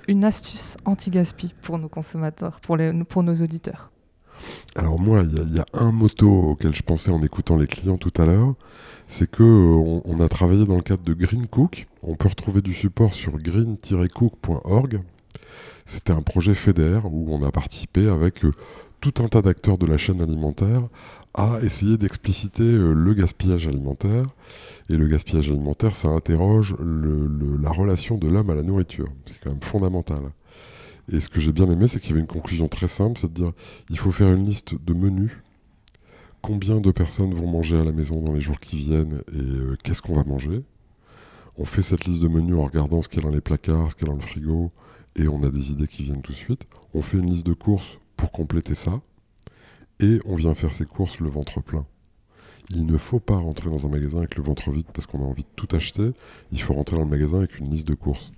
une 0.07 0.23
astuce 0.23 0.77
anti-gaspi 0.85 1.55
pour 1.63 1.79
nos 1.79 1.89
consommateurs, 1.89 2.59
pour, 2.61 2.77
les, 2.77 2.93
pour 3.03 3.23
nos 3.23 3.35
auditeurs? 3.41 3.91
Alors 4.75 4.99
moi, 4.99 5.23
il 5.23 5.55
y, 5.55 5.59
a 5.59 5.65
un 5.73 5.91
motto 5.91 6.29
auquel 6.29 6.73
je 6.73 6.83
pensais 6.83 7.11
en 7.11 7.21
écoutant 7.21 7.55
les 7.55 7.67
clients 7.67 7.97
tout 7.97 8.11
à 8.17 8.25
l'heure, 8.25 8.55
c'est 9.07 9.29
que 9.29 9.43
euh, 9.43 10.01
on, 10.03 10.19
a 10.19 10.27
travaillé 10.27 10.65
dans 10.65 10.75
le 10.75 10.81
cadre 10.81 11.03
de 11.03 11.13
Green 11.13 11.47
Cook. 11.47 11.87
On 12.03 12.15
peut 12.15 12.27
retrouver 12.27 12.61
du 12.61 12.73
support 12.73 13.13
sur 13.13 13.37
green-cook.org. 13.37 15.01
C'était 15.85 16.11
un 16.11 16.21
projet 16.21 16.55
FEDER 16.55 17.01
où 17.05 17.33
on 17.33 17.43
a 17.43 17.51
participé 17.51 18.09
avec 18.09 18.43
euh, 18.43 18.51
tout 18.99 19.13
un 19.23 19.27
tas 19.27 19.41
d'acteurs 19.41 19.77
de 19.77 19.85
la 19.85 19.97
chaîne 19.97 20.19
alimentaire 20.19 20.81
à 21.33 21.59
essayer 21.61 21.97
d'expliciter 21.97 22.63
euh, 22.63 22.93
le 22.93 23.13
gaspillage 23.13 23.67
alimentaire. 23.67 24.25
Et 24.89 24.97
le 24.97 25.07
gaspillage 25.07 25.49
alimentaire, 25.49 25.95
ça 25.95 26.09
interroge 26.09 26.75
la 26.79 27.69
relation 27.71 28.17
de 28.17 28.27
l'homme 28.27 28.49
à 28.49 28.55
la 28.55 28.63
nourriture. 28.63 29.07
C'est 29.25 29.39
quand 29.43 29.49
même 29.51 29.63
fondamental. 29.63 30.21
Et 31.11 31.19
ce 31.19 31.29
que 31.29 31.39
j'ai 31.39 31.51
bien 31.51 31.69
aimé, 31.69 31.87
c'est 31.87 31.99
qu'il 31.99 32.09
y 32.09 32.13
avait 32.13 32.21
une 32.21 32.27
conclusion 32.27 32.67
très 32.67 32.87
simple, 32.87 33.19
c'est 33.19 33.31
de 33.31 33.33
dire 33.33 33.51
il 33.89 33.97
faut 33.97 34.11
faire 34.11 34.33
une 34.33 34.45
liste 34.45 34.75
de 34.83 34.93
menus. 34.93 35.31
Combien 36.41 36.79
de 36.79 36.91
personnes 36.91 37.33
vont 37.33 37.47
manger 37.47 37.79
à 37.79 37.83
la 37.83 37.91
maison 37.91 38.21
dans 38.21 38.33
les 38.33 38.41
jours 38.41 38.59
qui 38.59 38.77
viennent 38.77 39.21
et 39.33 39.39
euh, 39.39 39.77
qu'est-ce 39.83 40.01
qu'on 40.01 40.15
va 40.15 40.23
manger? 40.23 40.63
On 41.57 41.65
fait 41.65 41.81
cette 41.81 42.05
liste 42.05 42.21
de 42.21 42.27
menus 42.27 42.55
en 42.55 42.65
regardant 42.65 43.01
ce 43.01 43.09
qu'il 43.09 43.19
y 43.19 43.23
a 43.23 43.27
dans 43.27 43.33
les 43.33 43.41
placards, 43.41 43.91
ce 43.91 43.95
qu'il 43.95 44.07
y 44.07 44.09
a 44.09 44.13
dans 44.13 44.19
le 44.19 44.25
frigo, 44.25 44.71
et 45.15 45.27
on 45.27 45.41
a 45.43 45.49
des 45.49 45.71
idées 45.71 45.87
qui 45.87 46.03
viennent 46.03 46.21
tout 46.21 46.33
de 46.33 46.37
suite. 46.37 46.67
On 46.93 47.01
fait 47.01 47.17
une 47.17 47.29
liste 47.29 47.45
de 47.45 47.53
courses 47.53 47.99
pour 48.17 48.31
compléter 48.31 48.75
ça 48.75 49.01
et 49.99 50.19
on 50.25 50.35
vient 50.35 50.53
faire 50.55 50.73
ses 50.73 50.85
courses 50.85 51.19
le 51.19 51.29
ventre 51.29 51.61
plein. 51.61 51.85
Il 52.69 52.85
ne 52.85 52.97
faut 52.97 53.19
pas 53.19 53.35
rentrer 53.35 53.69
dans 53.69 53.85
un 53.85 53.89
magasin 53.89 54.19
avec 54.19 54.35
le 54.35 54.43
ventre 54.43 54.71
vide 54.71 54.87
parce 54.93 55.05
qu'on 55.05 55.21
a 55.21 55.25
envie 55.25 55.43
de 55.43 55.49
tout 55.55 55.73
acheter. 55.75 56.11
Il 56.51 56.61
faut 56.61 56.73
rentrer 56.73 56.95
dans 56.95 57.03
le 57.03 57.09
magasin 57.09 57.37
avec 57.37 57.59
une 57.59 57.69
liste 57.69 57.87
de 57.87 57.93
courses. 57.93 58.31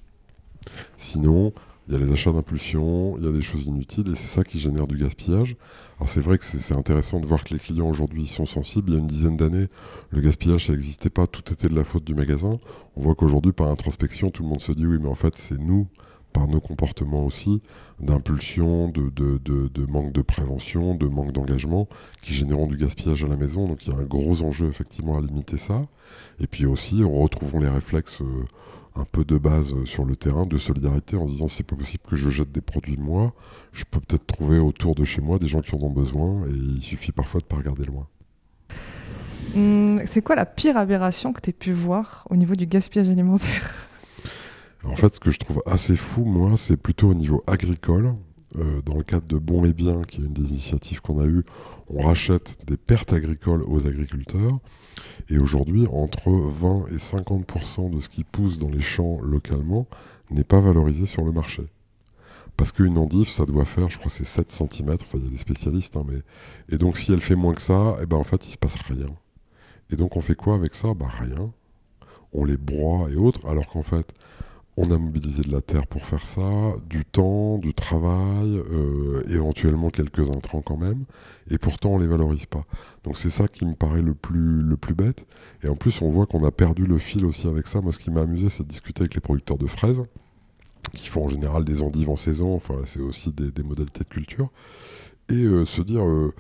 Sinon, 0.98 1.54
il 1.88 1.94
y 1.94 1.96
a 1.96 2.00
les 2.00 2.12
achats 2.12 2.32
d'impulsion, 2.32 3.18
il 3.18 3.26
y 3.26 3.28
a 3.28 3.32
des 3.32 3.42
choses 3.42 3.66
inutiles 3.66 4.10
et 4.12 4.16
c'est 4.16 4.28
ça 4.28 4.44
qui 4.44 4.60
génère 4.60 4.88
du 4.88 4.98
gaspillage. 4.98 5.56
Alors 5.98 6.10
c'est 6.10 6.20
vrai 6.20 6.38
que 6.38 6.44
c'est 6.44 6.74
intéressant 6.74 7.20
de 7.20 7.26
voir 7.26 7.44
que 7.44 7.54
les 7.54 7.60
clients 7.60 7.90
aujourd'hui 7.90 8.28
sont 8.28 8.46
sensibles. 8.46 8.90
Il 8.90 8.94
y 8.94 8.98
a 8.98 9.00
une 9.00 9.08
dizaine 9.08 9.38
d'années, 9.38 9.68
le 10.10 10.22
gaspillage 10.22 10.68
ça 10.68 10.74
n'existait 10.74 11.10
pas, 11.10 11.28
tout 11.28 11.54
était 11.54 11.70
de 11.70 11.76
la 11.76 11.86
faute 11.86 12.04
du 12.04 12.14
magasin. 12.14 12.58
On 12.96 13.02
voit 13.02 13.16
qu'aujourd'hui 13.16 13.54
par 13.54 13.68
introspection, 13.68 14.32
tout 14.32 14.44
le 14.44 14.50
monde 14.50 14.62
se 14.62 14.74
dit 14.74 14.86
oui 14.86 14.98
mais 15.02 15.08
en 15.08 15.16
fait 15.16 15.36
c'est 15.38 15.58
nous, 15.58 15.88
par 16.34 16.48
nos 16.48 16.60
comportements 16.60 17.26
aussi, 17.26 17.62
d'impulsion, 18.02 18.90
de, 18.90 19.86
manque 19.88 20.12
de 20.12 20.22
prévention, 20.22 20.94
de 20.94 21.08
manque 21.08 21.32
d'engagement, 21.32 21.88
qui 22.22 22.34
généreront 22.34 22.68
du 22.68 22.78
gaspillage 22.78 23.24
à 23.24 23.28
la 23.28 23.38
maison. 23.38 23.68
Donc 23.68 23.88
il 23.88 23.94
y 23.94 23.96
a 23.96 24.00
un 24.00 24.04
gros 24.04 24.42
enjeu 24.42 24.68
effectivement 24.68 25.18
à 25.18 25.22
limiter 25.22 25.58
ça. 25.58 25.88
Et 26.40 26.48
puis 26.48 26.66
aussi, 26.66 27.02
on 27.04 27.22
retrouvons 27.22 27.60
les 27.60 27.70
réflexes... 27.70 28.22
Euh, 28.98 29.02
un 29.02 29.06
peu 29.12 29.24
de 29.24 29.38
base 29.38 29.74
sur 29.86 30.06
le 30.06 30.16
terrain, 30.16 30.46
de 30.46 30.58
solidarité, 30.58 31.16
en 31.16 31.26
disant 31.26 31.48
c'est 31.48 31.64
pas 31.64 31.76
possible 31.76 32.04
que 32.08 32.16
je 32.16 32.30
jette 32.30 32.52
des 32.52 32.62
produits 32.62 32.98
moi, 32.98 33.34
je 33.74 33.84
peux 33.90 34.00
peut-être 34.00 34.26
trouver 34.26 34.60
autour 34.60 34.96
de 34.96 35.06
chez 35.06 35.22
moi 35.22 35.40
des 35.40 35.48
gens 35.48 35.62
qui 35.62 35.76
en 35.76 35.80
ont 35.80 35.92
besoin 35.92 36.46
et 36.48 36.52
il 36.52 36.82
suffit 36.82 37.12
parfois 37.12 37.42
de 37.42 37.46
pas 37.46 37.58
regarder 37.58 37.86
loin. 37.86 38.08
Hum, 39.56 40.02
c'est 40.06 40.22
quoi 40.22 40.36
la 40.36 40.46
pire 40.46 40.78
aberration 40.78 41.34
que 41.34 41.42
tu 41.42 41.50
as 41.52 41.54
pu 41.54 41.72
voir 41.72 42.28
au 42.30 42.36
niveau 42.36 42.56
du 42.56 42.66
gaspillage 42.66 43.10
alimentaire? 43.10 43.88
En 44.84 44.96
fait, 44.96 45.16
ce 45.16 45.20
que 45.20 45.32
je 45.32 45.40
trouve 45.40 45.62
assez 45.66 45.98
fou, 45.98 46.24
moi, 46.24 46.56
c'est 46.56 46.78
plutôt 46.78 47.10
au 47.10 47.14
niveau 47.14 47.44
agricole. 47.46 48.14
Euh, 48.56 48.82
dans 48.82 48.96
le 48.96 49.04
cadre 49.04 49.28
de 49.28 49.38
Bon 49.38 49.66
et 49.66 49.74
Bien, 49.74 50.04
qui 50.04 50.22
est 50.22 50.26
une 50.26 50.34
des 50.34 50.50
initiatives 50.50 51.02
qu'on 51.02 51.20
a 51.20 51.26
eues, 51.26 51.44
on 51.90 52.02
rachète 52.02 52.58
des 52.66 52.78
pertes 52.78 53.12
agricoles 53.12 53.62
aux 53.64 53.86
agriculteurs. 53.86 54.60
Et 55.30 55.38
aujourd'hui, 55.38 55.86
entre 55.92 56.32
20 56.32 56.88
et 56.88 56.98
50% 56.98 57.90
de 57.90 58.00
ce 58.00 58.08
qui 58.08 58.24
pousse 58.24 58.58
dans 58.58 58.70
les 58.70 58.82
champs 58.82 59.20
localement 59.22 59.86
n'est 60.32 60.46
pas 60.46 60.62
valorisé 60.62 61.06
sur 61.06 61.26
le 61.26 61.34
marché. 61.34 61.64
Parce 62.56 62.72
qu'une 62.72 62.98
endive, 62.98 63.28
ça 63.28 63.46
doit 63.46 63.66
faire, 63.66 63.90
je 63.90 64.00
crois, 64.00 64.10
c'est 64.10 64.26
7 64.26 64.50
cm, 64.50 64.94
enfin, 64.94 65.18
il 65.20 65.26
y 65.26 65.28
a 65.28 65.30
des 65.30 65.38
spécialistes, 65.38 65.98
hein, 65.98 66.06
mais... 66.08 66.22
et 66.70 66.78
donc 66.78 66.98
si 66.98 67.12
elle 67.12 67.22
fait 67.22 67.36
moins 67.36 67.54
que 67.54 67.62
ça, 67.62 67.98
et 68.00 68.04
eh 68.04 68.06
ben, 68.06 68.18
en 68.18 68.24
fait, 68.24 68.48
il 68.48 68.52
se 68.52 68.58
passe 68.58 68.78
rien. 68.78 69.08
Et 69.92 69.96
donc 69.96 70.16
on 70.16 70.22
fait 70.22 70.36
quoi 70.36 70.56
avec 70.56 70.74
ça? 70.74 70.94
Bah 70.94 71.08
rien. 71.20 71.52
On 72.34 72.46
les 72.46 72.58
broie 72.58 73.10
et 73.12 73.16
autres, 73.16 73.46
alors 73.48 73.68
qu'en 73.68 73.84
fait, 73.84 74.14
on 74.78 74.92
a 74.92 74.98
mobilisé 75.00 75.42
de 75.42 75.52
la 75.52 75.62
terre 75.62 75.88
pour 75.88 76.06
faire 76.06 76.28
ça, 76.28 76.50
du 76.88 77.04
temps, 77.04 77.58
du 77.58 77.74
travail, 77.74 78.62
euh, 78.72 79.24
éventuellement 79.28 79.90
quelques 79.90 80.30
intrants 80.30 80.62
quand 80.62 80.78
même, 80.78 81.06
et 81.50 81.58
pourtant 81.58 81.96
on 81.96 81.98
les 81.98 82.06
valorise 82.06 82.46
pas. 82.46 82.64
Donc 83.04 83.18
c'est 83.18 83.32
ça 83.32 83.48
qui 83.48 83.66
me 83.66 83.74
paraît 83.74 84.04
le 84.04 84.14
plus, 84.14 84.62
le 84.62 84.78
plus 84.78 84.94
bête. 84.94 85.26
Et 85.64 85.68
en 85.68 85.76
plus 85.76 86.02
on 86.04 86.12
voit 86.12 86.28
qu'on 86.28 86.44
a 86.46 86.52
perdu 86.52 86.86
le 86.86 87.00
fil 87.00 87.26
aussi 87.26 87.48
avec 87.48 87.66
ça. 87.66 87.82
Moi 87.82 87.92
ce 87.92 87.98
qui 87.98 88.12
m'a 88.12 88.22
amusé 88.22 88.50
c'est 88.50 88.64
de 88.64 88.68
discuter 88.68 89.02
avec 89.02 89.16
les 89.16 89.22
producteurs 89.22 89.58
de 89.58 89.66
fraises, 89.66 90.04
qui 90.94 91.08
font 91.08 91.26
en 91.26 91.30
général 91.30 91.66
des 91.66 91.82
endives 91.82 92.12
en 92.12 92.16
saison, 92.16 92.56
enfin 92.56 92.76
c'est 92.86 93.02
aussi 93.02 93.32
des, 93.32 93.64
modalités 93.64 94.04
de 94.04 94.10
culture, 94.10 94.52
et 95.30 95.44
euh, 95.44 95.66
se 95.66 95.82
dire... 95.82 96.06
Euh, 96.06 96.34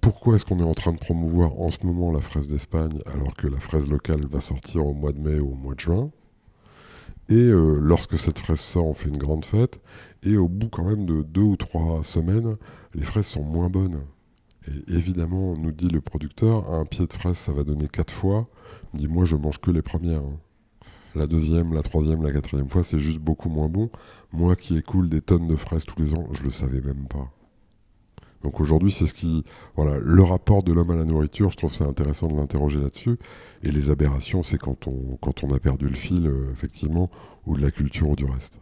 pourquoi 0.00 0.36
est-ce 0.36 0.44
qu'on 0.44 0.60
est 0.60 0.64
en 0.64 0.74
train 0.74 0.92
de 0.92 0.98
promouvoir 0.98 1.58
en 1.60 1.70
ce 1.70 1.84
moment 1.84 2.12
la 2.12 2.20
fraise 2.20 2.46
d'Espagne 2.46 3.00
alors 3.06 3.34
que 3.34 3.48
la 3.48 3.58
fraise 3.58 3.88
locale 3.88 4.20
va 4.30 4.40
sortir 4.40 4.86
au 4.86 4.94
mois 4.94 5.12
de 5.12 5.18
mai 5.18 5.40
ou 5.40 5.50
au 5.50 5.54
mois 5.56 5.74
de 5.74 5.80
juin? 5.80 6.12
Et 7.28 7.34
euh, 7.34 7.78
lorsque 7.80 8.18
cette 8.18 8.38
fraise 8.38 8.60
sort, 8.60 8.86
on 8.86 8.94
fait 8.94 9.08
une 9.08 9.18
grande 9.18 9.44
fête. 9.44 9.80
Et 10.22 10.36
au 10.36 10.48
bout 10.48 10.68
quand 10.68 10.84
même 10.84 11.06
de 11.06 11.22
deux 11.22 11.42
ou 11.42 11.56
trois 11.56 12.02
semaines, 12.02 12.56
les 12.94 13.04
fraises 13.04 13.26
sont 13.26 13.42
moins 13.42 13.68
bonnes. 13.68 14.00
Et 14.66 14.94
évidemment, 14.94 15.54
nous 15.56 15.72
dit 15.72 15.88
le 15.88 16.00
producteur, 16.00 16.72
un 16.72 16.84
pied 16.84 17.06
de 17.06 17.12
fraise, 17.12 17.36
ça 17.36 17.52
va 17.52 17.64
donner 17.64 17.86
quatre 17.88 18.12
fois. 18.12 18.48
Il 18.94 19.00
dit, 19.00 19.08
moi, 19.08 19.24
je 19.24 19.36
mange 19.36 19.58
que 19.58 19.70
les 19.70 19.82
premières. 19.82 20.22
Hein. 20.22 20.38
La 21.14 21.26
deuxième, 21.26 21.72
la 21.72 21.82
troisième, 21.82 22.22
la 22.22 22.32
quatrième 22.32 22.68
fois, 22.68 22.84
c'est 22.84 22.98
juste 22.98 23.18
beaucoup 23.18 23.48
moins 23.48 23.68
bon. 23.68 23.90
Moi 24.32 24.56
qui 24.56 24.76
écoule 24.76 25.08
des 25.08 25.20
tonnes 25.20 25.48
de 25.48 25.56
fraises 25.56 25.84
tous 25.84 26.00
les 26.00 26.14
ans, 26.14 26.28
je 26.32 26.42
le 26.42 26.50
savais 26.50 26.80
même 26.80 27.06
pas. 27.08 27.30
Donc 28.42 28.60
aujourd'hui, 28.60 28.92
c'est 28.92 29.06
ce 29.06 29.14
qui, 29.14 29.44
voilà, 29.74 29.98
le 29.98 30.22
rapport 30.22 30.62
de 30.62 30.72
l'homme 30.72 30.90
à 30.90 30.96
la 30.96 31.04
nourriture, 31.04 31.50
je 31.50 31.56
trouve 31.56 31.74
c'est 31.74 31.84
intéressant 31.84 32.28
de 32.28 32.36
l'interroger 32.36 32.78
là-dessus. 32.78 33.18
Et 33.62 33.70
les 33.70 33.90
aberrations, 33.90 34.42
c'est 34.42 34.58
quand 34.58 34.86
on, 34.86 35.18
quand 35.20 35.42
on 35.42 35.52
a 35.52 35.58
perdu 35.58 35.88
le 35.88 35.96
fil, 35.96 36.26
euh, 36.26 36.52
effectivement, 36.52 37.10
ou 37.46 37.56
de 37.56 37.62
la 37.62 37.70
culture 37.70 38.08
ou 38.08 38.16
du 38.16 38.24
reste. 38.24 38.60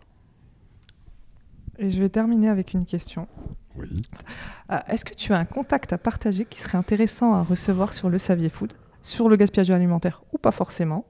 Et 1.78 1.90
je 1.90 2.00
vais 2.00 2.08
terminer 2.08 2.48
avec 2.48 2.72
une 2.72 2.86
question. 2.86 3.28
Oui. 3.76 4.02
Euh, 4.70 4.78
est-ce 4.88 5.04
que 5.04 5.14
tu 5.14 5.34
as 5.34 5.38
un 5.38 5.44
contact 5.44 5.92
à 5.92 5.98
partager 5.98 6.46
qui 6.46 6.58
serait 6.58 6.78
intéressant 6.78 7.34
à 7.34 7.42
recevoir 7.42 7.92
sur 7.92 8.08
le 8.08 8.16
Savier 8.16 8.48
Food, 8.48 8.72
sur 9.02 9.28
le 9.28 9.36
gaspillage 9.36 9.70
alimentaire 9.70 10.22
ou 10.32 10.38
pas 10.38 10.52
forcément? 10.52 11.04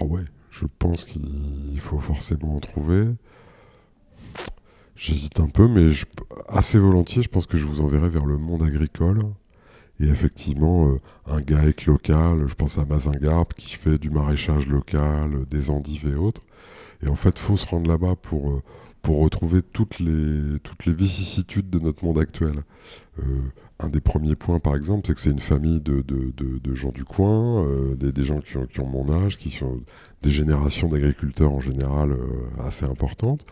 Ah 0.00 0.04
ouais, 0.06 0.24
je 0.50 0.64
pense 0.78 1.04
qu'il 1.04 1.78
faut 1.80 2.00
forcément 2.00 2.56
en 2.56 2.60
trouver. 2.60 3.08
J'hésite 4.96 5.40
un 5.40 5.48
peu, 5.48 5.66
mais 5.66 5.90
assez 6.48 6.78
volontiers, 6.78 7.22
je 7.22 7.28
pense 7.28 7.46
que 7.46 7.56
je 7.56 7.66
vous 7.66 7.80
enverrai 7.80 8.08
vers 8.08 8.26
le 8.26 8.38
monde 8.38 8.62
agricole. 8.62 9.22
Et 10.00 10.06
effectivement, 10.06 10.88
euh, 10.88 11.00
un 11.26 11.40
GAEC 11.40 11.86
local, 11.86 12.46
je 12.46 12.54
pense 12.54 12.78
à 12.78 12.84
Mazingarbe, 12.84 13.52
qui 13.54 13.74
fait 13.74 13.98
du 13.98 14.10
maraîchage 14.10 14.66
local, 14.66 15.46
des 15.48 15.70
endives 15.70 16.06
et 16.06 16.14
autres. 16.14 16.42
Et 17.02 17.08
en 17.08 17.16
fait, 17.16 17.30
il 17.38 17.42
faut 17.42 17.56
se 17.56 17.66
rendre 17.66 17.88
là-bas 17.88 18.14
pour, 18.16 18.50
euh, 18.50 18.62
pour 19.02 19.20
retrouver 19.20 19.62
toutes 19.62 19.98
les, 19.98 20.58
toutes 20.60 20.86
les 20.86 20.92
vicissitudes 20.92 21.70
de 21.70 21.78
notre 21.78 22.04
monde 22.04 22.18
actuel. 22.18 22.62
Euh, 23.20 23.22
un 23.80 23.88
des 23.88 24.00
premiers 24.00 24.36
points, 24.36 24.60
par 24.60 24.76
exemple, 24.76 25.06
c'est 25.06 25.14
que 25.14 25.20
c'est 25.20 25.30
une 25.30 25.40
famille 25.40 25.80
de, 25.80 26.02
de, 26.02 26.32
de, 26.36 26.74
gens 26.74 26.90
du 26.90 27.04
coin, 27.04 27.66
des, 27.96 28.24
gens 28.24 28.40
qui 28.40 28.80
ont, 28.80 28.86
mon 28.86 29.12
âge, 29.12 29.36
qui 29.36 29.50
sont 29.50 29.80
des 30.22 30.30
générations 30.30 30.88
d'agriculteurs 30.88 31.52
en 31.52 31.60
général 31.60 32.16
assez 32.58 32.84
importantes 32.84 33.44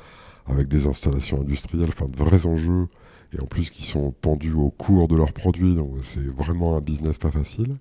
avec 0.46 0.68
des 0.68 0.86
installations 0.86 1.40
industrielles, 1.40 1.88
enfin 1.88 2.06
de 2.06 2.16
vrais 2.16 2.46
enjeux, 2.46 2.88
et 3.36 3.40
en 3.40 3.46
plus 3.46 3.70
qui 3.70 3.84
sont 3.84 4.12
pendus 4.20 4.52
au 4.52 4.70
cours 4.70 5.08
de 5.08 5.16
leurs 5.16 5.32
produits, 5.32 5.74
donc 5.74 5.90
c'est 6.04 6.26
vraiment 6.26 6.76
un 6.76 6.80
business 6.80 7.18
pas 7.18 7.30
facile. 7.30 7.76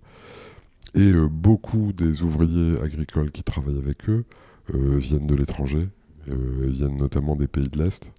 Et 0.93 1.11
euh, 1.11 1.27
beaucoup 1.27 1.93
des 1.93 2.21
ouvriers 2.21 2.79
agricoles 2.81 3.31
qui 3.31 3.43
travaillent 3.43 3.77
avec 3.77 4.09
eux 4.09 4.25
euh, 4.73 4.97
viennent 4.97 5.27
de 5.27 5.35
l'étranger, 5.35 5.87
euh, 6.29 6.67
viennent 6.69 6.97
notamment 6.97 7.35
des 7.35 7.47
pays 7.47 7.69
de 7.69 7.77
l'Est, 7.77 8.11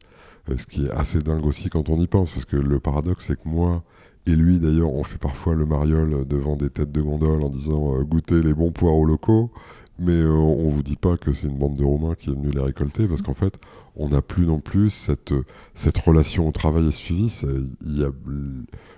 ce 0.57 0.66
qui 0.66 0.87
est 0.87 0.90
assez 0.90 1.20
dingue 1.20 1.46
aussi 1.46 1.68
quand 1.68 1.88
on 1.88 1.96
y 1.96 2.07
pense, 2.07 2.33
parce 2.33 2.44
que 2.44 2.57
le 2.57 2.81
paradoxe 2.81 3.26
c'est 3.28 3.40
que 3.40 3.48
moi 3.48 3.85
et 4.26 4.35
lui 4.35 4.59
d'ailleurs 4.59 4.92
on 4.92 5.05
fait 5.05 5.18
parfois 5.18 5.55
le 5.55 5.66
mariole 5.66 6.26
devant 6.26 6.57
des 6.57 6.70
têtes 6.70 6.92
de 6.92 7.00
gondole 7.00 7.42
en 7.42 7.48
disant 7.48 8.00
goûtez 8.02 8.42
les 8.42 8.55
bons 8.55 8.72
poireaux 8.72 9.05
locaux, 9.05 9.50
mais 9.98 10.12
euh, 10.12 10.31
on 10.31 10.70
vous 10.70 10.83
dit 10.83 10.96
pas 10.96 11.16
que 11.16 11.33
c'est 11.33 11.46
une 11.46 11.59
bande 11.59 11.76
de 11.76 11.85
Romains 11.85 12.14
qui 12.14 12.31
est 12.31 12.33
venue 12.33 12.50
les 12.50 12.61
récolter, 12.61 13.07
parce 13.07 13.22
qu'en 13.22 13.35
fait, 13.35 13.59
on 13.96 14.09
n'a 14.09 14.22
plus 14.22 14.46
non 14.46 14.61
plus 14.61 14.90
cette, 14.90 15.35
cette 15.74 15.98
relation 15.98 16.48
au 16.48 16.52
travail 16.52 16.88
et 16.88 16.92
suivi. 16.92 17.40
Y 17.83 18.05
a, 18.05 18.11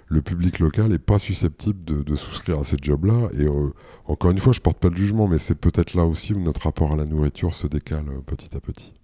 le 0.07 0.22
public 0.22 0.59
local 0.61 0.88
n'est 0.88 0.98
pas 0.98 1.18
susceptible 1.18 1.85
de, 1.85 2.16
souscrire 2.16 2.61
à 2.61 2.64
ces 2.64 2.76
jobs-là. 2.80 3.28
Et 3.38 3.46
euh, 3.46 3.70
encore 4.07 4.30
une 4.30 4.38
fois, 4.38 4.52
je 4.52 4.61
porte 4.61 4.78
pas 4.78 4.90
de 4.90 4.96
jugement, 4.96 5.26
mais 5.26 5.38
c'est 5.38 5.57
peut-être 5.57 5.94
là 5.94 6.04
aussi 6.04 6.33
où 6.33 6.40
notre 6.40 6.62
rapport 6.62 6.92
à 6.92 6.96
la 6.96 7.04
nourriture 7.04 7.54
se 7.54 7.66
décale 7.66 8.09
euh, 8.09 8.20
petit 8.24 8.57
à 8.57 8.61
petit. 8.61 8.94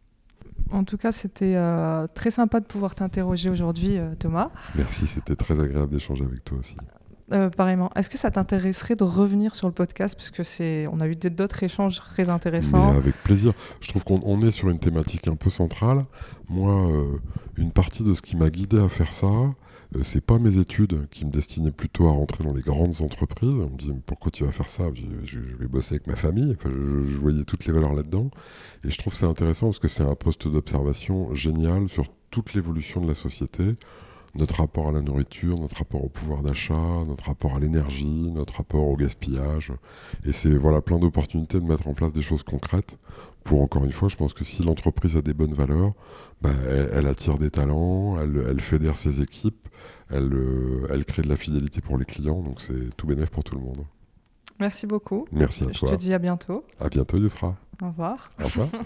En 0.70 0.84
tout 0.84 0.98
cas, 0.98 1.10
c'était 1.10 1.56
très 2.14 2.30
sympa 2.30 2.60
de 2.60 2.66
pouvoir 2.66 2.94
t'interroger 2.94 3.50
aujourd'hui, 3.50 3.96
Thomas. 4.20 4.50
Merci, 4.76 5.06
c'était 5.08 5.34
très 5.34 5.58
agréable 5.58 5.90
d'échanger 5.90 6.22
avec 6.22 6.44
toi 6.44 6.58
aussi. 6.58 6.76
Euh, 7.32 7.48
pareillement. 7.48 7.90
Est-ce 7.94 8.10
que 8.10 8.18
ça 8.18 8.30
t'intéresserait 8.30 8.96
de 8.96 9.04
revenir 9.04 9.54
sur 9.54 9.68
le 9.68 9.72
podcast? 9.72 10.16
Puisque 10.16 10.44
c'est, 10.44 10.86
on 10.88 11.00
a 11.00 11.06
eu 11.06 11.14
d'autres 11.14 11.62
échanges 11.62 11.96
très 11.96 12.28
intéressants. 12.28 12.96
avec 12.96 13.14
plaisir. 13.22 13.52
Je 13.80 13.88
trouve 13.88 14.04
qu'on 14.04 14.42
est 14.42 14.50
sur 14.50 14.68
une 14.68 14.78
thématique 14.78 15.28
un 15.28 15.36
peu 15.36 15.50
centrale. 15.50 16.04
Moi, 16.48 16.90
euh, 16.90 17.18
une 17.56 17.70
partie 17.70 18.02
de 18.02 18.14
ce 18.14 18.22
qui 18.22 18.36
m'a 18.36 18.50
guidé 18.50 18.80
à 18.80 18.88
faire 18.88 19.12
ça, 19.12 19.28
euh, 19.96 20.02
c'est 20.02 20.20
pas 20.20 20.38
mes 20.38 20.58
études 20.58 21.08
qui 21.10 21.24
me 21.24 21.30
destinaient 21.30 21.70
plutôt 21.70 22.08
à 22.08 22.10
rentrer 22.10 22.42
dans 22.42 22.52
les 22.52 22.62
grandes 22.62 23.00
entreprises. 23.00 23.60
On 23.60 23.70
me 23.70 23.76
disait 23.76 23.94
pourquoi 24.06 24.32
tu 24.32 24.44
vas 24.44 24.52
faire 24.52 24.68
ça? 24.68 24.84
Je, 25.24 25.38
vais 25.38 25.68
bosser 25.68 25.94
avec 25.94 26.08
ma 26.08 26.16
famille. 26.16 26.56
Enfin, 26.58 26.70
je, 26.70 27.16
voyais 27.16 27.44
toutes 27.44 27.64
les 27.66 27.72
valeurs 27.72 27.94
là-dedans. 27.94 28.30
Et 28.84 28.90
je 28.90 28.98
trouve 28.98 29.14
c'est 29.14 29.26
intéressant 29.26 29.66
parce 29.66 29.78
que 29.78 29.88
c'est 29.88 30.02
un 30.02 30.16
poste 30.16 30.48
d'observation 30.48 31.32
génial 31.34 31.88
sur 31.88 32.06
toute 32.30 32.54
l'évolution 32.54 33.00
de 33.00 33.08
la 33.08 33.14
société 33.14 33.76
notre 34.34 34.56
rapport 34.56 34.88
à 34.88 34.92
la 34.92 35.00
nourriture, 35.00 35.58
notre 35.58 35.78
rapport 35.78 36.04
au 36.04 36.08
pouvoir 36.08 36.42
d'achat, 36.42 37.04
notre 37.06 37.24
rapport 37.24 37.56
à 37.56 37.60
l'énergie, 37.60 38.30
notre 38.32 38.56
rapport 38.56 38.86
au 38.86 38.96
gaspillage. 38.96 39.72
Et 40.24 40.32
c'est 40.32 40.54
voilà 40.56 40.80
plein 40.80 40.98
d'opportunités 40.98 41.60
de 41.60 41.66
mettre 41.66 41.88
en 41.88 41.94
place 41.94 42.12
des 42.12 42.22
choses 42.22 42.42
concrètes. 42.42 42.98
Pour 43.44 43.62
encore 43.62 43.84
une 43.84 43.92
fois, 43.92 44.08
je 44.08 44.16
pense 44.16 44.34
que 44.34 44.44
si 44.44 44.62
l'entreprise 44.62 45.16
a 45.16 45.22
des 45.22 45.32
bonnes 45.32 45.54
valeurs, 45.54 45.94
bah, 46.42 46.52
elle, 46.92 47.06
attire 47.06 47.38
des 47.38 47.50
talents, 47.50 48.18
elle, 48.20 48.60
fédère 48.60 48.96
ses 48.96 49.22
équipes, 49.22 49.68
elle, 50.10 50.32
euh, 50.32 50.86
elle 50.90 51.04
crée 51.04 51.22
de 51.22 51.28
la 51.28 51.36
fidélité 51.36 51.80
pour 51.80 51.98
les 51.98 52.04
clients. 52.04 52.42
Donc 52.42 52.60
c'est 52.60 52.94
tout 52.96 53.06
bénéf 53.06 53.30
pour 53.30 53.42
tout 53.42 53.54
le 53.54 53.62
monde. 53.62 53.84
Merci 54.60 54.86
beaucoup. 54.86 55.26
Merci 55.32 55.64
à 55.64 55.68
toi. 55.68 55.88
Je 55.90 55.94
te 55.94 55.98
dis 55.98 56.12
à 56.12 56.18
bientôt. 56.18 56.64
À 56.78 56.88
bientôt, 56.88 57.16
Yusra. 57.16 57.56
Au 57.82 57.88
revoir. 57.88 58.30
Au 58.40 58.44
revoir. 58.44 58.68